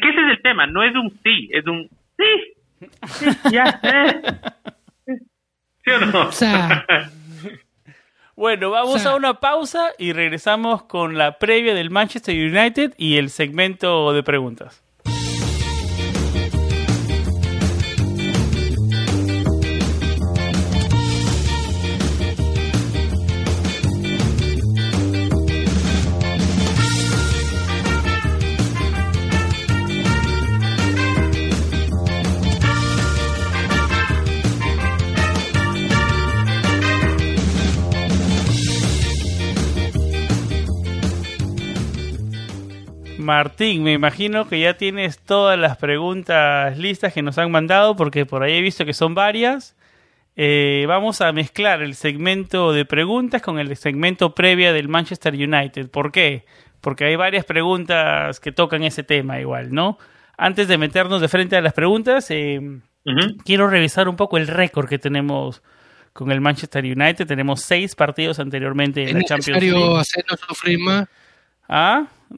que 0.00 0.08
ese 0.08 0.20
es 0.20 0.36
el 0.36 0.42
tema, 0.42 0.68
no 0.68 0.84
es 0.84 0.94
un 0.94 1.10
sí, 1.24 1.48
es 1.50 1.66
un 1.66 1.88
sí. 2.16 2.55
ya. 3.50 3.80
¿Sí 5.84 5.90
o 5.90 6.06
no? 6.06 6.30
bueno, 8.36 8.70
vamos 8.70 9.04
a 9.06 9.14
una 9.14 9.40
pausa 9.40 9.92
y 9.98 10.12
regresamos 10.12 10.84
con 10.84 11.16
la 11.16 11.38
previa 11.38 11.74
del 11.74 11.90
Manchester 11.90 12.34
United 12.34 12.94
y 12.96 13.16
el 13.16 13.30
segmento 13.30 14.12
de 14.12 14.22
preguntas. 14.22 14.85
Martín, 43.26 43.82
me 43.82 43.92
imagino 43.92 44.48
que 44.48 44.60
ya 44.60 44.76
tienes 44.76 45.18
todas 45.18 45.58
las 45.58 45.76
preguntas 45.76 46.78
listas 46.78 47.12
que 47.12 47.22
nos 47.22 47.36
han 47.38 47.50
mandado, 47.50 47.96
porque 47.96 48.24
por 48.24 48.42
ahí 48.42 48.54
he 48.54 48.60
visto 48.62 48.86
que 48.86 48.94
son 48.94 49.14
varias. 49.14 49.76
Eh, 50.36 50.84
vamos 50.86 51.20
a 51.20 51.32
mezclar 51.32 51.82
el 51.82 51.94
segmento 51.94 52.72
de 52.72 52.84
preguntas 52.84 53.42
con 53.42 53.58
el 53.58 53.76
segmento 53.76 54.34
previa 54.34 54.72
del 54.72 54.88
Manchester 54.88 55.34
United. 55.34 55.90
¿Por 55.90 56.12
qué? 56.12 56.44
Porque 56.80 57.04
hay 57.04 57.16
varias 57.16 57.44
preguntas 57.44 58.38
que 58.38 58.52
tocan 58.52 58.84
ese 58.84 59.02
tema 59.02 59.40
igual, 59.40 59.74
¿no? 59.74 59.98
Antes 60.38 60.68
de 60.68 60.78
meternos 60.78 61.20
de 61.20 61.28
frente 61.28 61.56
a 61.56 61.60
las 61.60 61.72
preguntas, 61.72 62.30
eh, 62.30 62.60
quiero 63.44 63.68
revisar 63.68 64.08
un 64.08 64.16
poco 64.16 64.36
el 64.36 64.46
récord 64.46 64.88
que 64.88 64.98
tenemos 64.98 65.62
con 66.12 66.30
el 66.30 66.40
Manchester 66.40 66.84
United. 66.84 67.26
Tenemos 67.26 67.62
seis 67.62 67.96
partidos 67.96 68.38
anteriormente 68.38 69.10
en 69.10 69.18
la 69.18 69.24
Champions 69.24 69.62
League. 69.62 69.98
hacernos 69.98 70.40
sufrir 70.46 70.78
más? 70.78 71.08
¿Ah? 71.68 72.06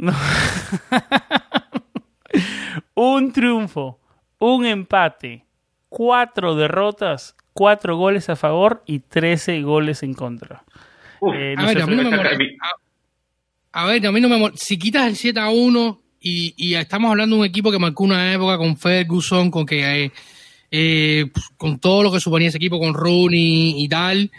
un 2.94 3.32
triunfo, 3.32 3.98
un 4.38 4.66
empate, 4.66 5.44
cuatro 5.88 6.54
derrotas, 6.54 7.36
cuatro 7.52 7.96
goles 7.96 8.28
a 8.28 8.36
favor 8.36 8.82
y 8.86 9.00
trece 9.00 9.62
goles 9.62 10.02
en 10.02 10.14
contra. 10.14 10.64
Eh, 11.34 11.54
a, 11.56 11.66
ver, 11.66 11.82
a, 11.82 11.86
mí 11.86 11.96
no 11.96 12.10
me 12.10 12.16
a, 13.72 13.86
ver, 13.86 14.06
a 14.06 14.12
mí 14.12 14.20
no 14.20 14.28
me 14.28 14.52
Si 14.54 14.78
quitas 14.78 15.08
el 15.08 15.16
7 15.16 15.40
a 15.40 15.50
1 15.50 16.00
y, 16.20 16.74
estamos 16.74 17.10
hablando 17.10 17.36
de 17.36 17.40
un 17.40 17.46
equipo 17.46 17.70
que 17.70 17.78
marcó 17.78 18.04
una 18.04 18.32
época 18.32 18.58
con 18.58 18.76
Ferguson, 18.76 19.50
con 19.50 19.66
que 19.66 20.04
eh, 20.04 20.12
eh, 20.70 21.30
con 21.56 21.78
todo 21.78 22.02
lo 22.02 22.12
que 22.12 22.20
suponía 22.20 22.48
ese 22.48 22.58
equipo, 22.58 22.78
con 22.78 22.94
Rooney 22.94 23.82
y 23.82 23.88
tal, 23.88 24.30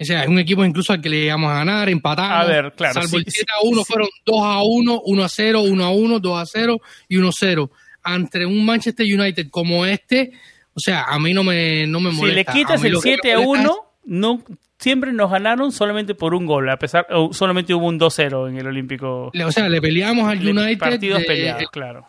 o 0.00 0.04
sea, 0.04 0.22
es 0.22 0.28
un 0.28 0.38
equipo 0.38 0.64
incluso 0.64 0.92
al 0.92 1.00
que 1.00 1.08
le 1.08 1.24
íbamos 1.24 1.50
a 1.50 1.54
ganar, 1.54 1.88
empatamos. 1.88 2.32
A 2.32 2.44
ver, 2.44 2.72
claro. 2.72 2.94
Salvo 2.94 3.18
el 3.18 3.24
7 3.26 3.52
a 3.52 3.66
1 3.66 3.84
fueron 3.84 4.08
2 4.24 4.36
a 4.42 4.62
1, 4.62 5.00
1 5.04 5.24
a 5.24 5.28
0, 5.28 5.62
1 5.62 5.84
a 5.84 5.90
1, 5.90 6.20
2 6.20 6.40
a 6.40 6.46
0 6.46 6.80
y 7.08 7.16
1 7.16 7.28
a 7.28 7.32
0. 7.32 7.70
Ante 8.04 8.46
un 8.46 8.64
Manchester 8.64 9.04
United 9.04 9.48
como 9.50 9.84
este, 9.84 10.32
o 10.72 10.80
sea, 10.80 11.04
a 11.04 11.18
mí 11.18 11.34
no 11.34 11.42
me, 11.42 11.86
no 11.86 11.98
me 11.98 12.12
molesta. 12.12 12.52
Si 12.52 12.58
le 12.58 12.64
quitas 12.64 12.84
el 12.84 12.96
7 12.96 13.32
a 13.32 13.40
1, 13.40 13.76
no, 14.04 14.44
siempre 14.78 15.12
nos 15.12 15.30
ganaron 15.30 15.72
solamente 15.72 16.14
por 16.14 16.32
un 16.34 16.46
gol, 16.46 16.70
a 16.70 16.78
pesar, 16.78 17.06
solamente 17.32 17.74
hubo 17.74 17.86
un 17.86 17.98
2-0 17.98 18.50
en 18.50 18.58
el 18.58 18.66
Olímpico. 18.68 19.32
O 19.34 19.52
sea, 19.52 19.68
le 19.68 19.80
peleamos 19.80 20.30
al 20.30 20.38
United. 20.38 20.78
Partidos 20.78 21.24
peleados, 21.24 21.70
claro. 21.70 22.06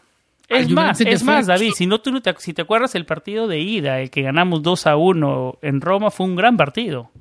Es 0.47 0.69
más, 0.69 0.99
es 1.01 1.23
más, 1.23 1.45
David, 1.47 1.73
si 1.75 1.85
no 1.85 2.01
tú 2.01 2.19
te, 2.21 2.33
si 2.39 2.53
te 2.53 2.63
acuerdas 2.63 2.95
el 2.95 3.05
partido 3.05 3.47
de 3.47 3.59
ida, 3.59 3.99
el 3.99 4.09
que 4.09 4.23
ganamos 4.23 4.63
2 4.63 4.87
a 4.87 4.95
1 4.95 5.59
en 5.61 5.81
Roma 5.81 6.09
fue 6.09 6.25
un 6.25 6.35
gran 6.35 6.57
partido. 6.57 7.11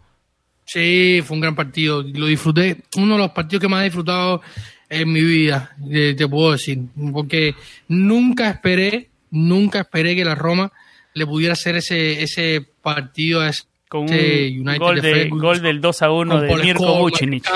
Sí, 0.68 1.22
fue 1.24 1.34
un 1.34 1.40
gran 1.40 1.54
partido. 1.54 2.02
Lo 2.02 2.26
disfruté. 2.26 2.76
Uno 2.96 3.14
de 3.14 3.20
los 3.20 3.30
partidos 3.30 3.62
que 3.62 3.68
más 3.68 3.80
he 3.80 3.84
disfrutado 3.84 4.42
en 4.90 5.10
mi 5.10 5.22
vida, 5.22 5.74
te, 5.90 6.28
puedo 6.28 6.52
decir. 6.52 6.78
Porque 7.10 7.54
nunca 7.88 8.50
esperé, 8.50 9.08
nunca 9.30 9.80
esperé 9.80 10.14
que 10.14 10.26
la 10.26 10.34
Roma 10.34 10.70
le 11.14 11.26
pudiera 11.26 11.54
hacer 11.54 11.76
ese, 11.76 12.22
ese 12.22 12.66
partido 12.82 13.40
a 13.40 13.48
ese 13.48 13.62
Con 13.88 14.02
un 14.02 14.10
United 14.10 14.78
gol, 14.78 15.00
de, 15.00 15.28
gol 15.30 15.62
del 15.62 15.80
2 15.80 16.02
a 16.02 16.10
1 16.10 16.40
de 16.42 16.56
Mirko 16.56 16.98
Vucinic. 16.98 17.50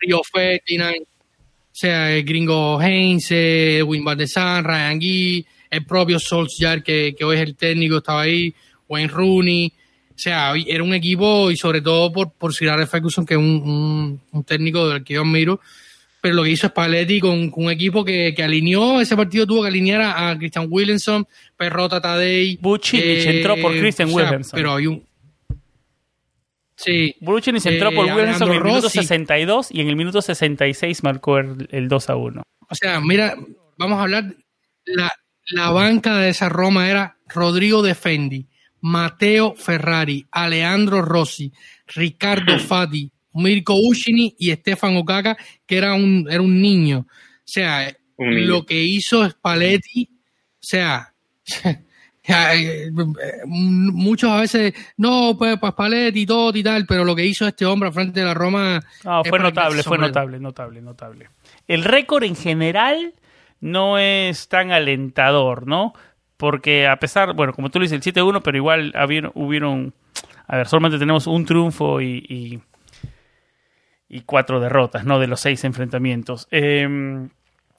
Rio 0.00 0.20
Ferdinand, 0.22 1.02
o 1.02 1.76
sea, 1.76 2.14
el 2.14 2.24
gringo 2.24 2.80
Heinze, 2.80 3.82
Wim 3.82 4.04
Van 4.04 4.18
de 4.18 4.28
San, 4.28 4.62
Ryan 4.62 5.00
Gee, 5.00 5.46
el 5.70 5.84
propio 5.84 6.18
Solskjaer, 6.20 6.82
que, 6.82 7.14
que 7.18 7.24
hoy 7.24 7.36
es 7.36 7.42
el 7.42 7.56
técnico, 7.56 7.98
estaba 7.98 8.22
ahí, 8.22 8.54
Wayne 8.88 9.08
Rooney 9.08 9.72
o 10.14 10.18
sea, 10.18 10.52
era 10.66 10.84
un 10.84 10.94
equipo 10.94 11.50
y 11.50 11.56
sobre 11.56 11.80
todo 11.80 12.12
por, 12.12 12.32
por 12.32 12.54
Sir 12.54 12.68
Alex 12.68 12.90
Ferguson, 12.90 13.26
que 13.26 13.34
es 13.34 13.38
un, 13.38 14.20
un, 14.30 14.44
técnico 14.44 14.88
del 14.88 15.02
que 15.02 15.14
yo 15.14 15.22
admiro, 15.22 15.60
pero 16.20 16.36
lo 16.36 16.44
que 16.44 16.50
hizo 16.50 16.68
Spalletti 16.68 17.18
con, 17.18 17.50
con 17.50 17.64
un 17.64 17.72
equipo 17.72 18.04
que, 18.04 18.32
que, 18.34 18.42
alineó, 18.44 19.00
ese 19.00 19.16
partido 19.16 19.44
tuvo 19.44 19.62
que 19.62 19.68
alinear 19.68 20.00
a, 20.02 20.38
Christian 20.38 20.68
Williamson, 20.70 21.26
Perrota 21.56 22.00
Tadei. 22.00 22.56
Bucinic 22.60 23.04
eh, 23.04 23.36
entró 23.38 23.56
por 23.56 23.72
Christian 23.72 24.10
Williamson. 24.12 24.56
Pero 24.56 24.74
hay 24.74 24.86
un... 24.86 25.04
Sí. 26.76 27.16
Bucinic 27.20 27.66
entró 27.66 27.92
por 27.92 28.08
eh, 28.08 28.14
Williamson 28.14 28.48
en 28.48 28.54
el 28.54 28.64
minuto 28.64 28.88
62 28.88 29.68
y 29.72 29.80
en 29.80 29.88
el 29.88 29.96
minuto 29.96 30.22
66 30.22 31.02
marcó 31.02 31.38
el, 31.38 31.68
el 31.72 31.88
2 31.88 32.10
a 32.10 32.16
1. 32.16 32.42
O 32.70 32.74
sea, 32.74 33.00
mira, 33.00 33.36
vamos 33.76 33.98
a 33.98 34.02
hablar, 34.02 34.32
la, 34.84 35.12
la 35.50 35.70
banca 35.70 36.18
de 36.18 36.30
esa 36.30 36.48
Roma 36.48 36.88
era 36.88 37.18
Rodrigo 37.28 37.82
Defendi, 37.82 38.46
Matteo 38.84 39.54
Ferrari, 39.54 40.26
Alejandro 40.30 41.00
Rossi, 41.00 41.50
Ricardo 41.86 42.58
Fati, 42.58 43.10
Mirko 43.32 43.74
Ushini 43.74 44.34
y 44.38 44.52
Stefan 44.52 44.96
Okaka, 44.98 45.38
que 45.66 45.78
era 45.78 45.94
un, 45.94 46.26
era 46.30 46.42
un 46.42 46.60
niño. 46.60 47.06
O 47.08 47.46
sea, 47.46 47.90
lo 48.18 48.66
que 48.66 48.82
hizo 48.82 49.28
Spalletti, 49.28 50.10
o 50.12 50.58
sea, 50.60 51.14
eh, 52.28 52.90
muchos 53.46 54.30
a 54.30 54.40
veces, 54.42 54.74
no, 54.98 55.34
pues, 55.38 55.58
pues 55.58 55.72
Spalletti 55.72 56.20
y 56.20 56.26
todo 56.26 56.54
y 56.54 56.62
tal, 56.62 56.84
pero 56.84 57.06
lo 57.06 57.16
que 57.16 57.24
hizo 57.24 57.46
este 57.48 57.64
hombre 57.64 57.90
frente 57.90 58.20
de 58.20 58.26
la 58.26 58.34
Roma. 58.34 58.82
fue 59.26 59.38
notable, 59.38 59.82
fue 59.82 59.96
notable, 59.96 60.38
notable, 60.38 60.82
notable. 60.82 61.30
El 61.66 61.84
récord 61.84 62.24
en 62.24 62.36
general 62.36 63.14
no 63.62 63.98
es 63.98 64.48
tan 64.48 64.72
alentador, 64.72 65.66
¿no? 65.66 65.94
Porque 66.36 66.86
a 66.86 66.96
pesar, 66.96 67.34
bueno, 67.34 67.52
como 67.52 67.70
tú 67.70 67.78
le 67.78 67.84
dices, 67.84 68.04
el 68.06 68.14
7-1, 68.14 68.42
pero 68.42 68.56
igual 68.56 68.92
hubieron, 69.34 69.94
a 70.46 70.56
ver, 70.56 70.66
solamente 70.66 70.98
tenemos 70.98 71.26
un 71.26 71.44
triunfo 71.44 72.00
y, 72.00 72.60
y, 74.08 74.20
cuatro 74.26 74.60
derrotas, 74.60 75.04
¿no? 75.04 75.18
De 75.18 75.26
los 75.26 75.40
seis 75.40 75.64
enfrentamientos. 75.64 76.46
Em, 76.50 77.30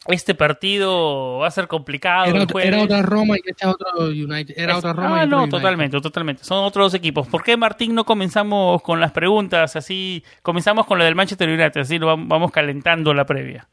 este 0.08 0.36
partido 0.36 1.40
va 1.40 1.48
a 1.48 1.52
ser 1.52 1.68
complicado. 1.68 2.26
Era, 2.62 2.84
otra 2.84 3.02
Roma 3.02 3.36
y 3.38 3.50
este 3.50 3.66
otro 3.66 4.08
United. 4.08 4.54
Era 4.58 4.78
otra 4.78 4.94
Roma. 4.94 5.22
Ah, 5.22 5.26
no, 5.26 5.48
totalmente, 5.48 6.00
totalmente. 6.00 6.44
Son 6.44 6.64
otros 6.64 6.94
equipos. 6.94 7.28
¿Por 7.28 7.42
qué, 7.44 7.58
Martín, 7.58 7.96
no 7.96 8.04
comenzamos 8.04 8.82
con 8.82 9.00
las 9.00 9.12
preguntas? 9.12 9.76
Así, 9.76 10.24
comenzamos 10.42 10.86
con 10.86 11.00
la 11.00 11.06
del 11.06 11.16
Manchester 11.16 11.50
United, 11.50 11.82
así 11.82 11.98
lo 11.98 12.08
vamos 12.08 12.52
calentando 12.52 13.14
la 13.14 13.26
previa. 13.26 13.68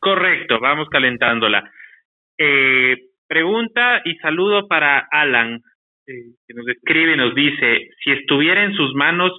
Correcto, 0.00 0.58
vamos 0.60 0.88
calentándola. 0.88 1.70
Eh, 2.38 2.94
Pregunta 3.28 4.02
y 4.04 4.14
saludo 4.16 4.68
para 4.68 5.06
Alan. 5.10 5.60
eh, 6.06 6.34
que 6.46 6.54
nos 6.54 6.68
escribe 6.68 7.16
nos 7.16 7.34
dice, 7.34 7.88
si 8.04 8.12
estuviera 8.12 8.62
en 8.64 8.74
sus 8.74 8.94
manos, 8.94 9.32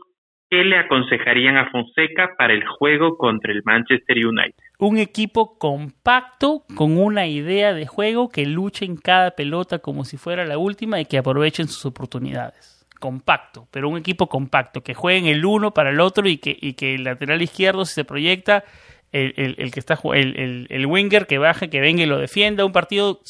¿qué 0.50 0.64
le 0.66 0.78
aconsejarían 0.78 1.58
a 1.58 1.70
Fonseca 1.70 2.36
para 2.38 2.54
el 2.54 2.66
juego 2.66 3.18
contra 3.18 3.54
el 3.54 3.62
Manchester 3.64 4.26
United? 4.26 4.56
Un 4.80 4.98
equipo 4.98 5.58
compacto 5.58 6.64
con 6.76 6.98
una 6.98 7.28
idea 7.28 7.74
de 7.74 7.88
juego 7.88 8.30
que 8.30 8.46
luche 8.46 8.86
en 8.86 8.98
cada 8.98 9.32
pelota 9.32 9.80
como 9.80 10.04
si 10.04 10.18
fuera 10.18 10.46
la 10.46 10.58
última 10.58 11.00
y 11.00 11.06
que 11.06 11.18
aprovechen 11.18 11.68
sus 11.68 11.86
oportunidades. 11.86 12.86
Compacto, 13.00 13.68
pero 13.72 13.90
un 13.90 13.98
equipo 13.98 14.28
compacto, 14.28 14.82
que 14.82 14.96
jueguen 14.96 15.28
el 15.28 15.46
uno 15.46 15.72
para 15.72 15.92
el 15.92 16.00
otro 16.00 16.28
y 16.28 16.38
que, 16.38 16.58
y 16.60 16.74
que 16.74 16.96
el 16.96 17.04
lateral 17.04 17.42
izquierdo, 17.42 17.86
si 17.86 17.94
se 17.94 18.06
proyecta, 18.06 18.64
el, 19.12 19.56
el, 19.58 19.72
que 19.72 19.80
está 19.80 20.00
el, 20.14 20.68
el, 20.70 20.86
winger 20.86 21.28
que 21.28 21.38
baje, 21.38 21.70
que 21.70 21.80
venga 21.80 22.04
y 22.04 22.06
lo 22.06 22.18
defienda, 22.18 22.66
un 22.66 22.72
partido 22.72 23.22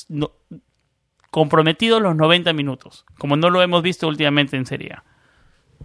comprometido 1.30 2.00
los 2.00 2.16
90 2.16 2.54
minutos, 2.54 3.06
como 3.18 3.36
no 3.38 3.50
lo 3.50 3.62
hemos 3.62 3.84
visto 3.84 4.08
últimamente 4.08 4.58
en 4.58 4.66
Serie 4.66 4.94
A. 4.94 5.04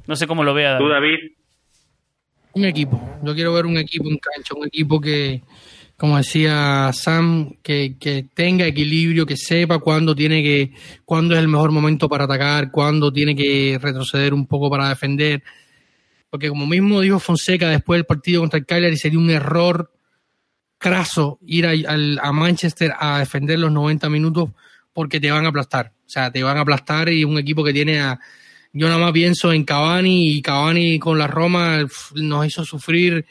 No 0.06 0.16
sé 0.16 0.26
cómo 0.26 0.44
lo 0.44 0.54
vea 0.54 0.72
David. 0.72 0.84
¿Tú, 0.84 0.90
David? 0.90 1.18
Un 2.54 2.64
equipo. 2.64 3.18
Yo 3.22 3.34
quiero 3.34 3.52
ver 3.52 3.66
un 3.66 3.76
equipo 3.78 4.08
en 4.08 4.18
cancha, 4.18 4.54
un 4.56 4.66
equipo 4.66 5.00
que, 5.00 5.42
como 5.96 6.16
decía 6.16 6.90
Sam, 6.92 7.54
que, 7.62 7.96
que 7.98 8.26
tenga 8.34 8.66
equilibrio, 8.66 9.26
que 9.26 9.36
sepa 9.36 9.78
cuándo 9.78 10.14
tiene 10.14 10.42
que, 10.42 10.72
cuándo 11.04 11.34
es 11.34 11.40
el 11.40 11.48
mejor 11.48 11.70
momento 11.70 12.08
para 12.08 12.24
atacar, 12.24 12.70
cuándo 12.70 13.12
tiene 13.12 13.36
que 13.36 13.78
retroceder 13.80 14.34
un 14.34 14.46
poco 14.46 14.70
para 14.70 14.88
defender. 14.88 15.42
Porque 16.32 16.48
como 16.48 16.66
mismo 16.66 17.02
dijo 17.02 17.20
Fonseca 17.20 17.68
después 17.68 17.98
del 17.98 18.06
partido 18.06 18.40
contra 18.40 18.58
el 18.58 18.64
Cagliari, 18.64 18.96
sería 18.96 19.18
un 19.18 19.28
error 19.28 19.92
craso 20.78 21.38
ir 21.44 21.66
a, 21.66 21.72
a 22.22 22.32
Manchester 22.32 22.94
a 22.98 23.18
defender 23.18 23.58
los 23.58 23.70
90 23.70 24.08
minutos 24.08 24.48
porque 24.94 25.20
te 25.20 25.30
van 25.30 25.44
a 25.44 25.50
aplastar. 25.50 25.92
O 26.06 26.08
sea, 26.08 26.32
te 26.32 26.42
van 26.42 26.56
a 26.56 26.62
aplastar 26.62 27.10
y 27.10 27.24
un 27.24 27.38
equipo 27.38 27.62
que 27.62 27.74
tiene 27.74 28.00
a, 28.00 28.18
yo 28.72 28.86
nada 28.88 28.98
más 28.98 29.12
pienso 29.12 29.52
en 29.52 29.64
Cavani 29.64 30.30
y 30.30 30.40
Cavani 30.40 30.98
con 30.98 31.18
la 31.18 31.26
Roma 31.26 31.86
nos 32.14 32.46
hizo 32.46 32.64
sufrir 32.64 33.26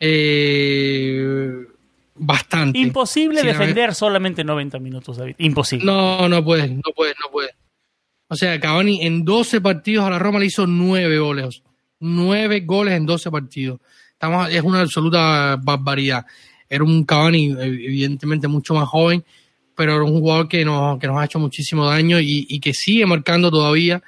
eh, 0.00 1.52
bastante. 2.14 2.78
Imposible 2.78 3.42
defender 3.42 3.94
solamente 3.94 4.42
90 4.44 4.78
minutos, 4.78 5.18
David. 5.18 5.34
Imposible. 5.36 5.84
No, 5.84 6.26
no 6.26 6.42
puede, 6.42 6.68
no 6.68 6.92
puede, 6.94 7.14
no 7.22 7.30
puede. 7.30 7.50
O 8.28 8.34
sea, 8.34 8.58
Cavani 8.58 9.02
en 9.02 9.26
12 9.26 9.60
partidos 9.60 10.06
a 10.06 10.10
la 10.10 10.18
Roma 10.18 10.38
le 10.38 10.46
hizo 10.46 10.66
9 10.66 11.18
goles. 11.18 11.62
9 12.00 12.60
goles 12.60 12.94
en 12.94 13.06
12 13.06 13.30
partidos. 13.30 13.80
Estamos, 14.12 14.50
es 14.50 14.62
una 14.62 14.80
absoluta 14.80 15.56
barbaridad. 15.62 16.24
Era 16.68 16.84
un 16.84 17.04
Cavani, 17.04 17.52
evidentemente, 17.58 18.48
mucho 18.48 18.74
más 18.74 18.88
joven, 18.88 19.24
pero 19.74 19.94
era 19.94 20.04
un 20.04 20.18
jugador 20.18 20.48
que 20.48 20.64
nos, 20.64 20.98
que 20.98 21.06
nos 21.06 21.18
ha 21.18 21.24
hecho 21.24 21.38
muchísimo 21.38 21.86
daño 21.86 22.18
y, 22.20 22.46
y 22.48 22.60
que 22.60 22.74
sigue 22.74 23.06
marcando 23.06 23.50
todavía 23.50 24.02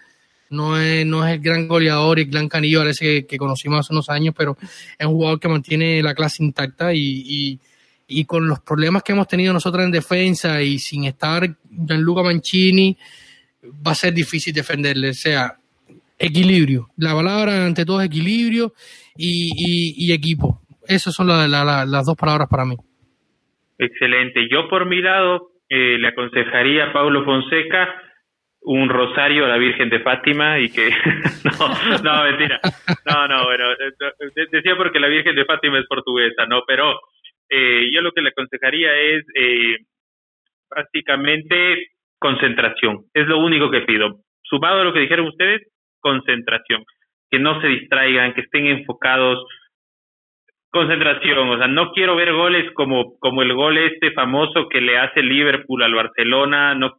no 0.50 0.80
es, 0.80 1.04
no 1.04 1.26
es 1.26 1.34
el 1.34 1.40
gran 1.40 1.68
goleador 1.68 2.18
y 2.18 2.22
el 2.22 2.30
gran 2.30 2.48
canillo 2.48 2.82
ese 2.88 3.26
que, 3.26 3.38
conocimos 3.38 3.80
hace 3.80 3.92
unos 3.92 4.08
años, 4.08 4.34
pero 4.36 4.56
es 4.98 5.06
un 5.06 5.14
jugador 5.14 5.40
que 5.40 5.48
mantiene 5.48 6.02
la 6.02 6.14
clase 6.14 6.42
intacta 6.42 6.92
y, 6.94 7.58
y, 8.06 8.24
con 8.24 8.48
los 8.48 8.60
problemas 8.60 9.02
que 9.02 9.12
hemos 9.12 9.28
tenido 9.28 9.52
nosotros 9.52 9.84
en 9.84 9.90
defensa 9.90 10.62
y 10.62 10.78
sin 10.78 11.04
estar 11.04 11.56
Gianluca 11.70 12.22
Mancini, 12.22 12.96
va 13.86 13.92
a 13.92 13.94
ser 13.94 14.14
difícil 14.14 14.54
defenderle. 14.54 15.10
O 15.10 15.14
sea, 15.14 15.58
equilibrio. 16.18 16.88
La 16.96 17.14
palabra 17.14 17.64
ante 17.64 17.84
todo 17.84 18.00
es 18.00 18.06
equilibrio 18.06 18.72
y, 19.16 20.12
equipo. 20.12 20.60
Esas 20.86 21.14
son 21.14 21.28
las 21.28 22.06
dos 22.06 22.16
palabras 22.16 22.48
para 22.50 22.64
mí. 22.64 22.76
Excelente. 23.78 24.48
Yo 24.50 24.68
por 24.68 24.86
mi 24.86 25.00
lado 25.00 25.50
eh, 25.68 25.98
le 25.98 26.08
aconsejaría 26.08 26.86
a 26.86 26.92
Pablo 26.92 27.24
Fonseca 27.24 28.02
un 28.60 28.88
rosario 28.88 29.44
a 29.44 29.48
la 29.48 29.56
Virgen 29.56 29.88
de 29.88 30.00
Fátima 30.00 30.58
y 30.58 30.70
que 30.70 30.90
no, 31.44 32.02
no, 32.02 32.24
mentira. 32.24 32.60
No, 33.06 33.28
no, 33.28 33.44
bueno, 33.44 33.68
decía 34.50 34.76
porque 34.76 34.98
la 34.98 35.08
Virgen 35.08 35.36
de 35.36 35.44
Fátima 35.44 35.78
es 35.78 35.86
portuguesa, 35.86 36.44
¿no? 36.46 36.62
Pero 36.66 36.98
eh, 37.48 37.88
yo 37.92 38.00
lo 38.00 38.12
que 38.12 38.20
le 38.20 38.30
aconsejaría 38.30 38.94
es 38.94 39.24
eh, 39.34 39.76
básicamente 40.68 41.88
concentración. 42.18 43.04
Es 43.14 43.26
lo 43.26 43.38
único 43.38 43.70
que 43.70 43.82
pido. 43.82 44.20
Sumado 44.42 44.80
a 44.80 44.84
lo 44.84 44.92
que 44.92 45.00
dijeron 45.00 45.28
ustedes, 45.28 45.62
concentración. 46.00 46.84
Que 47.30 47.38
no 47.38 47.60
se 47.60 47.68
distraigan, 47.68 48.34
que 48.34 48.42
estén 48.42 48.66
enfocados. 48.66 49.44
Concentración, 50.70 51.48
o 51.48 51.58
sea, 51.58 51.66
no 51.66 51.92
quiero 51.92 52.14
ver 52.16 52.32
goles 52.32 52.70
como, 52.74 53.18
como 53.18 53.42
el 53.42 53.54
gol 53.54 53.78
este 53.78 54.12
famoso 54.12 54.68
que 54.68 54.80
le 54.80 54.98
hace 54.98 55.22
Liverpool 55.22 55.82
al 55.82 55.94
Barcelona, 55.94 56.74
no 56.74 56.98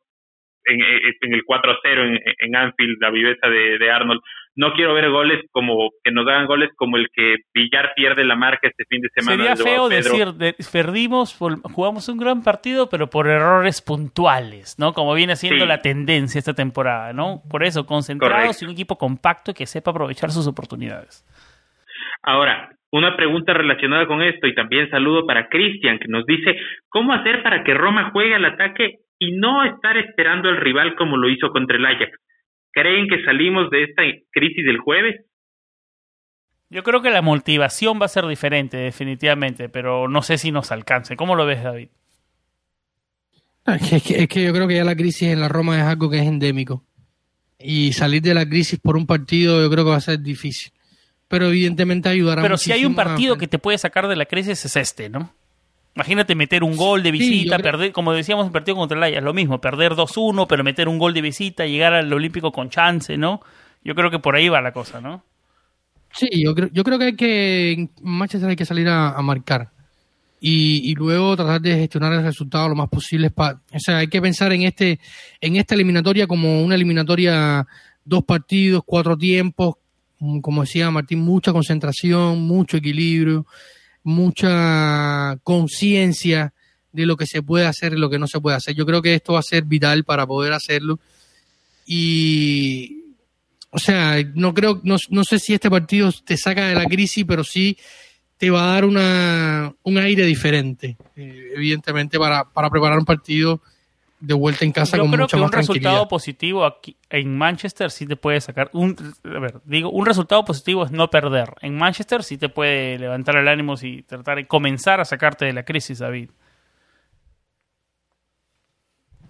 en, 0.65 1.33
el 1.33 1.43
4-0 1.45 1.77
en, 1.83 2.19
en, 2.39 2.55
Anfield, 2.55 2.97
la 3.01 3.09
viveza 3.09 3.47
de, 3.47 3.91
Arnold. 3.91 4.21
No 4.55 4.73
quiero 4.73 4.93
ver 4.93 5.09
goles 5.09 5.45
como 5.51 5.89
que 6.03 6.11
nos 6.11 6.27
hagan 6.27 6.47
goles 6.47 6.69
como 6.75 6.97
el 6.97 7.07
que 7.13 7.37
Villar 7.53 7.93
pierde 7.95 8.25
la 8.25 8.35
marca 8.35 8.67
este 8.67 8.83
fin 8.89 9.01
de 9.01 9.09
semana. 9.15 9.55
Sería 9.55 9.73
feo 9.73 9.87
decir, 9.87 10.27
perdimos, 10.71 11.37
jugamos 11.37 12.09
un 12.09 12.17
gran 12.17 12.43
partido, 12.43 12.89
pero 12.89 13.09
por 13.09 13.27
errores 13.27 13.81
puntuales, 13.81 14.77
¿no? 14.77 14.93
Como 14.93 15.13
viene 15.13 15.35
siendo 15.35 15.65
la 15.65 15.81
tendencia 15.81 16.39
esta 16.39 16.53
temporada, 16.53 17.13
¿no? 17.13 17.41
Por 17.49 17.63
eso, 17.63 17.85
concentrados 17.85 18.61
y 18.61 18.65
un 18.65 18.71
equipo 18.71 18.97
compacto 18.97 19.53
que 19.53 19.65
sepa 19.65 19.91
aprovechar 19.91 20.31
sus 20.31 20.47
oportunidades. 20.47 21.25
Ahora, 22.23 22.69
una 22.91 23.15
pregunta 23.15 23.53
relacionada 23.53 24.07
con 24.07 24.21
esto 24.21 24.47
y 24.47 24.55
también 24.55 24.89
saludo 24.89 25.25
para 25.25 25.47
Cristian 25.47 25.99
que 25.99 26.07
nos 26.09 26.25
dice, 26.25 26.57
¿cómo 26.89 27.13
hacer 27.13 27.43
para 27.43 27.63
que 27.63 27.73
Roma 27.73 28.09
juegue 28.11 28.35
al 28.35 28.45
ataque 28.45 28.99
y 29.19 29.33
no 29.33 29.63
estar 29.65 29.97
esperando 29.97 30.49
al 30.49 30.57
rival 30.57 30.95
como 30.95 31.17
lo 31.17 31.29
hizo 31.29 31.49
contra 31.49 31.77
el 31.77 31.85
Ajax. 31.85 32.17
¿Creen 32.71 33.07
que 33.07 33.23
salimos 33.23 33.69
de 33.69 33.83
esta 33.83 34.03
crisis 34.31 34.65
del 34.65 34.79
jueves? 34.79 35.25
Yo 36.69 36.83
creo 36.83 37.01
que 37.01 37.09
la 37.09 37.23
motivación 37.23 37.99
va 37.99 38.05
a 38.05 38.09
ser 38.09 38.27
diferente, 38.27 38.77
definitivamente, 38.77 39.69
pero 39.69 40.07
no 40.07 40.21
sé 40.21 40.37
si 40.37 40.51
nos 40.51 40.71
alcance. 40.71 41.15
¿Cómo 41.15 41.35
lo 41.35 41.45
ves, 41.45 41.63
David? 41.63 41.89
Es 43.65 44.03
que, 44.03 44.23
es 44.23 44.27
que 44.27 44.43
yo 44.43 44.53
creo 44.53 44.67
que 44.67 44.75
ya 44.75 44.83
la 44.83 44.95
crisis 44.95 45.29
en 45.29 45.39
la 45.39 45.47
Roma 45.47 45.77
es 45.77 45.83
algo 45.83 46.09
que 46.09 46.19
es 46.19 46.27
endémico. 46.27 46.85
Y 47.57 47.93
salir 47.93 48.21
de 48.21 48.33
la 48.33 48.47
crisis 48.47 48.79
por 48.79 48.95
un 48.95 49.05
partido 49.05 49.61
yo 49.61 49.69
creo 49.69 49.83
que 49.83 49.91
va 49.91 49.97
a 49.97 50.01
ser 50.01 50.19
difícil. 50.19 50.71
Pero 51.27 51.47
evidentemente 51.47 52.09
ayudará 52.09 52.41
Pero 52.41 52.57
si 52.57 52.71
hay 52.71 52.85
un 52.85 52.95
partido 52.95 53.37
que 53.37 53.47
te 53.47 53.59
puede 53.59 53.77
sacar 53.77 54.07
de 54.07 54.15
la 54.15 54.25
crisis 54.25 54.65
es 54.65 54.75
este, 54.75 55.09
¿no? 55.09 55.33
Imagínate 55.95 56.35
meter 56.35 56.63
un 56.63 56.77
gol 56.77 57.03
de 57.03 57.11
visita, 57.11 57.57
perder, 57.59 57.91
como 57.91 58.13
decíamos 58.13 58.45
en 58.45 58.53
partido 58.53 58.77
contra 58.77 58.97
el 58.97 59.03
Ajax, 59.03 59.23
lo 59.23 59.33
mismo, 59.33 59.59
perder 59.59 59.93
2-1, 59.93 60.45
pero 60.47 60.63
meter 60.63 60.87
un 60.87 60.97
gol 60.97 61.13
de 61.13 61.21
visita, 61.21 61.65
llegar 61.65 61.93
al 61.93 62.13
Olímpico 62.13 62.51
con 62.51 62.69
chance, 62.69 63.17
¿no? 63.17 63.41
Yo 63.83 63.95
creo 63.95 64.11
que 64.11 64.19
por 64.19 64.35
ahí 64.35 64.49
va 64.49 64.61
la 64.61 64.71
cosa, 64.71 65.01
¿no? 65.01 65.23
Sí, 66.13 66.27
yo 66.41 66.55
creo, 66.55 66.69
yo 66.71 66.83
creo 66.83 66.99
que 66.99 67.05
hay 67.05 67.15
que, 67.15 67.71
en 67.71 67.91
Manchester 68.01 68.49
hay 68.49 68.55
que 68.55 68.65
salir 68.65 68.87
a, 68.87 69.21
marcar 69.21 69.69
y, 70.39 70.89
y, 70.89 70.95
luego 70.95 71.35
tratar 71.35 71.61
de 71.61 71.75
gestionar 71.75 72.13
el 72.13 72.23
resultado 72.23 72.69
lo 72.69 72.75
más 72.75 72.89
posible. 72.89 73.31
o 73.35 73.79
sea, 73.79 73.97
hay 73.97 74.07
que 74.07 74.21
pensar 74.21 74.51
en, 74.53 74.63
este, 74.63 74.99
en 75.41 75.55
esta 75.57 75.75
eliminatoria 75.75 76.27
como 76.27 76.63
una 76.63 76.75
eliminatoria, 76.75 77.67
dos 78.05 78.23
partidos, 78.23 78.83
cuatro 78.85 79.17
tiempos, 79.17 79.75
como 80.41 80.61
decía 80.61 80.89
Martín, 80.91 81.19
mucha 81.19 81.51
concentración, 81.51 82.41
mucho 82.41 82.77
equilibrio 82.77 83.45
mucha 84.03 85.37
conciencia 85.43 86.53
de 86.91 87.05
lo 87.05 87.17
que 87.17 87.25
se 87.25 87.41
puede 87.41 87.65
hacer 87.65 87.93
y 87.93 87.97
lo 87.97 88.09
que 88.09 88.19
no 88.19 88.27
se 88.27 88.39
puede 88.39 88.57
hacer. 88.57 88.75
Yo 88.75 88.85
creo 88.85 89.01
que 89.01 89.15
esto 89.15 89.33
va 89.33 89.39
a 89.39 89.43
ser 89.43 89.63
vital 89.63 90.03
para 90.03 90.25
poder 90.25 90.53
hacerlo. 90.53 90.99
Y, 91.85 93.03
o 93.71 93.79
sea, 93.79 94.17
no 94.35 94.53
creo, 94.53 94.81
no, 94.83 94.97
no 95.09 95.23
sé 95.23 95.39
si 95.39 95.53
este 95.53 95.69
partido 95.69 96.11
te 96.23 96.37
saca 96.37 96.67
de 96.67 96.75
la 96.75 96.85
crisis, 96.85 97.25
pero 97.27 97.43
sí 97.43 97.77
te 98.37 98.49
va 98.49 98.63
a 98.63 98.73
dar 98.73 98.85
una, 98.85 99.73
un 99.83 99.97
aire 99.97 100.25
diferente, 100.25 100.97
eh, 101.15 101.51
evidentemente, 101.55 102.17
para, 102.17 102.45
para 102.45 102.69
preparar 102.69 102.97
un 102.97 103.05
partido 103.05 103.61
de 104.19 104.33
vuelta 104.33 104.65
en 104.65 104.71
casa 104.71 104.97
Yo 104.97 105.09
creo 105.09 105.27
que 105.27 105.35
un 105.37 105.51
resultado 105.51 106.07
positivo 106.07 106.65
aquí 106.65 106.97
en 107.09 107.37
Manchester 107.37 107.89
sí 107.89 108.05
te 108.05 108.15
puede 108.15 108.41
sacar 108.41 108.69
un 108.73 108.95
a 109.23 109.39
ver, 109.39 109.61
digo, 109.65 109.89
un 109.89 110.05
resultado 110.05 110.43
positivo 110.43 110.83
es 110.83 110.91
no 110.91 111.09
perder. 111.09 111.53
En 111.61 111.77
Manchester 111.77 112.23
sí 112.23 112.37
te 112.37 112.49
puede 112.49 112.97
levantar 112.99 113.37
el 113.37 113.47
ánimo 113.47 113.75
y 113.81 114.03
tratar 114.03 114.37
de 114.37 114.47
comenzar 114.47 114.99
a 114.99 115.05
sacarte 115.05 115.45
de 115.45 115.53
la 115.53 115.63
crisis, 115.63 115.99
David. 115.99 116.31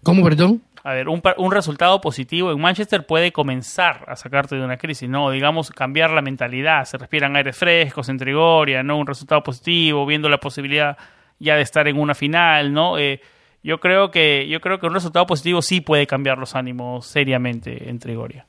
¿Cómo, 0.03 0.23
perdón? 0.23 0.63
A 0.83 0.93
ver, 0.93 1.09
un, 1.09 1.21
un 1.37 1.51
resultado 1.51 1.99
positivo 1.99 2.51
en 2.51 2.59
Manchester 2.59 3.05
puede 3.05 3.31
comenzar 3.31 4.05
a 4.07 4.15
sacarte 4.15 4.55
de 4.55 4.63
una 4.63 4.77
crisis, 4.77 5.09
¿no? 5.09 5.29
Digamos, 5.29 5.71
cambiar 5.71 6.11
la 6.11 6.21
mentalidad, 6.21 6.85
se 6.85 6.97
respiran 6.97 7.35
aires 7.35 7.57
frescos 7.57 8.07
en 8.07 8.17
Trigoria, 8.17 8.81
¿no? 8.81 8.97
Un 8.97 9.05
resultado 9.05 9.43
positivo, 9.43 10.05
viendo 10.05 10.29
la 10.29 10.39
posibilidad 10.39 10.97
ya 11.37 11.55
de 11.55 11.61
estar 11.61 11.87
en 11.87 11.99
una 11.99 12.15
final, 12.15 12.71
¿no? 12.71 12.97
Eh, 12.97 13.21
yo 13.63 13.79
creo 13.79 14.11
que 14.11 14.47
yo 14.47 14.61
creo 14.61 14.79
que 14.79 14.85
un 14.87 14.93
resultado 14.93 15.25
positivo 15.25 15.61
sí 15.61 15.81
puede 15.81 16.07
cambiar 16.07 16.37
los 16.37 16.55
ánimos 16.55 17.05
seriamente 17.05 17.89
en 17.89 17.99
Trigoria. 17.99 18.45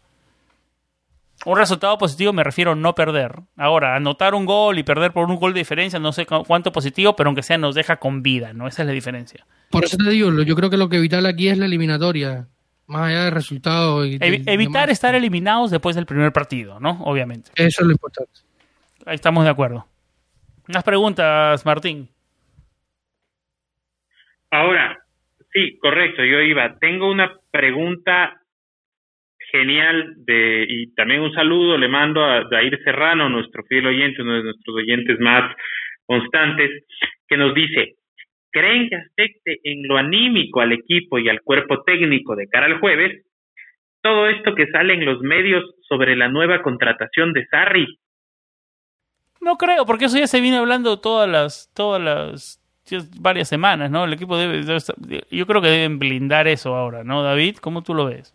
Un 1.47 1.57
resultado 1.57 1.97
positivo 1.97 2.35
me 2.35 2.45
refiero 2.45 2.73
a 2.73 2.75
no 2.75 2.95
perder. 2.95 3.33
Ahora, 3.57 3.97
anotar 3.97 4.35
un 4.35 4.45
gol 4.45 4.79
y 4.79 4.83
perder 4.83 5.13
por 5.13 5.29
un 5.31 5.37
gol 5.37 5.55
de 5.55 5.61
diferencia, 5.61 5.99
no 5.99 6.13
sé 6.13 6.27
cuánto 6.27 6.71
positivo, 6.71 7.17
pero 7.17 7.29
aunque 7.29 7.43
sea 7.43 7.57
nos 7.57 7.75
deja 7.75 7.97
con 7.97 8.23
vida, 8.23 8.53
¿no? 8.53 8.69
Esa 8.69 8.83
es 8.83 8.87
la 8.87 8.93
diferencia. 8.93 9.47
Por 9.71 9.85
eso 9.85 9.97
te 9.97 10.11
digo, 10.11 10.31
yo 10.43 10.55
creo 10.55 10.69
que 10.69 10.77
lo 10.77 10.91
que 10.91 10.99
vital 11.01 11.25
aquí 11.25 11.49
es 11.49 11.57
la 11.57 11.65
eliminatoria. 11.65 12.47
más 12.87 13.09
allá 13.09 13.25
del 13.25 13.33
resultado. 13.33 14.05
y- 14.05 14.17
evitar 14.21 14.47
demás. 14.57 14.91
estar 14.91 15.15
eliminados 15.15 15.71
después 15.71 15.97
del 15.97 16.05
primer 16.07 16.33
partido, 16.33 16.79
¿no? 16.81 17.01
Obviamente. 17.05 17.53
Eso 17.55 17.83
es 17.83 17.87
lo 17.87 17.93
importante. 17.93 18.33
Ahí 19.07 19.15
estamos 19.15 19.45
de 19.45 19.51
acuerdo. 19.51 19.87
Unas 20.69 20.83
preguntas, 20.85 21.65
Martín. 21.65 22.11
Ahora, 24.51 24.99
sí, 25.53 25.79
correcto, 25.79 26.25
yo 26.25 26.41
iba. 26.41 26.79
Tengo 26.79 27.11
una 27.11 27.37
pregunta 27.51 28.41
genial 29.51 30.15
de 30.25 30.65
y 30.69 30.95
también 30.95 31.23
un 31.23 31.33
saludo 31.33 31.77
le 31.77 31.89
mando 31.89 32.25
a 32.25 32.45
Dair 32.45 32.79
Serrano, 32.85 33.29
nuestro 33.29 33.65
fiel 33.65 33.87
oyente, 33.87 34.23
uno 34.23 34.35
de 34.35 34.45
nuestros 34.45 34.77
oyentes 34.77 35.19
más 35.19 35.55
constantes, 36.07 36.85
que 37.29 37.37
nos 37.37 37.55
dice, 37.55 37.95
¿creen 38.51 38.89
que 38.89 38.97
afecte 38.97 39.61
en 39.65 39.87
lo 39.87 39.97
anímico 39.97 40.61
al 40.61 40.73
equipo 40.73 41.19
y 41.19 41.29
al 41.29 41.41
cuerpo 41.43 41.83
técnico 41.83 42.35
de 42.35 42.49
cara 42.49 42.67
al 42.67 42.81
jueves 42.81 43.25
todo 44.03 44.29
esto 44.29 44.55
que 44.55 44.67
sale 44.69 44.95
en 44.95 45.05
los 45.05 45.21
medios 45.21 45.65
sobre 45.89 46.17
la 46.17 46.29
nueva 46.29 46.63
contratación 46.63 47.33
de 47.33 47.47
Sarri? 47.47 47.87
No 49.41 49.57
creo, 49.57 49.87
porque 49.87 50.07
eso 50.07 50.19
ya 50.19 50.27
se 50.27 50.41
viene 50.41 50.59
hablando 50.59 51.01
todas 51.01 51.29
las, 51.29 51.73
todas 51.75 52.03
las 52.03 52.60
varias 53.17 53.49
semanas, 53.49 53.91
¿no? 53.91 54.05
El 54.05 54.13
equipo 54.13 54.37
debe, 54.37 54.65
debe 54.65 54.81
yo 55.31 55.47
creo 55.47 55.63
que 55.63 55.69
deben 55.69 55.99
blindar 55.99 56.49
eso 56.49 56.75
ahora, 56.75 57.05
¿no, 57.05 57.23
David? 57.23 57.57
¿Cómo 57.57 57.83
tú 57.83 57.95
lo 57.95 58.07
ves? 58.07 58.35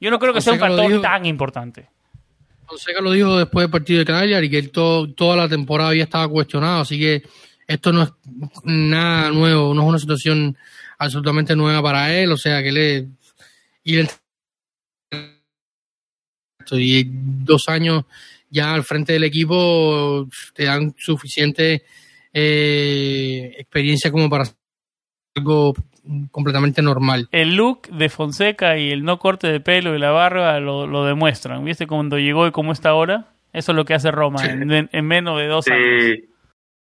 Yo 0.00 0.10
no 0.10 0.18
creo 0.18 0.32
que 0.32 0.40
sea 0.40 0.52
un 0.54 0.58
Fonseca 0.58 0.82
factor 0.82 1.00
tan 1.02 1.26
importante. 1.26 1.88
Fonseca 2.66 3.00
lo 3.00 3.12
dijo 3.12 3.38
después 3.38 3.64
del 3.64 3.70
partido 3.70 3.98
de 4.00 4.04
Cagliari 4.04 4.50
que 4.50 4.58
él 4.58 4.70
to- 4.70 5.12
toda 5.14 5.36
la 5.36 5.48
temporada 5.48 5.90
había 5.90 6.04
estado 6.04 6.28
cuestionado, 6.30 6.80
así 6.80 6.98
que 6.98 7.22
esto 7.66 7.92
no 7.92 8.02
es 8.02 8.12
nada 8.64 9.30
nuevo, 9.30 9.72
no 9.74 9.82
es 9.82 9.88
una 9.88 9.98
situación 9.98 10.56
absolutamente 10.98 11.56
nueva 11.56 11.82
para 11.82 12.14
él, 12.14 12.30
o 12.32 12.36
sea 12.36 12.62
que 12.62 12.72
le 12.72 13.08
y 13.82 13.96
él 13.96 14.08
y 16.72 17.04
dos 17.06 17.68
años 17.68 18.04
ya 18.50 18.72
al 18.72 18.84
frente 18.84 19.12
del 19.12 19.24
equipo 19.24 20.26
te 20.54 20.64
dan 20.64 20.94
suficiente 20.96 21.84
eh, 22.34 23.54
experiencia 23.58 24.10
como 24.10 24.28
para 24.28 24.44
algo 25.36 25.72
completamente 26.30 26.82
normal. 26.82 27.28
El 27.32 27.56
look 27.56 27.88
de 27.88 28.08
Fonseca 28.08 28.76
y 28.78 28.90
el 28.90 29.04
no 29.04 29.18
corte 29.18 29.48
de 29.48 29.60
pelo 29.60 29.94
y 29.94 29.98
la 29.98 30.10
barba 30.10 30.60
lo, 30.60 30.86
lo 30.86 31.04
demuestran. 31.04 31.64
¿Viste 31.64 31.86
cuando 31.86 32.18
llegó 32.18 32.46
y 32.46 32.50
cómo 32.52 32.72
está 32.72 32.90
ahora? 32.90 33.28
Eso 33.52 33.72
es 33.72 33.76
lo 33.76 33.84
que 33.84 33.94
hace 33.94 34.10
Roma 34.10 34.38
Sí. 34.38 34.50
en, 34.50 34.88
en 34.92 35.06
menos 35.06 35.38
de 35.38 35.46
dos 35.46 35.66
años. 35.68 35.86
Sí, 36.00 36.24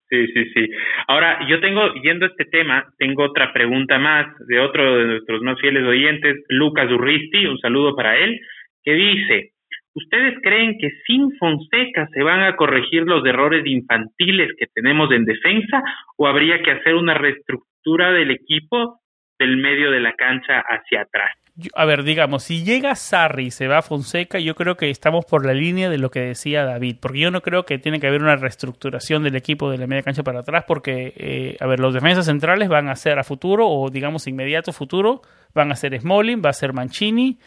sí, 0.10 0.28
sí, 0.34 0.44
sí. 0.54 0.68
Ahora, 1.08 1.40
yo 1.48 1.60
tengo, 1.62 1.94
yendo 2.04 2.26
a 2.26 2.30
este 2.30 2.46
tema, 2.46 2.86
tengo 2.98 3.24
otra 3.26 3.54
pregunta 3.54 3.98
más 4.00 4.26
de 4.48 4.60
otro 4.60 4.98
de 4.98 5.06
nuestros 5.06 5.42
más 5.44 5.60
fieles 5.62 5.84
oyentes, 5.86 6.36
Lucas 6.50 6.92
Urristi, 6.92 7.46
un 7.46 7.60
saludo 7.60 7.96
para 7.96 8.18
él, 8.18 8.40
que 8.84 8.94
dice, 8.94 9.52
¿ustedes 9.98 10.36
creen 10.42 10.78
que 10.80 10.90
sin 11.06 11.36
Fonseca 11.38 12.08
se 12.14 12.24
van 12.24 12.42
a 12.42 12.56
corregir 12.56 13.04
los 13.04 13.26
errores 13.26 13.66
infantiles 13.66 14.50
que 14.58 14.68
tenemos 14.74 15.12
en 15.12 15.26
defensa 15.26 15.82
o 16.18 16.28
habría 16.28 16.62
que 16.62 16.72
hacer 16.72 16.96
una 16.96 17.16
reestructura 17.16 18.12
del 18.12 18.32
equipo 18.32 19.02
del 19.40 19.58
medio 19.58 19.92
de 19.92 20.00
la 20.00 20.14
cancha 20.14 20.60
hacia 20.60 21.02
atrás? 21.02 21.32
A 21.74 21.86
ver, 21.86 22.04
digamos, 22.04 22.44
si 22.44 22.64
llega 22.64 22.94
Sarri 22.94 23.48
y 23.48 23.52
se 23.52 23.68
va 23.68 23.82
Fonseca, 23.82 24.38
yo 24.38 24.54
creo 24.54 24.78
que 24.78 24.92
estamos 24.92 25.26
por 25.26 25.44
la 25.44 25.56
línea 25.56 25.90
de 25.90 25.98
lo 25.98 26.12
que 26.12 26.20
decía 26.20 26.64
David, 26.64 26.98
porque 27.02 27.20
yo 27.20 27.32
no 27.32 27.42
creo 27.42 27.66
que 27.66 27.80
tiene 27.80 28.00
que 28.00 28.06
haber 28.06 28.22
una 28.22 28.36
reestructuración 28.36 29.24
del 29.24 29.36
equipo 29.36 29.72
de 29.72 29.80
la 29.80 29.88
media 29.88 30.04
cancha 30.04 30.22
para 30.22 30.42
atrás, 30.42 30.66
porque, 30.68 31.14
eh, 31.18 31.58
a 31.60 31.66
ver, 31.66 31.80
los 31.80 31.96
defensas 31.96 32.28
centrales 32.28 32.70
van 32.70 32.90
a 32.90 32.96
ser 32.96 33.18
a 33.18 33.24
futuro, 33.24 33.68
o 33.68 33.90
digamos 33.90 34.28
inmediato 34.28 34.72
futuro, 34.72 35.22
van 35.56 35.72
a 35.72 35.76
ser 35.76 36.00
Smalling, 36.00 36.44
va 36.46 36.52
a 36.52 36.54
ser 36.54 36.74
Mancini, 36.74 37.40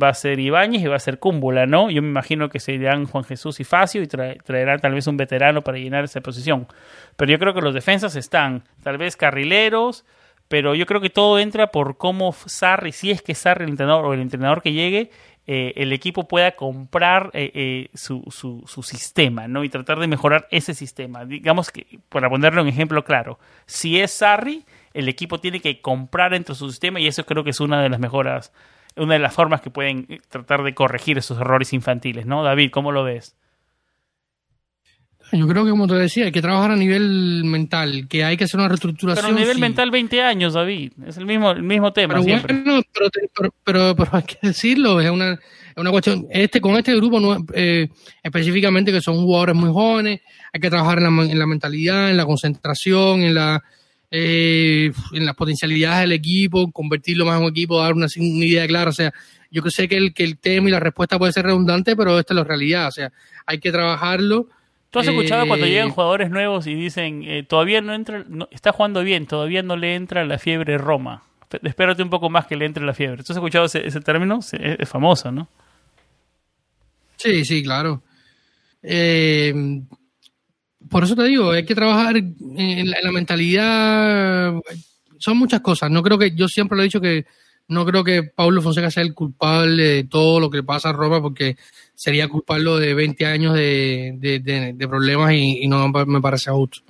va 0.00 0.08
a 0.08 0.14
ser 0.14 0.38
Ibáñez 0.38 0.82
y 0.82 0.86
va 0.86 0.96
a 0.96 1.00
ser 1.00 1.18
Cúmbula, 1.18 1.66
¿no? 1.66 1.90
Yo 1.90 2.02
me 2.02 2.08
imagino 2.08 2.48
que 2.48 2.60
se 2.60 2.72
irán 2.72 3.06
Juan 3.06 3.24
Jesús 3.24 3.60
y 3.60 3.64
Facio 3.64 4.02
y 4.02 4.06
trae- 4.06 4.42
traerán 4.44 4.80
tal 4.80 4.92
vez 4.94 5.06
un 5.06 5.16
veterano 5.16 5.62
para 5.62 5.78
llenar 5.78 6.04
esa 6.04 6.20
posición. 6.20 6.66
Pero 7.16 7.32
yo 7.32 7.38
creo 7.38 7.54
que 7.54 7.60
los 7.62 7.72
defensas 7.74 8.14
están, 8.16 8.64
tal 8.82 8.98
vez 8.98 9.16
carrileros, 9.16 10.04
pero 10.48 10.74
yo 10.74 10.86
creo 10.86 11.00
que 11.00 11.10
todo 11.10 11.38
entra 11.38 11.68
por 11.68 11.96
cómo 11.96 12.32
Sarri, 12.32 12.92
si 12.92 13.10
es 13.10 13.22
que 13.22 13.34
Sarri 13.34 13.64
el 13.64 13.70
entrenador 13.70 14.04
o 14.04 14.14
el 14.14 14.20
entrenador 14.20 14.62
que 14.62 14.72
llegue, 14.72 15.10
eh, 15.48 15.72
el 15.76 15.92
equipo 15.92 16.26
pueda 16.26 16.52
comprar 16.56 17.30
eh, 17.32 17.50
eh, 17.54 17.88
su, 17.94 18.24
su, 18.30 18.64
su 18.66 18.82
sistema, 18.82 19.46
¿no? 19.48 19.62
Y 19.64 19.68
tratar 19.68 19.98
de 19.98 20.08
mejorar 20.08 20.46
ese 20.50 20.74
sistema. 20.74 21.24
Digamos 21.24 21.70
que, 21.70 21.86
para 22.08 22.28
ponerlo 22.28 22.60
en 22.62 22.68
ejemplo 22.68 23.04
claro, 23.04 23.38
si 23.64 24.00
es 24.00 24.10
Sarri, 24.10 24.64
el 24.92 25.08
equipo 25.08 25.38
tiene 25.38 25.60
que 25.60 25.80
comprar 25.80 26.32
dentro 26.32 26.54
de 26.54 26.58
su 26.58 26.68
sistema 26.70 27.00
y 27.00 27.06
eso 27.06 27.24
creo 27.24 27.44
que 27.44 27.50
es 27.50 27.60
una 27.60 27.80
de 27.82 27.88
las 27.88 28.00
mejoras, 28.00 28.52
una 28.96 29.14
de 29.14 29.20
las 29.20 29.34
formas 29.34 29.60
que 29.60 29.70
pueden 29.70 30.06
eh, 30.08 30.20
tratar 30.28 30.62
de 30.62 30.74
corregir 30.74 31.18
esos 31.18 31.38
errores 31.40 31.72
infantiles, 31.72 32.26
¿no? 32.26 32.42
David, 32.42 32.70
¿cómo 32.70 32.92
lo 32.92 33.04
ves? 33.04 33.36
Yo 35.32 35.48
creo 35.48 35.64
que, 35.64 35.70
como 35.70 35.88
te 35.88 35.94
decía, 35.94 36.26
hay 36.26 36.32
que 36.32 36.40
trabajar 36.40 36.70
a 36.70 36.76
nivel 36.76 37.42
mental, 37.44 38.06
que 38.08 38.24
hay 38.24 38.36
que 38.36 38.44
hacer 38.44 38.60
una 38.60 38.68
reestructuración. 38.68 39.26
Pero 39.26 39.36
a 39.36 39.40
nivel 39.40 39.56
sí. 39.56 39.60
mental 39.60 39.90
20 39.90 40.22
años, 40.22 40.54
David. 40.54 40.92
Es 41.04 41.16
el 41.16 41.26
mismo, 41.26 41.50
el 41.50 41.64
mismo 41.64 41.92
tema 41.92 42.14
Pero 42.14 42.22
siempre. 42.22 42.54
bueno, 42.54 42.82
pero, 42.92 43.10
pero, 43.34 43.54
pero, 43.64 43.96
pero 43.96 44.10
hay 44.12 44.22
que 44.22 44.38
decirlo, 44.40 45.00
es 45.00 45.10
una, 45.10 45.32
es 45.32 45.40
una 45.76 45.90
cuestión. 45.90 46.26
Este, 46.30 46.60
con 46.60 46.76
este 46.76 46.94
grupo 46.94 47.18
no, 47.18 47.44
eh, 47.54 47.88
específicamente, 48.22 48.92
que 48.92 49.00
son 49.00 49.16
jugadores 49.16 49.56
muy 49.56 49.70
jóvenes, 49.70 50.20
hay 50.52 50.60
que 50.60 50.70
trabajar 50.70 50.98
en 50.98 51.04
la, 51.04 51.22
en 51.24 51.38
la 51.38 51.46
mentalidad, 51.46 52.08
en 52.08 52.16
la 52.16 52.24
concentración, 52.24 53.22
en 53.22 53.34
la 53.34 53.64
eh, 54.10 54.92
en 55.12 55.24
las 55.26 55.34
potencialidades 55.34 56.00
del 56.02 56.12
equipo, 56.12 56.70
convertirlo 56.70 57.24
más 57.26 57.38
en 57.38 57.44
un 57.44 57.50
equipo, 57.50 57.80
dar 57.80 57.94
una, 57.94 58.06
una 58.16 58.44
idea 58.44 58.66
clara. 58.66 58.90
O 58.90 58.92
sea, 58.92 59.12
yo 59.50 59.62
sé 59.68 59.88
que 59.88 59.96
el, 59.96 60.12
que 60.14 60.24
el 60.24 60.38
tema 60.38 60.68
y 60.68 60.72
la 60.72 60.80
respuesta 60.80 61.18
puede 61.18 61.32
ser 61.32 61.44
redundante, 61.46 61.96
pero 61.96 62.18
esta 62.18 62.34
es 62.34 62.36
la 62.36 62.44
realidad. 62.44 62.88
O 62.88 62.92
sea, 62.92 63.12
hay 63.46 63.58
que 63.58 63.70
trabajarlo. 63.72 64.48
¿Tú 64.90 65.00
has 65.00 65.08
escuchado 65.08 65.44
Eh, 65.44 65.48
cuando 65.48 65.66
llegan 65.66 65.90
jugadores 65.90 66.30
nuevos 66.30 66.66
y 66.66 66.74
dicen, 66.74 67.22
eh, 67.24 67.42
todavía 67.42 67.80
no 67.80 67.92
entra, 67.94 68.24
no- 68.28 68.48
está 68.50 68.72
jugando 68.72 69.02
bien, 69.02 69.26
todavía 69.26 69.62
no 69.62 69.76
le 69.76 69.94
entra 69.94 70.24
la 70.24 70.38
fiebre 70.38 70.78
Roma? 70.78 71.22
Espérate 71.62 72.02
un 72.02 72.10
poco 72.10 72.28
más 72.30 72.46
que 72.46 72.56
le 72.56 72.64
entre 72.66 72.84
la 72.84 72.94
fiebre. 72.94 73.22
¿Tú 73.22 73.32
has 73.32 73.36
escuchado 73.36 73.66
ese, 73.66 73.86
ese 73.86 74.00
término? 74.00 74.38
Es, 74.40 74.52
es 74.54 74.88
famoso, 74.88 75.30
¿no? 75.30 75.48
Sí, 77.16 77.44
sí, 77.44 77.62
claro. 77.62 78.02
Eh, 78.82 79.52
por 80.90 81.04
eso 81.04 81.14
te 81.16 81.24
digo, 81.24 81.50
hay 81.50 81.64
que 81.64 81.74
trabajar 81.74 82.16
en 82.16 82.34
la, 82.90 82.98
en 82.98 83.04
la 83.04 83.12
mentalidad. 83.12 84.54
Son 85.18 85.38
muchas 85.38 85.60
cosas. 85.60 85.90
No 85.90 86.02
creo 86.02 86.18
que, 86.18 86.34
yo 86.34 86.48
siempre 86.48 86.76
lo 86.76 86.82
he 86.82 86.86
dicho 86.86 87.00
que 87.00 87.24
no 87.68 87.84
creo 87.84 88.04
que 88.04 88.22
Pablo 88.22 88.62
Fonseca 88.62 88.90
sea 88.90 89.02
el 89.02 89.14
culpable 89.14 89.82
de 89.82 90.04
todo 90.04 90.38
lo 90.40 90.50
que 90.50 90.62
pasa 90.62 90.90
a 90.90 90.92
Roma, 90.92 91.20
porque 91.20 91.56
sería 91.94 92.28
culparlo 92.28 92.78
de 92.78 92.94
20 92.94 93.26
años 93.26 93.54
de, 93.54 94.12
de- 94.18 94.38
de- 94.40 94.72
de 94.74 94.88
problemas 94.88 95.32
y, 95.32 95.64
y 95.64 95.68
no 95.68 95.88
me 95.88 96.20
parece 96.20 96.50
justo. 96.50 96.80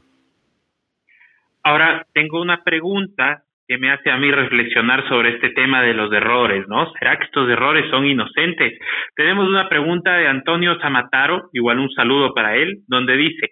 Ahora, 1.62 2.07
tengo 2.12 2.40
una 2.40 2.62
pregunta 2.62 3.42
que 3.66 3.78
me 3.78 3.90
hace 3.90 4.11
a 4.11 4.16
mí 4.18 4.30
reflexionar 4.30 5.09
sobre 5.09 5.34
este 5.34 5.51
tema 5.51 5.82
de 5.82 5.92
los 5.94 6.12
errores, 6.12 6.64
¿no? 6.68 6.92
¿Será 6.99 7.18
que 7.18 7.24
estos 7.24 7.49
errores 7.51 7.90
son 7.90 8.07
inocentes? 8.07 8.78
Tenemos 9.16 9.49
una 9.49 9.68
pregunta 9.68 10.12
de 10.16 10.28
Antonio 10.28 10.76
Zamataro, 10.80 11.49
igual 11.53 11.80
un 11.80 11.90
saludo 11.90 12.32
para 12.32 12.55
él, 12.57 12.82
donde 12.86 13.16
dice, 13.16 13.49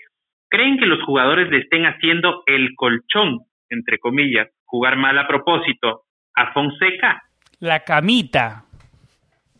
¿creen 0.55 0.79
que 0.79 0.87
los 0.87 1.03
jugadores 1.03 1.51
le 1.51 1.59
estén 1.59 1.85
haciendo 1.85 2.45
el 2.47 2.77
colchón, 2.77 3.41
entre 3.71 3.99
comillas, 3.99 4.49
jugar 4.65 4.97
mal 4.97 5.19
a 5.19 5.27
propósito, 5.27 6.05
a 6.33 6.53
Fonseca? 6.53 7.25
La 7.59 7.81
camita. 7.81 8.65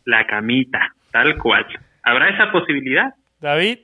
La 0.05 0.25
camita, 0.25 0.95
tal 1.11 1.37
cual. 1.37 1.65
¿Habrá 2.01 2.29
esa 2.29 2.49
posibilidad? 2.49 3.13
David, 3.41 3.79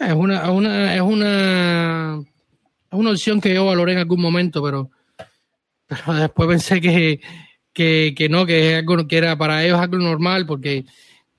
Es 0.00 0.12
una, 0.12 0.42
es 0.42 0.48
una, 0.48 0.94
es 0.96 1.00
una, 1.00 2.18
es 2.90 2.98
una 2.98 3.10
opción 3.10 3.40
que 3.40 3.54
yo 3.54 3.66
valoré 3.66 3.92
en 3.92 3.98
algún 3.98 4.20
momento, 4.20 4.60
pero, 4.64 4.90
pero 5.86 6.12
después 6.14 6.48
pensé 6.48 6.80
que, 6.80 7.20
que, 7.72 8.14
que 8.16 8.28
no, 8.28 8.46
que 8.46 8.72
es 8.72 8.78
algo 8.78 9.06
que 9.06 9.16
era 9.16 9.36
para 9.36 9.64
ellos 9.64 9.78
algo 9.78 9.98
normal, 9.98 10.44
porque 10.44 10.86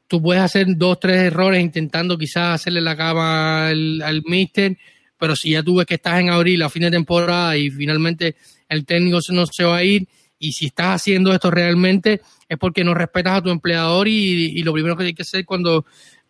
tú 0.08 0.22
puedes 0.22 0.41
hacer 0.41 0.66
dos, 0.76 0.99
tres 0.99 1.18
errores 1.18 1.62
intentando 1.62 2.18
quizás 2.18 2.55
hacerle 2.55 2.82
la 2.82 2.95
cama 2.95 3.68
al, 3.68 4.01
al 4.01 4.24
mister, 4.26 4.78
pero 5.18 5.36
si 5.36 5.51
ya 5.51 5.64
tú 5.64 5.78
ves 5.78 5.86
que 5.86 5.95
estás 5.95 6.20
en 6.20 6.30
abril 6.30 6.62
a 6.62 6.70
fin 6.70 6.84
de 6.84 6.91
temporada 6.91 7.58
y 7.58 7.70
finalmente 7.70 8.36
el 8.70 8.86
técnico 8.86 9.20
no 9.30 9.45
se 9.45 9.64
va 9.64 9.78
a 9.78 9.84
ir, 9.84 10.08
y 10.39 10.51
si 10.51 10.68
estás 10.68 11.01
haciendo 11.01 11.34
esto 11.34 11.49
realmente 11.49 12.22
es 12.47 12.58
porque 12.58 12.84
no 12.84 12.93
respetas 12.93 13.38
a 13.38 13.41
tu 13.41 13.49
empleador 13.49 14.08
y, 14.08 14.60
y 14.60 14.64
lo 14.64 14.74
primero 14.74 14.95
que 14.95 15.05
hay 15.05 15.14
que 15.14 15.24
hacer 15.24 15.45
cuando 15.45 15.86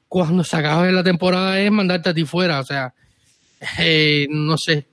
cuando 0.07 0.43
se 0.43 0.55
acabe 0.55 0.91
la 0.91 1.03
temporada 1.03 1.59
es 1.59 1.71
mandarte 1.71 2.09
a 2.09 2.13
ti 2.13 2.23
fuera, 2.23 2.59
o 2.59 2.63
sea, 2.63 2.93
eh, 3.80 4.28
no 4.30 4.57
sé. 4.57 4.86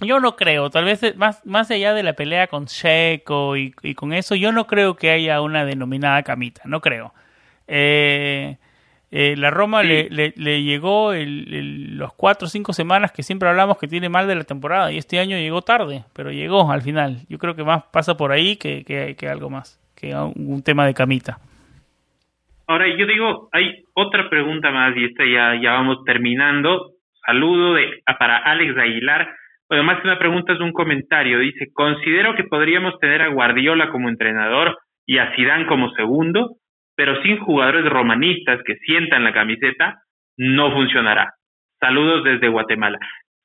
yo 0.00 0.20
no 0.20 0.36
creo, 0.36 0.70
tal 0.70 0.84
vez 0.84 1.02
eh, 1.02 1.14
más, 1.16 1.44
más 1.44 1.70
allá 1.70 1.92
de 1.92 2.02
la 2.02 2.14
pelea 2.14 2.46
con 2.46 2.66
Checo 2.66 3.56
y, 3.56 3.74
y 3.82 3.94
con 3.94 4.12
eso, 4.12 4.34
yo 4.34 4.52
no 4.52 4.66
creo 4.66 4.96
que 4.96 5.10
haya 5.10 5.40
una 5.40 5.64
denominada 5.64 6.22
camita, 6.22 6.62
no 6.64 6.80
creo. 6.80 7.12
Eh, 7.68 8.56
Eh, 9.10 9.36
la 9.38 9.50
Roma 9.50 9.82
le, 9.82 10.08
le, 10.10 10.62
llegó 10.62 11.14
el, 11.14 11.96
los 11.96 12.12
cuatro 12.12 12.44
o 12.44 12.48
cinco 12.48 12.74
semanas 12.74 13.10
que 13.10 13.22
siempre 13.22 13.48
hablamos 13.48 13.78
que 13.78 13.88
tiene 13.88 14.10
mal 14.10 14.28
de 14.28 14.34
la 14.34 14.44
temporada 14.44 14.92
y 14.92 14.98
este 14.98 15.18
año 15.18 15.38
llegó 15.38 15.62
tarde, 15.62 16.04
pero 16.14 16.30
llegó 16.30 16.70
al 16.70 16.82
final. 16.82 17.16
Yo 17.28 17.38
creo 17.38 17.54
que 17.54 17.64
más 17.64 17.84
pasa 17.84 18.18
por 18.18 18.32
ahí 18.32 18.56
que, 18.56 18.84
que, 18.84 19.28
algo 19.28 19.48
más, 19.48 19.80
que 19.98 20.14
un, 20.14 20.62
tema 20.62 20.86
de 20.86 20.92
camita. 20.92 21.38
Ahora 22.66 22.86
yo 22.86 23.06
digo, 23.06 23.48
hay 23.52 23.82
otra 23.94 24.28
pregunta 24.28 24.70
más 24.70 24.94
y 24.94 25.04
esta 25.04 25.24
ya, 25.24 25.58
ya 25.58 25.72
vamos 25.72 26.04
terminando. 26.04 26.90
Saludo 27.24 27.74
de, 27.74 28.02
para 28.18 28.36
Alex 28.36 28.76
Aguilar. 28.76 29.26
Bueno, 29.70 29.84
más 29.84 30.02
que 30.02 30.08
una 30.08 30.18
pregunta 30.18 30.52
es 30.52 30.60
un 30.60 30.72
comentario. 30.72 31.38
Dice, 31.38 31.68
considero 31.72 32.34
que 32.34 32.44
podríamos 32.44 32.98
tener 33.00 33.22
a 33.22 33.28
Guardiola 33.28 33.88
como 33.88 34.10
entrenador 34.10 34.76
y 35.06 35.16
a 35.16 35.34
Zidane 35.34 35.66
como 35.66 35.88
segundo, 35.92 36.56
pero 36.98 37.22
sin 37.22 37.38
jugadores 37.38 37.84
romanistas 37.84 38.60
que 38.64 38.74
sientan 38.78 39.22
la 39.22 39.32
camiseta, 39.32 40.02
no 40.36 40.72
funcionará. 40.72 41.32
Saludos 41.78 42.24
desde 42.24 42.48
Guatemala. 42.48 42.98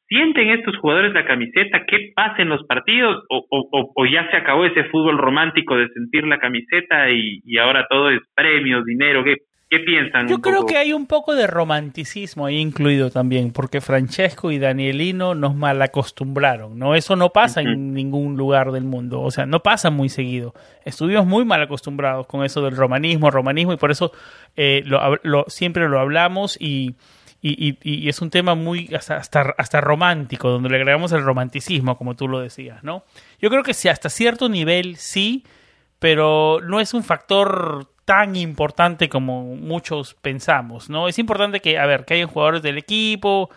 ¿Sienten 0.08 0.50
estos 0.50 0.76
jugadores 0.78 1.14
la 1.14 1.24
camiseta? 1.24 1.86
¿Qué 1.86 2.14
pasa 2.16 2.42
en 2.42 2.50
los 2.50 2.66
partidos? 2.66 3.24
¿O, 3.30 4.06
ya 4.08 4.28
se 4.32 4.38
acabó 4.38 4.66
ese 4.66 4.86
fútbol 4.86 5.20
romántico 5.20 5.78
de 5.78 5.88
sentir 5.90 6.26
la 6.26 6.40
camiseta 6.40 7.12
y, 7.12 7.42
y 7.46 7.60
ahora 7.60 7.86
todo 7.88 8.10
es 8.10 8.22
premios, 8.34 8.86
dinero? 8.86 9.24
¿Qué, 9.24 9.38
¿Qué 9.74 9.80
piensan? 9.80 10.28
Yo 10.28 10.40
creo 10.40 10.68
que 10.68 10.78
hay 10.78 10.94
un 10.94 11.08
poco 11.08 11.34
de 11.34 11.48
romanticismo 11.48 12.46
ahí 12.46 12.60
incluido 12.60 13.10
también, 13.10 13.52
porque 13.52 13.82
Francesco 13.82 14.52
y 14.52 14.60
Danielino 14.60 15.34
nos 15.34 15.56
malacostumbraron, 15.56 16.78
¿no? 16.78 16.94
Eso 16.94 17.16
no 17.16 17.32
pasa 17.32 17.62
en 17.62 17.92
ningún 17.92 18.38
lugar 18.38 18.72
del 18.72 18.84
mundo, 18.84 19.22
o 19.22 19.32
sea, 19.32 19.48
no 19.48 19.64
pasa 19.64 19.90
muy 19.90 20.10
seguido. 20.10 20.54
Estuvimos 20.86 21.26
muy 21.26 21.44
mal 21.44 21.60
acostumbrados 21.64 22.28
con 22.28 22.46
eso 22.46 22.62
del 22.62 22.78
romanismo, 22.78 23.32
romanismo, 23.32 23.74
y 23.74 23.78
por 23.78 23.90
eso 23.90 24.12
eh, 24.56 24.84
lo, 24.86 25.46
siempre 25.48 25.90
lo 25.90 26.00
hablamos 26.00 26.56
y, 26.62 26.94
y, 27.42 27.80
y, 27.82 28.10
es 28.10 28.22
un 28.22 28.30
tema 28.30 28.54
muy 28.54 28.94
hasta, 28.94 29.18
hasta, 29.18 29.56
hasta 29.58 29.82
romántico, 29.82 30.52
donde 30.52 30.70
le 30.70 30.76
agregamos 30.76 31.14
el 31.14 31.24
romanticismo, 31.24 31.98
como 31.98 32.16
tú 32.16 32.28
lo 32.28 32.42
decías, 32.42 32.84
¿no? 32.84 33.06
Yo 33.42 33.50
creo 33.50 33.64
que 33.64 33.74
sí, 33.74 33.90
hasta 33.90 34.10
cierto 34.10 34.50
nivel 34.50 34.98
sí, 34.98 35.44
pero 35.98 36.60
no 36.62 36.80
es 36.80 36.94
un 36.94 37.04
factor 37.04 37.93
tan 38.06 38.36
importante 38.36 39.10
como 39.10 39.56
muchos 39.56 40.16
pensamos, 40.16 40.90
¿no? 40.90 41.08
Es 41.08 41.20
importante 41.20 41.60
que, 41.60 41.78
a 41.78 41.86
ver, 41.86 42.06
que 42.06 42.16
hayan 42.16 42.28
jugadores 42.28 42.62
del 42.62 42.78
equipo, 42.78 43.50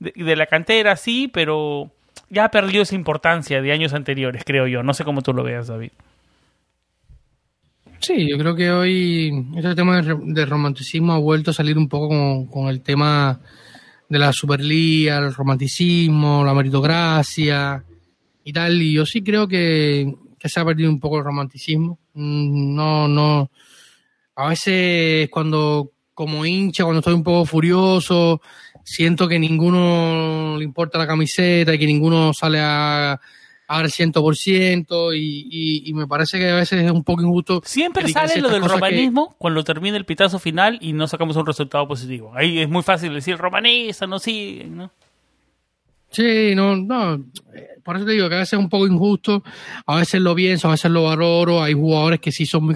de, 0.00 0.36
la 0.36 0.46
cantera, 0.46 0.96
sí, 0.96 1.30
pero 1.32 1.90
ya 2.28 2.46
ha 2.46 2.50
perdido 2.50 2.82
esa 2.82 2.94
importancia 2.94 3.62
de 3.62 3.72
años 3.72 3.92
anteriores, 3.92 4.42
creo 4.44 4.66
yo. 4.66 4.82
No 4.82 4.94
sé 4.94 5.04
cómo 5.04 5.22
tú 5.22 5.32
lo 5.32 5.44
veas, 5.44 5.68
David. 5.68 5.92
Sí, 8.00 8.28
yo 8.28 8.36
creo 8.36 8.56
que 8.56 8.70
hoy 8.72 9.46
este 9.54 9.76
tema 9.76 10.02
de, 10.02 10.44
romanticismo 10.46 11.12
ha 11.12 11.18
vuelto 11.18 11.52
a 11.52 11.54
salir 11.54 11.78
un 11.78 11.88
poco 11.88 12.48
con, 12.50 12.66
el 12.66 12.80
tema 12.80 13.38
de 14.08 14.18
la 14.18 14.32
Superliga, 14.32 15.18
el 15.18 15.32
romanticismo, 15.32 16.44
la 16.44 16.52
meritocracia 16.52 17.84
y 18.42 18.52
tal. 18.52 18.82
Y 18.82 18.94
yo 18.94 19.06
sí 19.06 19.22
creo 19.22 19.46
que, 19.46 20.12
que 20.36 20.48
se 20.48 20.58
ha 20.58 20.64
perdido 20.64 20.90
un 20.90 20.98
poco 20.98 21.18
el 21.18 21.24
romanticismo. 21.24 22.00
Mm, 22.14 22.74
no, 22.74 23.06
no, 23.06 23.50
a 24.36 24.48
veces 24.48 25.28
cuando 25.30 25.92
como 26.14 26.44
hincha, 26.44 26.84
cuando 26.84 27.00
estoy 27.00 27.14
un 27.14 27.24
poco 27.24 27.46
furioso, 27.46 28.40
siento 28.84 29.28
que 29.28 29.38
ninguno 29.38 30.56
le 30.58 30.64
importa 30.64 30.98
la 30.98 31.06
camiseta 31.06 31.74
y 31.74 31.78
que 31.78 31.86
ninguno 31.86 32.32
sale 32.34 32.60
a, 32.60 33.12
a 33.12 33.76
dar 33.76 33.86
100% 33.86 35.16
y, 35.16 35.48
y, 35.50 35.90
y 35.90 35.94
me 35.94 36.06
parece 36.06 36.38
que 36.38 36.50
a 36.50 36.56
veces 36.56 36.84
es 36.84 36.90
un 36.90 37.04
poco 37.04 37.22
injusto. 37.22 37.62
Siempre 37.64 38.08
sale 38.08 38.40
lo 38.40 38.50
del 38.50 38.64
romanismo 38.64 39.34
cuando 39.38 39.64
termina 39.64 39.96
el 39.96 40.04
pitazo 40.04 40.38
final 40.38 40.78
y 40.80 40.92
no 40.92 41.06
sacamos 41.06 41.36
un 41.36 41.46
resultado 41.46 41.88
positivo. 41.88 42.32
Ahí 42.34 42.60
es 42.60 42.68
muy 42.68 42.82
fácil 42.82 43.14
decir 43.14 43.38
romanista, 43.38 44.06
no 44.06 44.18
sigue, 44.18 44.64
¿no? 44.64 44.90
Sí, 46.12 46.54
no, 46.54 46.76
no. 46.76 47.24
Por 47.82 47.96
eso 47.96 48.04
te 48.04 48.12
digo 48.12 48.28
que 48.28 48.34
a 48.34 48.38
veces 48.38 48.52
es 48.52 48.58
un 48.58 48.68
poco 48.68 48.86
injusto. 48.86 49.42
A 49.86 49.96
veces 49.96 50.20
lo 50.20 50.34
pienso, 50.34 50.68
a 50.68 50.72
veces 50.72 50.90
lo 50.90 51.04
valoro. 51.04 51.62
Hay 51.62 51.72
jugadores 51.72 52.20
que 52.20 52.30
sí 52.30 52.44
son 52.44 52.64
muy 52.64 52.74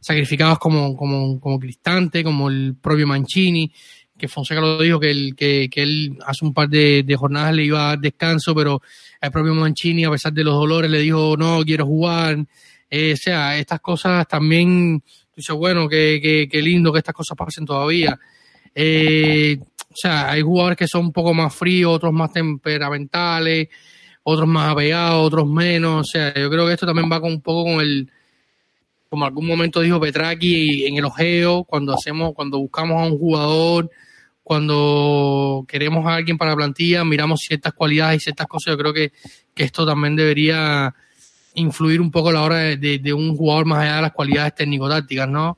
sacrificados 0.00 0.58
como, 0.58 0.96
como, 0.96 1.38
como 1.38 1.60
Cristante, 1.60 2.24
como 2.24 2.48
el 2.48 2.74
propio 2.80 3.06
Mancini, 3.06 3.70
que 4.16 4.28
Fonseca 4.28 4.60
lo 4.60 4.80
dijo 4.80 4.98
que, 4.98 5.10
él, 5.10 5.34
que, 5.36 5.68
que 5.70 5.82
él 5.82 6.18
hace 6.26 6.44
un 6.44 6.54
par 6.54 6.68
de, 6.68 7.04
jornadas 7.18 7.54
le 7.54 7.64
iba 7.64 7.84
a 7.84 7.88
dar 7.90 7.98
descanso, 7.98 8.54
pero 8.54 8.80
el 9.20 9.30
propio 9.30 9.54
Mancini, 9.54 10.04
a 10.04 10.10
pesar 10.10 10.32
de 10.32 10.44
los 10.44 10.54
dolores, 10.54 10.90
le 10.90 11.00
dijo, 11.00 11.36
no, 11.36 11.62
quiero 11.64 11.84
jugar. 11.84 12.44
Eh, 12.90 13.12
o 13.12 13.16
sea, 13.16 13.58
estas 13.58 13.80
cosas 13.80 14.26
también, 14.26 15.02
dice, 15.36 15.52
bueno, 15.52 15.86
qué 15.88 16.48
que, 16.50 16.62
lindo 16.62 16.92
que 16.92 16.98
estas 16.98 17.14
cosas 17.14 17.36
pasen 17.36 17.66
todavía. 17.66 18.18
Eh, 18.74 19.58
o 19.94 19.96
sea, 19.96 20.28
hay 20.32 20.42
jugadores 20.42 20.76
que 20.76 20.88
son 20.88 21.06
un 21.06 21.12
poco 21.12 21.32
más 21.32 21.54
fríos, 21.54 21.94
otros 21.94 22.12
más 22.12 22.32
temperamentales, 22.32 23.68
otros 24.24 24.48
más 24.48 24.72
apegados, 24.72 25.24
otros 25.24 25.46
menos. 25.46 26.00
O 26.00 26.04
sea, 26.04 26.34
yo 26.34 26.50
creo 26.50 26.66
que 26.66 26.72
esto 26.72 26.84
también 26.84 27.08
va 27.10 27.20
con 27.20 27.30
un 27.30 27.40
poco 27.40 27.70
con 27.70 27.80
el, 27.80 28.10
como 29.08 29.24
algún 29.24 29.46
momento 29.46 29.80
dijo 29.80 30.00
Petraki 30.00 30.86
en 30.86 30.96
el 30.96 31.04
ojeo, 31.04 31.62
cuando 31.62 31.94
hacemos, 31.94 32.34
cuando 32.34 32.58
buscamos 32.58 33.00
a 33.00 33.06
un 33.06 33.16
jugador, 33.16 33.88
cuando 34.42 35.64
queremos 35.68 36.04
a 36.06 36.16
alguien 36.16 36.36
para 36.36 36.50
la 36.50 36.56
plantilla, 36.56 37.04
miramos 37.04 37.42
ciertas 37.42 37.72
cualidades 37.72 38.16
y 38.16 38.24
ciertas 38.24 38.48
cosas. 38.48 38.72
Yo 38.72 38.78
creo 38.78 38.92
que, 38.92 39.12
que 39.54 39.62
esto 39.62 39.86
también 39.86 40.16
debería 40.16 40.92
influir 41.54 42.00
un 42.00 42.10
poco 42.10 42.30
a 42.30 42.32
la 42.32 42.42
hora 42.42 42.56
de, 42.56 42.98
de 42.98 43.12
un 43.12 43.36
jugador 43.36 43.64
más 43.64 43.78
allá 43.78 43.96
de 43.96 44.02
las 44.02 44.12
cualidades 44.12 44.56
técnico-tácticas, 44.56 45.28
¿no? 45.28 45.56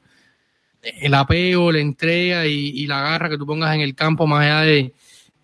El 1.00 1.14
apego, 1.14 1.72
la 1.72 1.80
entrega 1.80 2.46
y, 2.46 2.86
la 2.86 3.00
garra 3.00 3.28
que 3.28 3.38
tú 3.38 3.46
pongas 3.46 3.74
en 3.74 3.80
el 3.80 3.94
campo, 3.94 4.26
más 4.26 4.44
allá 4.44 4.60
de, 4.60 4.92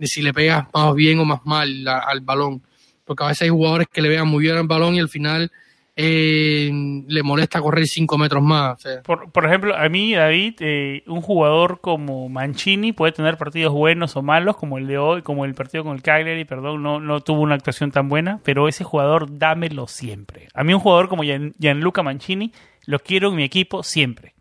si 0.01 0.23
le 0.23 0.33
pegas 0.33 0.67
más 0.73 0.95
bien 0.95 1.19
o 1.19 1.25
más 1.25 1.45
mal 1.45 1.87
al 1.87 2.21
balón. 2.21 2.63
Porque 3.05 3.25
a 3.25 3.29
veces 3.29 3.43
hay 3.43 3.49
jugadores 3.49 3.89
que 3.93 4.01
le 4.01 4.09
vean 4.09 4.29
muy 4.29 4.45
bien 4.45 4.57
al 4.57 4.67
balón 4.67 4.95
y 4.95 5.01
al 5.01 5.09
final 5.09 5.51
eh, 5.95 6.71
le 7.07 7.23
molesta 7.23 7.61
correr 7.61 7.87
cinco 7.87 8.17
metros 8.17 8.43
más. 8.43 8.83
por, 9.05 9.45
ejemplo, 9.45 9.77
a 9.77 9.89
mí, 9.89 10.15
David, 10.15 10.55
eh, 10.61 11.03
un 11.07 11.21
jugador 11.21 11.81
como 11.81 12.29
Mancini 12.29 12.93
puede 12.93 13.13
tener 13.13 13.37
partidos 13.37 13.73
buenos 13.73 14.17
o 14.17 14.23
malos, 14.23 14.57
como 14.57 14.79
el 14.79 14.87
de 14.87 14.99
hoy, 14.99 15.23
como 15.23 15.45
el 15.45 15.55
partido 15.55 15.85
con 15.85 15.95
el 15.95 16.03
Cagliari, 16.03 16.45
perdón, 16.45 16.83
no, 16.83 17.01
no 17.01 17.21
tuvo 17.21 17.43
una 17.43 17.57
actuación 17.57 17.91
tan 17.91 18.09
buena, 18.09 18.41
pero 18.45 18.69
ese 18.69 18.85
jugador 18.85 19.39
dámelo 19.39 19.87
siempre. 19.89 20.49
A 20.55 20.65
mí 20.65 20.73
un 20.73 20.81
jugador 20.81 21.09
como 21.09 21.25
Gianluca 21.25 22.03
Mancini 22.03 22.53
lo 22.87 22.99
quiero 23.01 23.29
en 23.29 23.37
mi 23.37 23.45
equipo 23.45 23.83
siempre. 23.83 24.32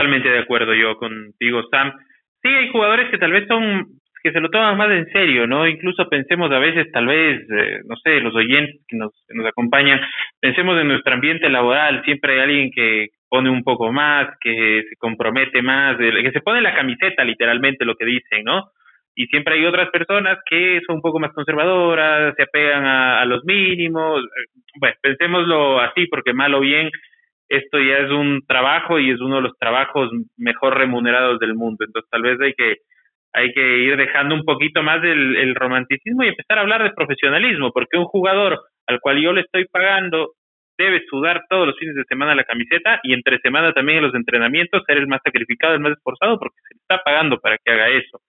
Totalmente 0.00 0.30
de 0.30 0.38
acuerdo 0.38 0.74
yo 0.74 0.96
contigo, 0.96 1.62
Sam. 1.70 1.92
Sí, 2.42 2.48
hay 2.48 2.70
jugadores 2.70 3.10
que 3.10 3.18
tal 3.18 3.32
vez 3.32 3.46
son 3.46 4.00
que 4.22 4.32
se 4.32 4.40
lo 4.40 4.48
toman 4.48 4.78
más 4.78 4.90
en 4.90 5.06
serio, 5.12 5.46
¿no? 5.46 5.66
Incluso 5.66 6.08
pensemos 6.08 6.50
a 6.52 6.58
veces, 6.58 6.90
tal 6.90 7.06
vez, 7.06 7.40
eh, 7.50 7.80
no 7.86 7.96
sé, 7.96 8.20
los 8.20 8.34
oyentes 8.34 8.82
que 8.88 8.96
nos, 8.96 9.12
acompañan, 9.46 10.00
pensemos 10.40 10.78
en 10.80 10.88
nuestro 10.88 11.14
ambiente 11.14 11.48
laboral, 11.50 12.02
siempre 12.04 12.34
hay 12.34 12.40
alguien 12.40 12.70
que 12.70 13.08
pone 13.28 13.50
un 13.50 13.62
poco 13.62 13.92
más, 13.92 14.28
que 14.40 14.84
se 14.88 14.96
compromete 14.96 15.60
más, 15.60 15.98
que 15.98 16.32
se 16.32 16.40
pone 16.40 16.62
la 16.62 16.74
camiseta, 16.74 17.24
literalmente, 17.24 17.84
lo 17.84 17.94
que 17.94 18.06
dicen, 18.06 18.44
¿no? 18.44 18.70
Y 19.14 19.26
siempre 19.26 19.54
hay 19.54 19.66
otras 19.66 19.90
personas 19.90 20.38
que 20.48 20.80
son 20.86 20.96
un 20.96 21.02
poco 21.02 21.18
más 21.18 21.32
conservadoras, 21.32 22.34
se 22.36 22.42
apegan 22.42 22.86
a, 22.86 23.20
a 23.20 23.24
los 23.26 23.44
mínimos. 23.44 24.24
Bueno, 24.78 24.96
pensémoslo 25.02 25.80
así, 25.80 26.06
porque 26.06 26.32
mal 26.32 26.54
o 26.54 26.60
bien 26.60 26.90
esto 27.50 27.78
ya 27.80 27.98
es 27.98 28.10
un 28.10 28.42
trabajo 28.46 28.98
y 28.98 29.10
es 29.10 29.20
uno 29.20 29.36
de 29.36 29.42
los 29.42 29.58
trabajos 29.58 30.10
mejor 30.36 30.78
remunerados 30.78 31.40
del 31.40 31.54
mundo. 31.54 31.84
Entonces 31.84 32.08
tal 32.10 32.22
vez 32.22 32.40
hay 32.40 32.54
que 32.54 32.76
hay 33.32 33.52
que 33.52 33.78
ir 33.78 33.96
dejando 33.96 34.34
un 34.34 34.44
poquito 34.44 34.82
más 34.82 35.02
del 35.02 35.36
el 35.36 35.54
romanticismo 35.54 36.22
y 36.22 36.28
empezar 36.28 36.58
a 36.58 36.62
hablar 36.62 36.82
de 36.82 36.92
profesionalismo, 36.92 37.70
porque 37.72 37.98
un 37.98 38.04
jugador 38.04 38.58
al 38.86 39.00
cual 39.00 39.20
yo 39.20 39.32
le 39.32 39.42
estoy 39.42 39.66
pagando 39.66 40.32
debe 40.78 41.04
sudar 41.10 41.42
todos 41.48 41.66
los 41.66 41.78
fines 41.78 41.94
de 41.94 42.04
semana 42.04 42.34
la 42.34 42.44
camiseta 42.44 43.00
y 43.02 43.12
entre 43.12 43.38
semana 43.40 43.72
también 43.72 43.98
en 43.98 44.04
los 44.04 44.14
entrenamientos 44.14 44.82
ser 44.86 44.96
el 44.96 45.08
más 45.08 45.20
sacrificado, 45.22 45.74
el 45.74 45.80
más 45.80 45.92
esforzado, 45.92 46.38
porque 46.38 46.56
se 46.66 46.74
le 46.74 46.80
está 46.80 47.02
pagando 47.04 47.38
para 47.38 47.58
que 47.58 47.70
haga 47.70 47.88
eso. 47.88 48.20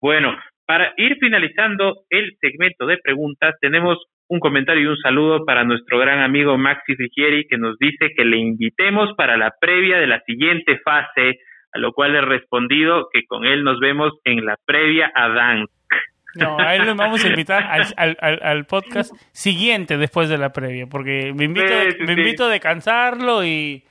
Bueno, 0.00 0.34
para 0.66 0.94
ir 0.96 1.16
finalizando 1.20 2.04
el 2.08 2.36
segmento 2.40 2.86
de 2.86 2.96
preguntas, 2.98 3.54
tenemos 3.60 3.98
un 4.28 4.40
comentario 4.40 4.82
y 4.82 4.86
un 4.86 4.96
saludo 4.98 5.44
para 5.44 5.64
nuestro 5.64 5.98
gran 5.98 6.20
amigo 6.20 6.56
Maxi 6.56 6.94
Frigieri 6.96 7.46
que 7.46 7.58
nos 7.58 7.78
dice 7.78 8.12
que 8.16 8.24
le 8.24 8.38
invitemos 8.38 9.10
para 9.16 9.36
la 9.36 9.52
previa 9.60 9.98
de 9.98 10.06
la 10.06 10.20
siguiente 10.20 10.78
fase, 10.78 11.38
a 11.72 11.78
lo 11.78 11.92
cual 11.92 12.14
he 12.14 12.20
respondido 12.20 13.08
que 13.12 13.24
con 13.26 13.44
él 13.44 13.64
nos 13.64 13.80
vemos 13.80 14.12
en 14.24 14.44
la 14.44 14.56
previa 14.64 15.10
a 15.14 15.28
Dank. 15.28 15.70
No, 16.36 16.58
a 16.58 16.74
él 16.74 16.86
lo 16.86 16.96
vamos 16.96 17.24
a 17.24 17.28
invitar 17.28 17.64
al, 17.96 18.16
al, 18.18 18.64
podcast 18.64 19.14
siguiente 19.30 19.96
después 19.96 20.28
de 20.28 20.36
la 20.36 20.52
previa, 20.52 20.86
porque 20.88 21.32
me 21.32 21.44
invito, 21.44 21.72
me 22.00 22.14
invito 22.14 22.46
a 22.46 22.48
descansarlo 22.48 23.44
y 23.44 23.84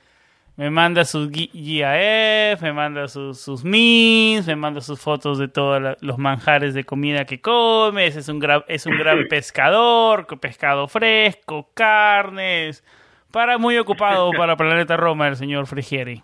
me 0.56 0.70
manda 0.70 1.04
sus 1.04 1.30
GIF, 1.30 2.62
me 2.62 2.72
manda 2.72 3.08
sus, 3.08 3.40
sus 3.40 3.64
memes, 3.64 4.46
me 4.46 4.54
manda 4.54 4.80
sus 4.80 5.00
fotos 5.00 5.38
de 5.38 5.48
todos 5.48 5.96
los 6.00 6.18
manjares 6.18 6.74
de 6.74 6.84
comida 6.84 7.24
que 7.24 7.40
come, 7.40 8.06
es 8.06 8.28
un 8.28 8.38
gran, 8.38 8.64
es 8.68 8.86
un 8.86 8.96
gran 8.96 9.26
pescador, 9.28 10.26
pescado 10.38 10.86
fresco, 10.86 11.70
carnes, 11.74 12.84
para 13.32 13.58
muy 13.58 13.76
ocupado 13.78 14.30
para 14.30 14.56
Planeta 14.56 14.96
Roma 14.96 15.26
el 15.26 15.36
señor 15.36 15.66
Frigieri. 15.66 16.22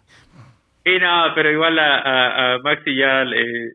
Y 0.83 0.99
no, 0.99 1.35
pero 1.35 1.51
igual 1.51 1.79
a, 1.79 2.55
a, 2.55 2.59
Maxi 2.61 2.97
ya 2.97 3.25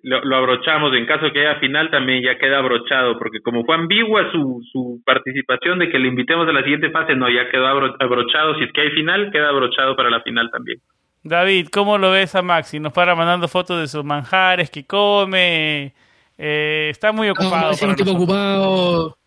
lo, 0.02 0.36
abrochamos. 0.36 0.92
En 0.96 1.06
caso 1.06 1.32
que 1.32 1.46
haya 1.48 1.60
final, 1.60 1.92
también 1.92 2.24
ya 2.24 2.38
queda 2.40 2.58
abrochado, 2.58 3.20
porque 3.20 3.42
como 3.42 3.64
fue 3.64 3.76
ambigua 3.76 4.32
su, 4.32 4.62
su 4.72 5.02
participación 5.06 5.78
de 5.80 5.90
que 5.90 6.00
le 6.00 6.08
invitemos 6.08 6.48
a 6.48 6.52
la 6.52 6.64
siguiente 6.64 6.90
fase, 6.90 7.16
no, 7.16 7.30
ya 7.30 7.50
quedó 7.50 7.68
abrochado. 7.68 8.56
Si 8.58 8.64
es 8.64 8.72
que 8.72 8.82
hay 8.82 8.90
final, 8.92 9.32
queda 9.32 9.50
abrochado 9.50 9.96
para 9.96 10.10
la 10.10 10.22
final 10.22 10.50
también. 10.52 10.80
David, 11.24 11.68
¿cómo 11.72 11.98
lo 11.98 12.12
ves 12.12 12.34
a 12.36 12.42
Maxi? 12.42 12.80
Nos 12.80 12.94
para 12.94 13.16
mandando 13.16 13.48
fotos 13.48 13.80
de 13.80 13.88
sus 13.88 14.04
manjares 14.04 14.72
que 14.72 14.86
come. 14.86 15.94
Eh, 16.38 16.90
está 16.90 17.12
muy 17.12 17.30
ocupado. 17.30 17.72
No, 17.80 17.88
un 17.88 17.96
tipo 17.96 18.12
ocupado. 18.12 19.18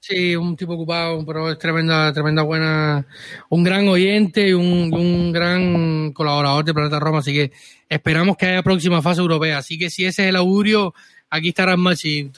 Sí, 0.00 0.34
un 0.34 0.56
tipo 0.56 0.72
ocupado, 0.72 1.24
pero 1.26 1.52
es 1.52 1.58
tremenda, 1.58 2.10
tremenda 2.10 2.42
buena, 2.42 3.04
un 3.50 3.62
gran 3.62 3.86
oyente 3.86 4.48
y 4.48 4.52
un, 4.54 4.90
un, 4.94 5.30
gran 5.30 6.12
colaborador 6.12 6.64
de 6.64 6.72
Planeta 6.72 6.98
Roma, 6.98 7.18
así 7.18 7.34
que 7.34 7.52
esperamos 7.86 8.38
que 8.38 8.46
haya 8.46 8.62
próxima 8.62 9.02
fase 9.02 9.20
europea. 9.20 9.58
Así 9.58 9.78
que 9.78 9.90
si 9.90 10.06
ese 10.06 10.22
es 10.22 10.28
el 10.30 10.36
augurio, 10.36 10.94
aquí 11.28 11.50
estará 11.50 11.76
Maxi, 11.76 12.30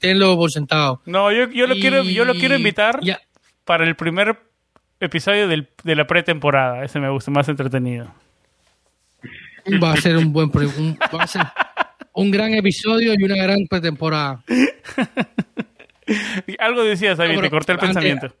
tenlo 0.00 0.36
por 0.36 0.50
sentado. 0.50 1.00
No, 1.06 1.30
yo, 1.30 1.48
yo 1.50 1.68
lo 1.68 1.76
quiero, 1.76 2.02
yo 2.02 2.24
lo 2.24 2.34
quiero 2.34 2.56
invitar 2.56 2.98
para 3.64 3.86
el 3.86 3.94
primer 3.94 4.40
episodio 4.98 5.46
del, 5.46 5.68
de 5.84 5.94
la 5.94 6.08
pretemporada. 6.08 6.84
Ese 6.84 6.98
me 6.98 7.08
gusta, 7.08 7.30
más 7.30 7.48
entretenido. 7.48 8.12
Va 9.82 9.92
a 9.92 9.96
ser 9.96 10.16
un 10.16 10.32
buen 10.32 10.50
un, 10.54 10.98
va 11.14 11.22
a 11.22 11.26
ser 11.28 11.42
un 12.14 12.32
gran 12.32 12.52
episodio 12.54 13.14
y 13.16 13.22
una 13.22 13.36
gran 13.36 13.64
pretemporada. 13.68 14.42
Algo 16.58 16.84
decías, 16.84 17.18
David, 17.18 17.40
te 17.40 17.50
corté 17.50 17.72
el 17.72 17.78
pensamiento. 17.78 18.34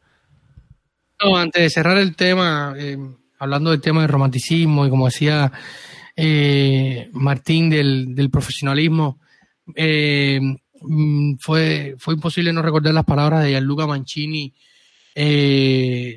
No, 1.22 1.36
antes 1.36 1.62
de 1.62 1.70
cerrar 1.70 1.96
el 1.98 2.14
tema, 2.14 2.74
eh, 2.76 2.98
hablando 3.38 3.70
del 3.70 3.80
tema 3.80 4.02
del 4.02 4.10
romanticismo 4.10 4.86
y 4.86 4.90
como 4.90 5.06
decía 5.06 5.50
eh, 6.14 7.08
Martín 7.12 7.70
del, 7.70 8.14
del 8.14 8.30
profesionalismo, 8.30 9.18
eh, 9.74 10.40
mm, 10.80 11.36
fue, 11.40 11.94
fue 11.98 12.14
imposible 12.14 12.52
no 12.52 12.62
recordar 12.62 12.92
las 12.92 13.04
palabras 13.04 13.42
de 13.42 13.50
Gianluca 13.50 13.86
Mancini 13.86 14.52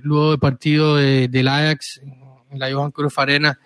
luego 0.01 0.31
del 0.31 0.39
partido 0.39 0.97
de, 0.97 1.29
del 1.29 1.47
Ajax 1.47 2.01
en 2.51 2.59
la 2.59 2.71
Johan 2.71 2.91
Cruz 2.91 3.17
Arena, 3.17 3.57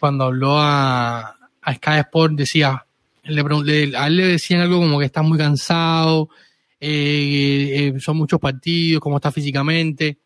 cuando 0.00 0.24
habló 0.24 0.58
a, 0.58 1.36
a 1.60 1.74
Sky 1.74 1.98
Sport, 1.98 2.34
decía, 2.34 2.84
le, 3.22 3.96
a 3.96 4.06
él 4.08 4.16
le 4.16 4.26
decían 4.26 4.60
algo 4.60 4.80
como 4.80 4.98
que 4.98 5.04
está 5.04 5.22
muy 5.22 5.38
cansado, 5.38 6.28
eh, 6.84 7.92
eh, 7.94 8.00
son 8.00 8.16
muchos 8.16 8.40
partidos, 8.40 9.00
cómo 9.00 9.16
está 9.16 9.30
físicamente. 9.30 10.18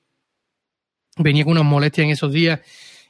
Venía 1.18 1.44
con 1.44 1.52
unas 1.52 1.66
molestias 1.66 2.06
en 2.06 2.10
esos 2.12 2.32
días 2.32 2.60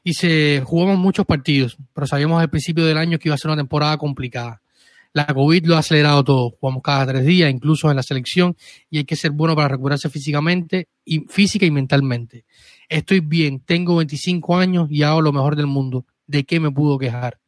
y 0.03 0.15
se 0.15 0.63
jugamos 0.65 0.99
muchos 0.99 1.25
partidos, 1.25 1.77
pero 1.95 2.09
sabíamos 2.09 2.41
al 2.41 2.51
principio 2.51 2.85
del 2.85 2.99
año 2.99 3.21
que 3.21 3.29
iba 3.29 3.37
a 3.37 3.39
ser 3.39 3.53
una 3.53 3.61
temporada 3.61 3.97
complicada. 3.99 4.63
La 5.13 5.27
COVID 5.27 5.65
lo 5.65 5.77
ha 5.77 5.79
acelerado 5.79 6.25
todo. 6.25 6.51
Jugamos 6.61 6.83
cada 6.83 7.07
tres 7.07 7.25
días, 7.25 7.49
incluso 7.49 7.89
en 7.89 7.97
la 7.97 8.03
selección, 8.03 8.57
y 8.91 8.99
hay 8.99 9.05
que 9.05 9.15
ser 9.15 9.31
bueno 9.31 9.55
para 9.55 9.69
recuperarse 9.69 10.11
físicamente, 10.11 10.89
y 11.05 11.21
física 11.21 11.65
y 11.67 11.71
mentalmente. 11.71 12.45
Estoy 12.89 13.21
bien, 13.21 13.61
tengo 13.61 13.95
25 13.97 14.57
años 14.57 14.89
y 14.91 15.05
hago 15.05 15.23
lo 15.23 15.33
mejor 15.33 15.55
del 15.55 15.67
mundo. 15.67 16.05
¿De 16.27 16.43
qué 16.45 16.59
me 16.59 16.73
pudo 16.73 16.99
quejar? 16.99 17.39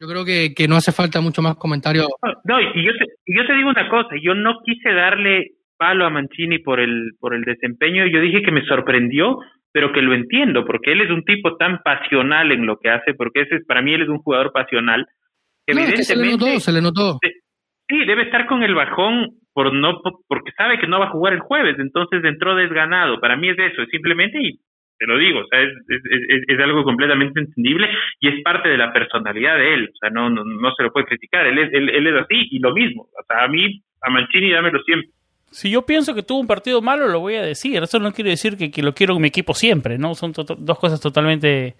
Yo 0.00 0.08
creo 0.08 0.24
que, 0.24 0.54
que 0.54 0.66
no 0.66 0.76
hace 0.76 0.92
falta 0.92 1.20
mucho 1.20 1.42
más 1.42 1.56
comentario. 1.56 2.08
No, 2.44 2.60
y 2.60 2.84
yo 2.86 2.92
te, 2.96 3.04
yo 3.26 3.46
te 3.46 3.54
digo 3.54 3.68
una 3.68 3.88
cosa, 3.90 4.16
yo 4.22 4.34
no 4.34 4.60
quise 4.64 4.92
darle 4.92 5.52
palo 5.76 6.06
a 6.06 6.10
Mancini 6.10 6.58
por 6.58 6.80
el, 6.80 7.12
por 7.20 7.34
el 7.34 7.42
desempeño, 7.42 8.06
yo 8.06 8.20
dije 8.20 8.42
que 8.42 8.50
me 8.50 8.64
sorprendió, 8.64 9.38
pero 9.72 9.92
que 9.92 10.00
lo 10.00 10.14
entiendo, 10.14 10.64
porque 10.64 10.92
él 10.92 11.02
es 11.02 11.10
un 11.10 11.24
tipo 11.24 11.56
tan 11.56 11.80
pasional 11.82 12.50
en 12.50 12.66
lo 12.66 12.78
que 12.78 12.88
hace, 12.88 13.12
porque 13.14 13.42
ese 13.42 13.56
es, 13.56 13.66
para 13.66 13.82
mí 13.82 13.92
él 13.92 14.02
es 14.02 14.08
un 14.08 14.18
jugador 14.18 14.52
pasional. 14.52 15.06
evidentemente, 15.66 16.04
se 16.04 16.16
le 16.16 16.30
notó, 16.30 16.60
se 16.60 16.72
le 16.72 16.80
notó. 16.80 17.18
Sí, 17.88 18.04
debe 18.06 18.22
estar 18.22 18.46
con 18.46 18.62
el 18.62 18.74
bajón 18.74 19.40
por 19.52 19.72
no 19.74 20.00
porque 20.28 20.52
sabe 20.56 20.78
que 20.78 20.86
no 20.86 21.00
va 21.00 21.06
a 21.06 21.10
jugar 21.10 21.34
el 21.34 21.40
jueves, 21.40 21.76
entonces 21.78 22.24
entró 22.24 22.54
desganado. 22.54 23.20
Para 23.20 23.36
mí 23.36 23.48
es 23.48 23.58
eso, 23.58 23.82
es 23.82 23.88
simplemente 23.90 24.38
y 24.40 24.60
te 25.00 25.06
lo 25.06 25.16
digo, 25.16 25.40
o 25.40 25.46
sea, 25.46 25.62
es, 25.62 25.72
es, 25.88 26.42
es, 26.46 26.60
algo 26.60 26.84
completamente 26.84 27.40
entendible 27.40 27.88
y 28.20 28.28
es 28.28 28.44
parte 28.44 28.68
de 28.68 28.76
la 28.76 28.92
personalidad 28.92 29.56
de 29.56 29.74
él, 29.74 29.90
o 29.90 29.96
sea, 29.98 30.10
no, 30.10 30.28
no, 30.28 30.44
no 30.44 30.74
se 30.76 30.82
lo 30.82 30.92
puede 30.92 31.06
criticar, 31.06 31.46
él 31.46 31.58
es, 31.58 31.72
él, 31.72 31.88
él 31.88 32.06
es 32.06 32.22
así 32.22 32.48
y 32.50 32.58
lo 32.58 32.74
mismo, 32.74 33.04
o 33.04 33.24
sea, 33.26 33.44
a 33.44 33.48
mí, 33.48 33.82
a 34.02 34.10
Mancini 34.10 34.50
dámelo 34.50 34.82
siempre. 34.82 35.08
Si 35.50 35.70
yo 35.70 35.86
pienso 35.86 36.14
que 36.14 36.22
tuvo 36.22 36.40
un 36.40 36.46
partido 36.46 36.82
malo, 36.82 37.08
lo 37.08 37.18
voy 37.18 37.34
a 37.34 37.42
decir. 37.42 37.82
Eso 37.82 37.98
no 37.98 38.12
quiere 38.12 38.30
decir 38.30 38.56
que, 38.56 38.70
que 38.70 38.84
lo 38.84 38.94
quiero 38.94 39.16
en 39.16 39.22
mi 39.22 39.28
equipo 39.28 39.52
siempre, 39.52 39.98
¿no? 39.98 40.14
Son 40.14 40.32
dos 40.32 40.78
cosas 40.78 41.00
totalmente 41.00 41.74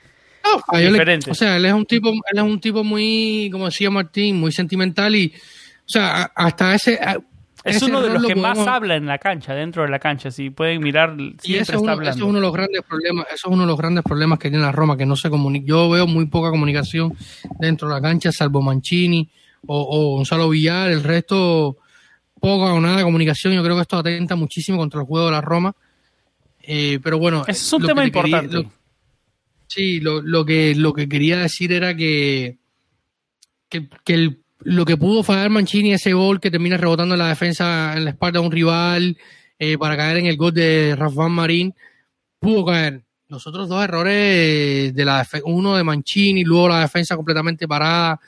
diferentes. 0.73 1.29
o 1.29 1.35
sea, 1.35 1.57
él 1.57 1.67
es 1.67 1.73
un 1.73 1.87
tipo, 1.87 2.09
él 2.11 2.37
es 2.37 2.43
un 2.43 2.59
tipo 2.59 2.83
muy, 2.83 3.49
como 3.53 3.67
decía 3.67 3.89
Martín, 3.91 4.41
muy 4.41 4.51
sentimental 4.51 5.15
y, 5.15 5.33
o 5.37 5.89
sea, 5.89 6.33
hasta 6.35 6.75
ese, 6.75 6.99
es 7.65 7.83
uno 7.83 8.01
de 8.01 8.11
los 8.11 8.25
que 8.25 8.35
más 8.35 8.59
habla 8.59 8.97
en 8.97 9.07
la 9.07 9.19
cancha, 9.19 9.55
dentro 9.55 9.83
de 9.83 9.89
la 9.89 9.99
cancha. 9.99 10.31
Si 10.31 10.51
pueden 10.51 10.81
mirar, 10.83 11.17
siempre 11.41 11.77
está 11.77 11.93
hablando. 11.93 12.03
Eso 12.03 12.19
es 12.19 12.23
uno 12.23 12.35
de 12.39 12.41
los 12.41 12.53
grandes 12.53 12.83
problemas. 12.83 13.27
Eso 13.27 13.49
es 13.49 13.53
uno 13.53 13.63
de 13.63 13.67
los 13.67 13.77
grandes 13.77 14.05
problemas 14.05 14.39
que 14.39 14.49
tiene 14.51 14.65
la 14.65 14.73
Roma, 14.73 14.97
que 14.97 15.07
no 15.07 15.17
se 15.17 15.29
comunica. 15.31 15.67
Yo 15.67 15.91
veo 15.91 16.07
muy 16.07 16.27
poca 16.27 16.51
comunicación 16.51 17.15
dentro 17.59 17.89
de 17.89 17.95
la 17.95 18.01
cancha, 18.01 18.33
salvo 18.33 18.63
Mancini 18.63 19.29
o, 19.67 19.77
o 19.79 20.17
Gonzalo 20.17 20.49
Villar. 20.49 20.91
El 20.91 21.03
resto, 21.03 21.77
poca 22.41 22.73
o 22.73 22.81
nada 22.81 22.99
de 22.99 23.03
comunicación. 23.05 23.53
Yo 23.53 23.63
creo 23.63 23.77
que 23.77 23.83
esto 23.83 23.99
atenta 23.99 24.37
muchísimo 24.37 24.79
contra 24.79 25.01
el 25.01 25.07
juego 25.07 25.27
de 25.27 25.33
la 25.33 25.41
Roma. 25.41 25.75
Eh, 26.63 26.99
pero 27.03 27.19
bueno, 27.19 27.43
Ese 27.47 27.53
es 27.53 27.73
un 27.73 27.87
tema 27.87 28.05
importante. 28.05 28.69
sí, 29.67 30.01
lo, 30.01 30.21
lo 30.23 30.45
que 30.45 30.75
lo 30.75 30.93
que 30.93 31.09
quería 31.09 31.39
decir 31.39 31.73
era 31.73 31.97
que 31.97 32.59
que, 33.69 33.89
que 34.05 34.15
el 34.15 34.41
lo 34.63 34.85
que 34.85 34.97
pudo 34.97 35.23
fallar 35.23 35.51
Mancini, 35.51 35.93
ese 35.93 36.13
gol 36.13 36.41
que 36.41 36.51
termina 36.51 36.77
rebotando 36.77 37.15
en 37.15 37.19
la 37.19 37.29
defensa, 37.29 37.95
en 37.97 38.05
la 38.05 38.11
espalda 38.11 38.41
de 38.41 38.47
un 38.47 38.53
rival, 38.53 39.17
eh, 39.59 39.79
para 39.79 39.97
caer 39.97 40.19
en 40.19 40.27
el 40.27 40.37
gol 40.37 40.55
de 40.55 40.95
Rafael 40.97 41.31
Marín, 41.31 41.75
pudo 42.39 42.67
caer. 42.67 43.03
Los 43.29 43.47
otros 43.47 43.69
dos 43.69 43.85
errores, 43.85 44.93
de 44.93 45.05
la 45.05 45.27
uno 45.45 45.77
de 45.77 45.85
Mancini, 45.85 46.43
luego 46.43 46.69
la 46.69 46.81
defensa 46.81 47.15
completamente 47.15 47.69
parada, 47.69 48.21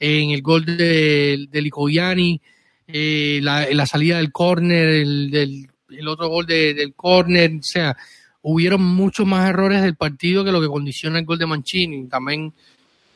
en 0.00 0.30
el 0.30 0.42
gol 0.42 0.64
de, 0.64 1.46
de 1.48 1.62
Licoviani, 1.62 2.40
eh, 2.88 3.40
la, 3.42 3.86
salida 3.86 4.16
del 4.16 4.32
córner, 4.32 4.88
el, 4.88 5.68
el, 5.90 6.08
otro 6.08 6.28
gol 6.28 6.46
del 6.46 6.94
córner, 6.94 7.52
o 7.52 7.62
sea, 7.62 7.96
hubieron 8.42 8.82
muchos 8.82 9.26
más 9.26 9.48
errores 9.48 9.82
del 9.82 9.96
partido 9.96 10.44
que 10.44 10.52
lo 10.52 10.60
que 10.60 10.68
condiciona 10.68 11.18
el 11.18 11.24
gol 11.24 11.38
de 11.38 11.46
Mancini. 11.46 12.08
También 12.08 12.52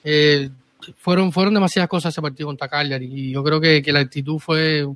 eh, 0.04 0.50
fueron, 0.96 1.32
fueron 1.32 1.54
demasiadas 1.54 1.88
cosas 1.88 2.14
ese 2.14 2.22
partido 2.22 2.48
contra 2.48 2.68
Cagliari 2.68 3.06
y 3.06 3.32
yo 3.32 3.42
creo 3.42 3.60
que, 3.60 3.82
la 3.92 4.00
actitud 4.00 4.38
fue, 4.38 4.86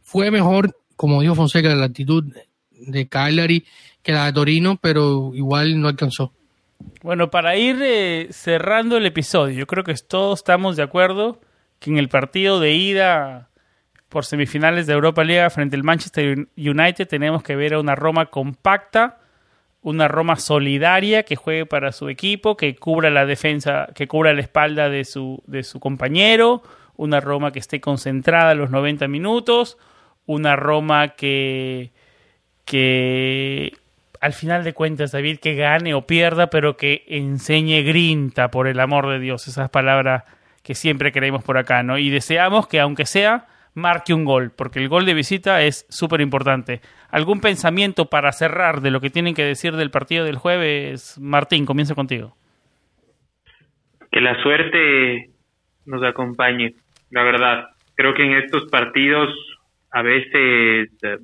fue 0.00 0.30
mejor, 0.30 0.76
como 0.96 1.20
dijo 1.20 1.34
Fonseca, 1.34 1.74
la 1.74 1.86
actitud 1.86 2.24
de 2.70 3.08
Cagliari 3.08 3.64
que 4.02 4.12
la 4.12 4.26
de 4.26 4.32
Torino, 4.32 4.78
pero 4.80 5.32
igual 5.34 5.80
no 5.80 5.88
alcanzó. 5.88 6.32
Bueno, 7.02 7.30
para 7.30 7.56
ir 7.56 7.78
eh, 7.82 8.28
cerrando 8.30 8.96
el 8.96 9.06
episodio, 9.06 9.58
yo 9.58 9.66
creo 9.66 9.84
que 9.84 9.94
todos 9.94 10.40
estamos 10.40 10.76
de 10.76 10.82
acuerdo 10.82 11.40
que 11.78 11.90
en 11.90 11.98
el 11.98 12.08
partido 12.08 12.60
de 12.60 12.72
ida 12.72 13.50
por 14.08 14.24
semifinales 14.24 14.86
de 14.86 14.92
Europa 14.92 15.24
League 15.24 15.50
frente 15.50 15.76
al 15.76 15.82
Manchester 15.82 16.48
United 16.56 17.08
tenemos 17.08 17.42
que 17.42 17.56
ver 17.56 17.74
a 17.74 17.80
una 17.80 17.94
Roma 17.94 18.26
compacta, 18.26 19.18
una 19.86 20.08
Roma 20.08 20.34
solidaria 20.34 21.22
que 21.22 21.36
juegue 21.36 21.64
para 21.64 21.92
su 21.92 22.08
equipo, 22.08 22.56
que 22.56 22.74
cubra 22.74 23.08
la 23.08 23.24
defensa, 23.24 23.86
que 23.94 24.08
cubra 24.08 24.34
la 24.34 24.40
espalda 24.40 24.88
de 24.88 25.04
su, 25.04 25.44
de 25.46 25.62
su 25.62 25.78
compañero, 25.78 26.60
una 26.96 27.20
Roma 27.20 27.52
que 27.52 27.60
esté 27.60 27.80
concentrada 27.80 28.56
los 28.56 28.70
90 28.70 29.06
minutos, 29.06 29.78
una 30.26 30.56
Roma 30.56 31.10
que, 31.10 31.92
que 32.64 33.74
al 34.20 34.32
final 34.32 34.64
de 34.64 34.72
cuentas, 34.72 35.12
David, 35.12 35.38
que 35.38 35.54
gane 35.54 35.94
o 35.94 36.04
pierda, 36.04 36.50
pero 36.50 36.76
que 36.76 37.04
enseñe 37.06 37.84
grinta, 37.84 38.50
por 38.50 38.66
el 38.66 38.80
amor 38.80 39.08
de 39.08 39.20
Dios, 39.20 39.46
esas 39.46 39.70
palabras 39.70 40.24
que 40.64 40.74
siempre 40.74 41.12
queremos 41.12 41.44
por 41.44 41.58
acá, 41.58 41.84
¿no? 41.84 41.96
Y 41.96 42.10
deseamos 42.10 42.66
que, 42.66 42.80
aunque 42.80 43.06
sea, 43.06 43.46
marque 43.76 44.14
un 44.14 44.24
gol, 44.24 44.50
porque 44.56 44.80
el 44.80 44.88
gol 44.88 45.04
de 45.04 45.14
visita 45.14 45.62
es 45.62 45.86
súper 45.90 46.20
importante. 46.22 46.80
¿Algún 47.10 47.40
pensamiento 47.40 48.06
para 48.06 48.32
cerrar 48.32 48.80
de 48.80 48.90
lo 48.90 49.00
que 49.00 49.10
tienen 49.10 49.34
que 49.34 49.44
decir 49.44 49.74
del 49.76 49.90
partido 49.90 50.24
del 50.24 50.36
jueves? 50.36 51.18
Martín, 51.20 51.66
comienzo 51.66 51.94
contigo. 51.94 52.34
Que 54.10 54.20
la 54.20 54.42
suerte 54.42 55.30
nos 55.84 56.02
acompañe, 56.02 56.74
la 57.10 57.22
verdad. 57.22 57.66
Creo 57.94 58.14
que 58.14 58.24
en 58.24 58.32
estos 58.32 58.66
partidos 58.70 59.28
a 59.92 60.02
veces 60.02 60.90
eh, 61.02 61.18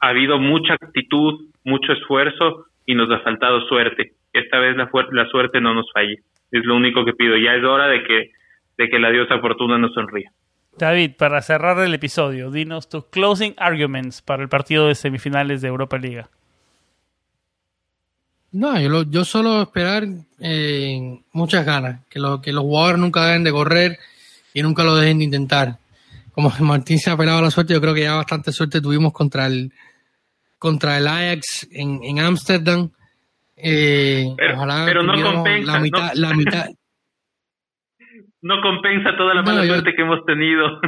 ha 0.00 0.08
habido 0.08 0.38
mucha 0.38 0.74
actitud, 0.74 1.46
mucho 1.64 1.92
esfuerzo 1.92 2.66
y 2.84 2.94
nos 2.94 3.10
ha 3.10 3.20
faltado 3.20 3.62
suerte. 3.68 4.12
Esta 4.34 4.58
vez 4.58 4.76
la, 4.76 4.90
la 5.12 5.26
suerte 5.30 5.62
no 5.62 5.72
nos 5.72 5.90
falle. 5.92 6.18
Es 6.52 6.64
lo 6.64 6.76
único 6.76 7.06
que 7.06 7.14
pido. 7.14 7.38
Ya 7.38 7.54
es 7.54 7.64
hora 7.64 7.88
de 7.88 8.04
que, 8.04 8.32
de 8.76 8.88
que 8.90 8.98
la 8.98 9.10
diosa 9.10 9.38
fortuna 9.38 9.78
nos 9.78 9.94
sonría. 9.94 10.30
David, 10.78 11.12
para 11.16 11.42
cerrar 11.42 11.78
el 11.80 11.94
episodio, 11.94 12.50
dinos 12.50 12.88
tus 12.88 13.06
closing 13.06 13.54
arguments 13.58 14.22
para 14.22 14.42
el 14.42 14.48
partido 14.48 14.86
de 14.86 14.94
semifinales 14.94 15.60
de 15.60 15.68
Europa 15.68 15.98
Liga. 15.98 16.30
No, 18.52 18.80
yo, 18.80 19.02
yo 19.02 19.24
solo 19.24 19.62
esperar 19.62 20.06
eh, 20.40 21.20
muchas 21.32 21.66
ganas, 21.66 22.00
que, 22.08 22.18
lo, 22.18 22.40
que 22.40 22.52
los 22.52 22.62
jugadores 22.62 22.98
nunca 22.98 23.26
deben 23.26 23.44
de 23.44 23.52
correr 23.52 23.98
y 24.54 24.62
nunca 24.62 24.84
lo 24.84 24.96
dejen 24.96 25.18
de 25.18 25.24
intentar. 25.24 25.78
Como 26.32 26.50
Martín 26.60 26.98
se 26.98 27.10
ha 27.10 27.12
apelado 27.12 27.38
a 27.38 27.42
la 27.42 27.50
suerte, 27.50 27.74
yo 27.74 27.80
creo 27.80 27.94
que 27.94 28.02
ya 28.02 28.14
bastante 28.14 28.52
suerte 28.52 28.80
tuvimos 28.80 29.12
contra 29.12 29.46
el 29.46 29.72
contra 30.58 30.98
el 30.98 31.06
Ajax 31.06 31.68
en 31.70 32.18
Ámsterdam. 32.18 32.90
Eh, 33.60 34.34
pero, 34.36 35.02
no 35.02 35.32
compensa. 35.34 35.72
La 35.72 35.80
mitad, 35.80 36.14
no, 36.14 36.20
la 36.20 36.34
mitad. 36.34 36.66
No 38.42 38.60
compensa 38.62 39.16
toda 39.16 39.34
la 39.34 39.42
mala 39.42 39.66
suerte 39.66 39.94
que 39.94 40.02
hemos 40.02 40.24
tenido. 40.24 40.80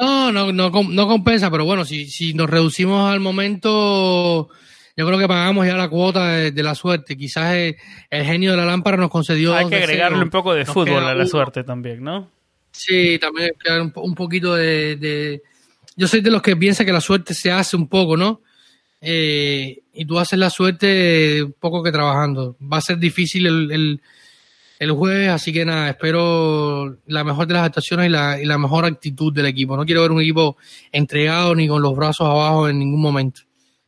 no, 0.00 0.32
no, 0.32 0.52
no, 0.52 0.70
no 0.70 1.06
compensa, 1.06 1.50
pero 1.50 1.64
bueno, 1.64 1.84
si, 1.84 2.06
si 2.06 2.34
nos 2.34 2.50
reducimos 2.50 3.10
al 3.10 3.20
momento, 3.20 4.48
yo 4.96 5.06
creo 5.06 5.18
que 5.18 5.28
pagamos 5.28 5.66
ya 5.66 5.76
la 5.76 5.88
cuota 5.88 6.28
de, 6.32 6.62
la 6.62 6.74
suerte. 6.74 7.16
Quizás 7.16 7.54
el, 7.54 7.76
genio 8.10 8.50
de 8.50 8.56
la 8.56 8.64
lámpara 8.64 8.96
nos 8.96 9.10
concedió. 9.10 9.54
Hay 9.54 9.68
que 9.68 9.76
agregarle 9.76 10.22
un 10.22 10.30
poco 10.30 10.54
de 10.54 10.64
fútbol 10.64 11.04
a 11.04 11.14
la 11.14 11.26
suerte 11.26 11.64
también, 11.64 12.02
¿no? 12.02 12.30
Sí, 12.70 13.18
también 13.18 13.52
un, 13.80 13.92
un 13.94 14.14
poquito 14.14 14.54
de, 14.54 14.96
de, 14.96 15.42
Yo 15.96 16.06
soy 16.06 16.20
de 16.20 16.30
los 16.30 16.42
que 16.42 16.56
piensa 16.56 16.84
que 16.84 16.92
la 16.92 17.00
suerte 17.00 17.34
se 17.34 17.50
hace 17.50 17.76
un 17.76 17.88
poco, 17.88 18.16
¿no? 18.16 18.42
Eh, 19.00 19.82
y 19.92 20.04
tú 20.04 20.18
haces 20.18 20.38
la 20.38 20.50
suerte 20.50 21.46
poco 21.60 21.82
que 21.82 21.92
trabajando. 21.92 22.56
Va 22.60 22.78
a 22.78 22.82
ser 22.82 22.98
difícil 22.98 23.46
el, 23.46 23.70
el, 23.70 24.00
jueves, 24.86 25.28
así 25.28 25.52
que 25.52 25.64
nada, 25.64 25.90
espero 25.90 26.96
la 27.06 27.24
mejor 27.24 27.46
de 27.46 27.54
las 27.54 27.64
actuaciones 27.64 28.06
y 28.06 28.10
la, 28.10 28.40
y 28.40 28.44
la 28.44 28.58
mejor 28.58 28.84
actitud 28.84 29.32
del 29.32 29.46
equipo. 29.46 29.76
No 29.76 29.84
quiero 29.84 30.02
ver 30.02 30.12
un 30.12 30.20
equipo 30.20 30.56
entregado 30.92 31.54
ni 31.54 31.66
con 31.66 31.82
los 31.82 31.96
brazos 31.96 32.28
abajo 32.28 32.68
en 32.68 32.78
ningún 32.78 33.00
momento. 33.00 33.40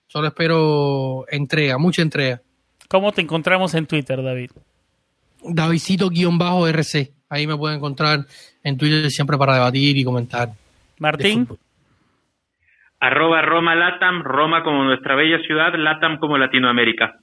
Solo 0.09 0.28
espero 0.28 1.24
entrega, 1.28 1.78
mucha 1.78 2.03
entrega. 2.03 2.41
¿Cómo 2.88 3.12
te 3.12 3.20
encontramos 3.20 3.74
en 3.74 3.86
Twitter, 3.86 4.22
David? 4.22 4.51
Davidcito-RC. 5.45 7.12
Ahí 7.28 7.47
me 7.47 7.57
pueden 7.57 7.78
encontrar 7.78 8.26
en 8.64 8.76
Twitter 8.76 9.09
siempre 9.11 9.38
para 9.38 9.55
debatir 9.55 9.97
y 9.97 10.05
comentar. 10.05 10.49
Martín 10.99 11.47
arroba 13.01 13.41
Roma 13.43 13.74
Latam, 13.74 14.22
Roma 14.22 14.62
como 14.62 14.84
nuestra 14.84 15.14
bella 15.14 15.38
ciudad, 15.41 15.72
Latam 15.74 16.18
como 16.18 16.36
Latinoamérica. 16.38 17.18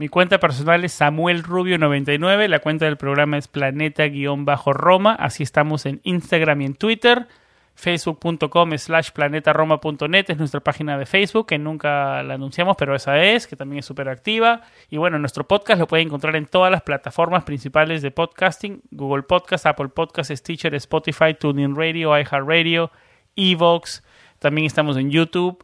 Mi 0.00 0.08
cuenta 0.08 0.40
personal 0.40 0.82
es 0.82 0.92
Samuel 0.92 1.42
Rubio99, 1.42 2.48
la 2.48 2.60
cuenta 2.60 2.86
del 2.86 2.96
programa 2.96 3.36
es 3.36 3.48
planeta-roma, 3.48 5.14
así 5.14 5.42
estamos 5.42 5.84
en 5.84 6.00
Instagram 6.04 6.62
y 6.62 6.64
en 6.64 6.74
Twitter, 6.74 7.28
facebook.com 7.74 8.78
slash 8.78 9.10
planetaroma.net 9.10 10.24
es 10.28 10.38
nuestra 10.38 10.60
página 10.60 10.96
de 10.96 11.04
Facebook, 11.04 11.48
que 11.48 11.58
nunca 11.58 12.22
la 12.22 12.32
anunciamos, 12.32 12.78
pero 12.78 12.94
esa 12.94 13.22
es, 13.22 13.46
que 13.46 13.56
también 13.56 13.80
es 13.80 13.84
súper 13.84 14.08
activa. 14.08 14.62
Y 14.88 14.96
bueno, 14.96 15.18
nuestro 15.18 15.46
podcast 15.46 15.78
lo 15.78 15.86
pueden 15.86 16.06
encontrar 16.06 16.34
en 16.34 16.46
todas 16.46 16.72
las 16.72 16.80
plataformas 16.80 17.44
principales 17.44 18.00
de 18.00 18.10
podcasting, 18.10 18.80
Google 18.92 19.24
Podcast, 19.24 19.66
Apple 19.66 19.88
Podcast, 19.88 20.30
Stitcher, 20.30 20.74
Spotify, 20.76 21.34
TuneIn 21.38 21.76
Radio, 21.76 22.18
iHeartRadio, 22.18 22.90
Evox, 23.36 24.02
también 24.38 24.66
estamos 24.66 24.96
en 24.96 25.10
YouTube. 25.10 25.62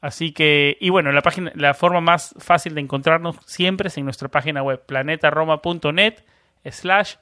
Así 0.00 0.32
que, 0.32 0.76
y 0.80 0.90
bueno, 0.90 1.10
la 1.10 1.22
página, 1.22 1.50
la 1.54 1.74
forma 1.74 2.00
más 2.00 2.34
fácil 2.38 2.74
de 2.74 2.80
encontrarnos 2.80 3.36
siempre 3.46 3.88
es 3.88 3.98
en 3.98 4.04
nuestra 4.04 4.28
página 4.28 4.62
web, 4.62 4.84
planetaroma.net 4.86 6.24
slash 6.64 7.14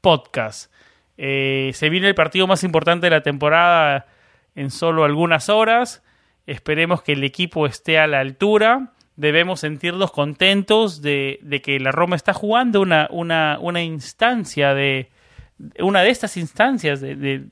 podcast. 0.00 0.72
Eh, 1.16 1.70
se 1.74 1.88
viene 1.90 2.08
el 2.08 2.14
partido 2.14 2.46
más 2.46 2.64
importante 2.64 3.06
de 3.06 3.10
la 3.10 3.22
temporada 3.22 4.06
en 4.54 4.70
solo 4.70 5.04
algunas 5.04 5.48
horas. 5.48 6.02
Esperemos 6.46 7.02
que 7.02 7.12
el 7.12 7.22
equipo 7.22 7.66
esté 7.66 7.98
a 7.98 8.06
la 8.06 8.20
altura. 8.20 8.92
Debemos 9.16 9.60
sentirnos 9.60 10.10
contentos 10.10 11.02
de, 11.02 11.38
de 11.42 11.60
que 11.60 11.78
la 11.78 11.92
Roma 11.92 12.16
está 12.16 12.32
jugando 12.32 12.80
una, 12.80 13.08
una, 13.10 13.58
una 13.60 13.82
instancia 13.82 14.74
de, 14.74 15.10
una 15.80 16.02
de 16.02 16.10
estas 16.10 16.36
instancias 16.36 17.00
de, 17.00 17.44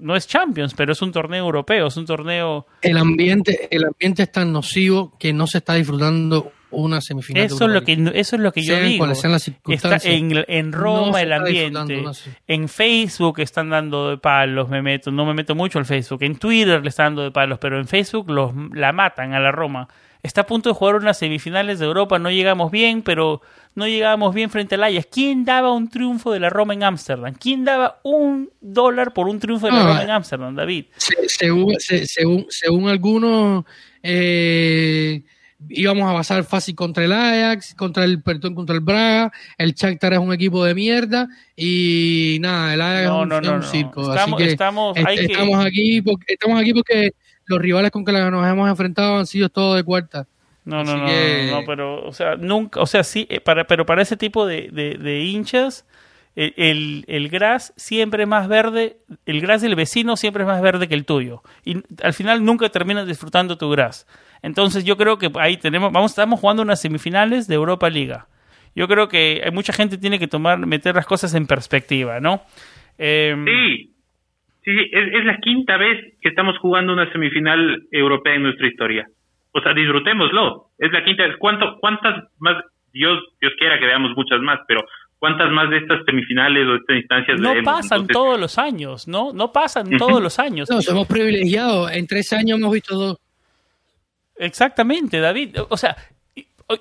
no 0.00 0.16
es 0.16 0.26
Champions, 0.26 0.74
pero 0.74 0.92
es 0.92 1.02
un 1.02 1.12
torneo 1.12 1.44
europeo, 1.44 1.88
es 1.88 1.96
un 1.96 2.06
torneo 2.06 2.66
el 2.80 2.96
ambiente 2.96 3.68
el 3.70 3.84
ambiente 3.84 4.22
es 4.22 4.32
tan 4.32 4.52
nocivo 4.52 5.16
que 5.18 5.32
no 5.32 5.46
se 5.46 5.58
está 5.58 5.74
disfrutando 5.74 6.52
una 6.70 7.00
semifinal. 7.00 7.44
Eso 7.44 7.66
es 7.66 7.70
lo 7.70 7.82
que 7.82 7.92
eso 8.14 8.36
es 8.36 8.42
lo 8.42 8.52
que 8.52 8.62
yo 8.62 8.80
digo. 8.80 9.06
está 9.06 9.98
en, 10.04 10.72
Roma 10.72 11.20
el 11.20 11.32
ambiente, 11.32 12.02
en 12.46 12.68
Facebook 12.68 13.40
están 13.40 13.70
dando 13.70 14.10
de 14.10 14.18
palos, 14.18 14.68
me 14.68 14.82
meto, 14.82 15.10
no 15.10 15.24
me 15.24 15.34
meto 15.34 15.54
mucho 15.54 15.78
al 15.78 15.84
Facebook, 15.84 16.22
en 16.22 16.36
Twitter 16.36 16.82
le 16.82 16.88
están 16.88 17.06
dando 17.06 17.24
de 17.24 17.30
palos, 17.30 17.58
pero 17.58 17.78
en 17.78 17.86
Facebook 17.86 18.30
los 18.30 18.52
la 18.72 18.92
matan 18.92 19.34
a 19.34 19.40
la 19.40 19.52
Roma. 19.52 19.88
Está 20.22 20.42
a 20.42 20.46
punto 20.46 20.68
de 20.68 20.74
jugar 20.74 20.94
unas 20.94 21.18
semifinales 21.18 21.80
de 21.80 21.86
Europa, 21.86 22.18
no 22.20 22.30
llegamos 22.30 22.70
bien, 22.70 23.02
pero 23.02 23.42
no 23.74 23.88
llegábamos 23.88 24.32
bien 24.32 24.50
frente 24.50 24.76
al 24.76 24.84
Ajax. 24.84 25.08
¿Quién 25.10 25.44
daba 25.44 25.72
un 25.72 25.88
triunfo 25.88 26.30
de 26.30 26.38
la 26.38 26.48
Roma 26.48 26.74
en 26.74 26.84
Ámsterdam? 26.84 27.34
¿Quién 27.34 27.64
daba 27.64 27.98
un 28.04 28.50
dólar 28.60 29.14
por 29.14 29.26
un 29.26 29.40
triunfo 29.40 29.66
de 29.66 29.72
la 29.72 29.84
Roma 29.84 30.02
en 30.04 30.10
Ámsterdam, 30.10 30.54
David? 30.54 30.86
según, 31.26 31.74
según, 31.80 32.46
según 32.50 32.88
algunos, 32.88 33.64
eh, 34.00 35.22
íbamos 35.68 36.08
a 36.08 36.14
pasar 36.14 36.44
fácil 36.44 36.76
contra 36.76 37.04
el 37.04 37.12
Ajax, 37.12 37.74
contra 37.74 38.04
el 38.04 38.22
perdón, 38.22 38.54
contra 38.54 38.76
el 38.76 38.80
Braga, 38.80 39.32
el 39.58 39.74
Shakhtar 39.74 40.12
es 40.12 40.18
un 40.20 40.32
equipo 40.32 40.64
de 40.64 40.74
mierda 40.74 41.28
y 41.56 42.38
nada, 42.40 42.74
el 42.74 42.80
Ajax 42.80 43.44
es, 43.44 43.50
un, 43.50 43.62
circo. 43.64 44.00
Estamos, 44.02 44.38
Así 44.38 44.44
que 44.44 44.52
estamos, 44.52 44.96
estamos 44.96 45.66
aquí 45.66 46.00
porque, 46.00 46.34
estamos 46.34 46.60
aquí 46.60 46.72
porque 46.72 47.12
los 47.46 47.60
rivales 47.60 47.90
con 47.90 48.04
que 48.04 48.12
nos 48.12 48.46
hemos 48.46 48.68
enfrentado 48.68 49.18
han 49.18 49.26
sido 49.26 49.48
todos 49.48 49.76
de 49.76 49.84
cuarta. 49.84 50.26
No, 50.64 50.84
no, 50.84 50.96
no, 50.96 51.06
no, 51.06 51.64
pero, 51.66 52.06
o 52.06 52.12
sea, 52.12 52.36
nunca, 52.36 52.80
o 52.80 52.86
sea, 52.86 53.02
sí, 53.02 53.26
eh, 53.28 53.40
para, 53.40 53.66
pero 53.66 53.84
para 53.84 54.02
ese 54.02 54.16
tipo 54.16 54.46
de, 54.46 54.68
de, 54.70 55.20
hinchas, 55.24 55.84
el, 56.36 57.04
el, 57.08 57.28
gras 57.28 57.72
siempre 57.76 58.22
es 58.22 58.28
más 58.28 58.46
verde, 58.46 58.98
el 59.26 59.40
gras 59.40 59.60
del 59.60 59.74
vecino 59.74 60.16
siempre 60.16 60.44
es 60.44 60.46
más 60.46 60.62
verde 60.62 60.86
que 60.86 60.94
el 60.94 61.04
tuyo. 61.04 61.42
Y 61.64 61.82
al 62.02 62.12
final 62.12 62.44
nunca 62.44 62.68
terminas 62.68 63.08
disfrutando 63.08 63.58
tu 63.58 63.70
gras. 63.70 64.06
Entonces 64.40 64.84
yo 64.84 64.96
creo 64.96 65.18
que 65.18 65.32
ahí 65.40 65.56
tenemos, 65.56 65.92
vamos, 65.92 66.12
estamos 66.12 66.38
jugando 66.38 66.62
unas 66.62 66.80
semifinales 66.80 67.48
de 67.48 67.56
Europa 67.56 67.90
Liga. 67.90 68.28
Yo 68.74 68.88
creo 68.88 69.08
que 69.08 69.42
hay 69.44 69.50
mucha 69.50 69.72
gente 69.72 69.98
tiene 69.98 70.18
que 70.18 70.28
tomar, 70.28 70.64
meter 70.64 70.94
las 70.94 71.06
cosas 71.06 71.34
en 71.34 71.46
perspectiva, 71.46 72.20
¿no? 72.20 72.42
Em, 72.98 73.44
sí, 73.44 73.91
sí, 74.64 74.70
es, 74.92 75.14
es 75.14 75.24
la 75.24 75.38
quinta 75.38 75.76
vez 75.76 76.16
que 76.20 76.28
estamos 76.28 76.58
jugando 76.58 76.92
una 76.92 77.10
semifinal 77.12 77.82
europea 77.90 78.34
en 78.34 78.42
nuestra 78.44 78.66
historia 78.66 79.06
o 79.52 79.60
sea, 79.60 79.74
disfrutémoslo. 79.74 80.70
Es 80.78 80.90
la 80.92 81.04
quinta 81.04 81.24
vez. 81.24 81.36
¿Cuánto, 81.38 81.78
¿Cuántas 81.80 82.24
más? 82.38 82.56
Dios, 82.92 83.18
Dios 83.40 83.52
quiera 83.58 83.78
que 83.78 83.86
veamos 83.86 84.12
muchas 84.16 84.40
más, 84.40 84.60
pero 84.66 84.82
¿cuántas 85.18 85.50
más 85.50 85.70
de 85.70 85.78
estas 85.78 86.04
semifinales 86.04 86.66
o 86.66 86.74
estas 86.74 86.96
instancias 86.96 87.40
No 87.40 87.54
pasan 87.62 88.06
todos 88.06 88.38
los 88.38 88.58
años, 88.58 89.08
¿no? 89.08 89.32
No 89.32 89.52
pasan 89.52 89.96
todos 89.96 90.22
los 90.22 90.38
años. 90.38 90.68
No, 90.70 90.82
somos 90.82 91.06
privilegiados. 91.06 91.90
En 91.92 92.06
tres 92.06 92.32
años 92.32 92.58
hemos 92.58 92.72
visto 92.72 92.94
dos. 92.94 93.18
Exactamente, 94.36 95.20
David. 95.20 95.56
O 95.68 95.76
sea, 95.76 95.96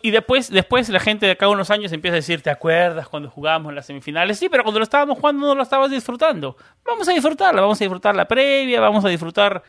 y, 0.02 0.12
después, 0.12 0.50
después 0.50 0.90
la 0.90 1.00
gente 1.00 1.26
de 1.26 1.34
acá 1.34 1.48
unos 1.48 1.70
años 1.72 1.92
empieza 1.92 2.16
a 2.16 2.18
decir, 2.18 2.42
¿te 2.42 2.50
acuerdas 2.50 3.08
cuando 3.08 3.30
jugábamos 3.30 3.70
en 3.70 3.76
las 3.76 3.86
semifinales? 3.86 4.38
Sí, 4.38 4.50
pero 4.50 4.64
cuando 4.64 4.80
lo 4.80 4.84
estábamos 4.84 5.18
jugando 5.20 5.48
no 5.48 5.56
lo 5.56 5.64
estabas 5.64 5.92
disfrutando. 5.92 6.58
Vamos 6.86 7.08
a 7.08 7.14
disfrutarla, 7.14 7.62
vamos 7.62 7.80
a 7.80 7.84
disfrutar 7.84 8.16
la 8.16 8.28
previa, 8.28 8.80
vamos 8.82 9.04
a 9.06 9.10
disfrutar 9.10 9.64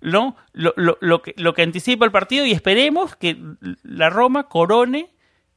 lo, 0.00 0.36
lo, 0.52 0.74
lo, 1.00 1.22
que, 1.22 1.34
lo 1.36 1.54
que 1.54 1.62
anticipa 1.62 2.04
el 2.04 2.10
partido 2.10 2.44
y 2.44 2.52
esperemos 2.52 3.16
que 3.16 3.36
la 3.82 4.10
Roma 4.10 4.48
corone 4.48 5.10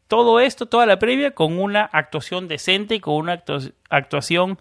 todo 0.07 0.39
esto, 0.39 0.67
toda 0.67 0.85
la 0.85 0.99
previa, 0.99 1.31
con 1.31 1.57
una 1.59 1.83
actuación 1.83 2.47
decente 2.47 2.95
y 2.95 2.99
con 2.99 3.15
una 3.15 3.43
actuación 3.89 4.59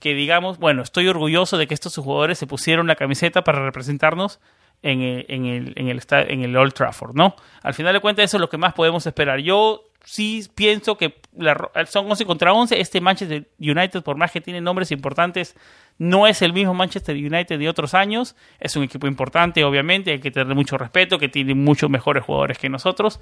que 0.00 0.14
digamos, 0.14 0.58
bueno, 0.58 0.82
estoy 0.82 1.08
orgulloso 1.08 1.56
de 1.56 1.66
que 1.66 1.74
estos 1.74 1.96
jugadores 1.96 2.38
se 2.38 2.46
pusieron 2.46 2.86
la 2.86 2.96
camiseta 2.96 3.42
para 3.42 3.64
representarnos 3.64 4.40
en 4.82 5.00
el, 5.00 5.26
en 5.28 5.46
el, 5.46 5.72
en 5.76 5.88
el, 5.88 6.02
en 6.10 6.42
el 6.42 6.56
Old 6.56 6.72
Trafford, 6.72 7.14
¿no? 7.14 7.34
Al 7.62 7.74
final 7.74 7.92
de 7.92 8.00
cuentas 8.00 8.24
eso 8.26 8.36
es 8.36 8.40
lo 8.40 8.48
que 8.48 8.58
más 8.58 8.74
podemos 8.74 9.06
esperar. 9.06 9.40
Yo 9.40 9.84
sí 10.04 10.48
pienso 10.54 10.96
que 10.96 11.16
son 11.86 12.10
11 12.10 12.24
contra 12.24 12.52
11. 12.52 12.80
Este 12.80 13.00
Manchester 13.00 13.48
United, 13.58 14.02
por 14.02 14.16
más 14.16 14.30
que 14.30 14.40
tiene 14.40 14.60
nombres 14.60 14.92
importantes, 14.92 15.56
no 15.98 16.26
es 16.26 16.42
el 16.42 16.52
mismo 16.52 16.74
Manchester 16.74 17.16
United 17.16 17.58
de 17.58 17.68
otros 17.68 17.92
años. 17.94 18.36
Es 18.60 18.76
un 18.76 18.84
equipo 18.84 19.06
importante, 19.06 19.64
obviamente, 19.64 20.12
hay 20.12 20.20
que 20.20 20.30
tener 20.30 20.54
mucho 20.54 20.78
respeto, 20.78 21.18
que 21.18 21.28
tiene 21.28 21.54
muchos 21.54 21.90
mejores 21.90 22.24
jugadores 22.24 22.58
que 22.58 22.68
nosotros, 22.68 23.20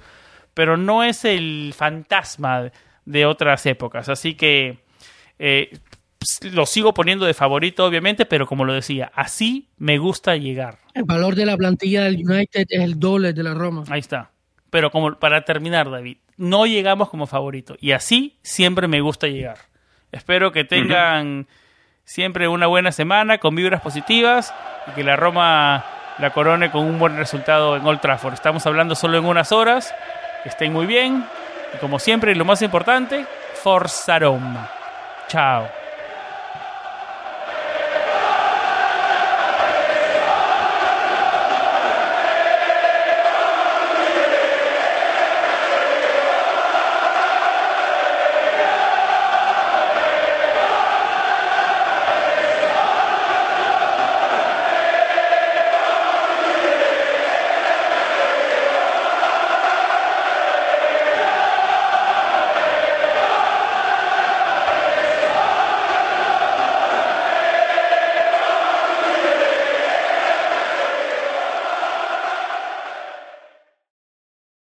pero 0.53 0.77
no 0.77 1.03
es 1.03 1.25
el 1.25 1.73
fantasma 1.75 2.71
de 3.05 3.25
otras 3.25 3.65
épocas. 3.65 4.07
Así 4.07 4.35
que 4.35 4.77
eh, 5.39 5.77
lo 6.51 6.65
sigo 6.65 6.93
poniendo 6.93 7.25
de 7.25 7.33
favorito, 7.33 7.85
obviamente, 7.85 8.25
pero 8.25 8.45
como 8.45 8.65
lo 8.65 8.73
decía, 8.73 9.11
así 9.15 9.69
me 9.77 9.97
gusta 9.97 10.35
llegar. 10.35 10.79
El 10.93 11.03
valor 11.03 11.35
de 11.35 11.45
la 11.45 11.57
plantilla 11.57 12.03
del 12.03 12.15
United 12.15 12.65
es 12.69 12.81
el 12.81 12.99
doble 12.99 13.33
de 13.33 13.43
la 13.43 13.53
Roma. 13.53 13.83
Ahí 13.89 13.99
está. 13.99 14.31
Pero 14.69 14.91
como 14.91 15.17
para 15.19 15.45
terminar, 15.45 15.89
David, 15.89 16.17
no 16.37 16.65
llegamos 16.65 17.09
como 17.09 17.27
favorito. 17.27 17.75
Y 17.79 17.91
así 17.91 18.37
siempre 18.41 18.87
me 18.87 19.01
gusta 19.01 19.27
llegar. 19.27 19.57
Espero 20.11 20.51
que 20.51 20.63
tengan 20.63 21.47
siempre 22.03 22.47
una 22.47 22.67
buena 22.67 22.91
semana 22.91 23.37
con 23.39 23.55
vibras 23.55 23.81
positivas 23.81 24.53
y 24.87 24.91
que 24.91 25.03
la 25.03 25.15
Roma 25.15 25.85
la 26.17 26.29
corone 26.31 26.71
con 26.71 26.85
un 26.85 26.97
buen 26.97 27.17
resultado 27.17 27.75
en 27.75 27.85
Old 27.85 27.99
Trafford. 27.99 28.33
Estamos 28.33 28.65
hablando 28.65 28.95
solo 28.95 29.17
en 29.17 29.25
unas 29.25 29.51
horas. 29.51 29.93
Estén 30.45 30.71
muy 30.71 30.85
bien. 30.85 31.25
Y 31.73 31.77
como 31.77 31.99
siempre, 31.99 32.35
lo 32.35 32.45
más 32.45 32.61
importante, 32.61 33.25
Forza 33.61 34.19
Roma. 34.19 34.69
Chao. 35.27 35.84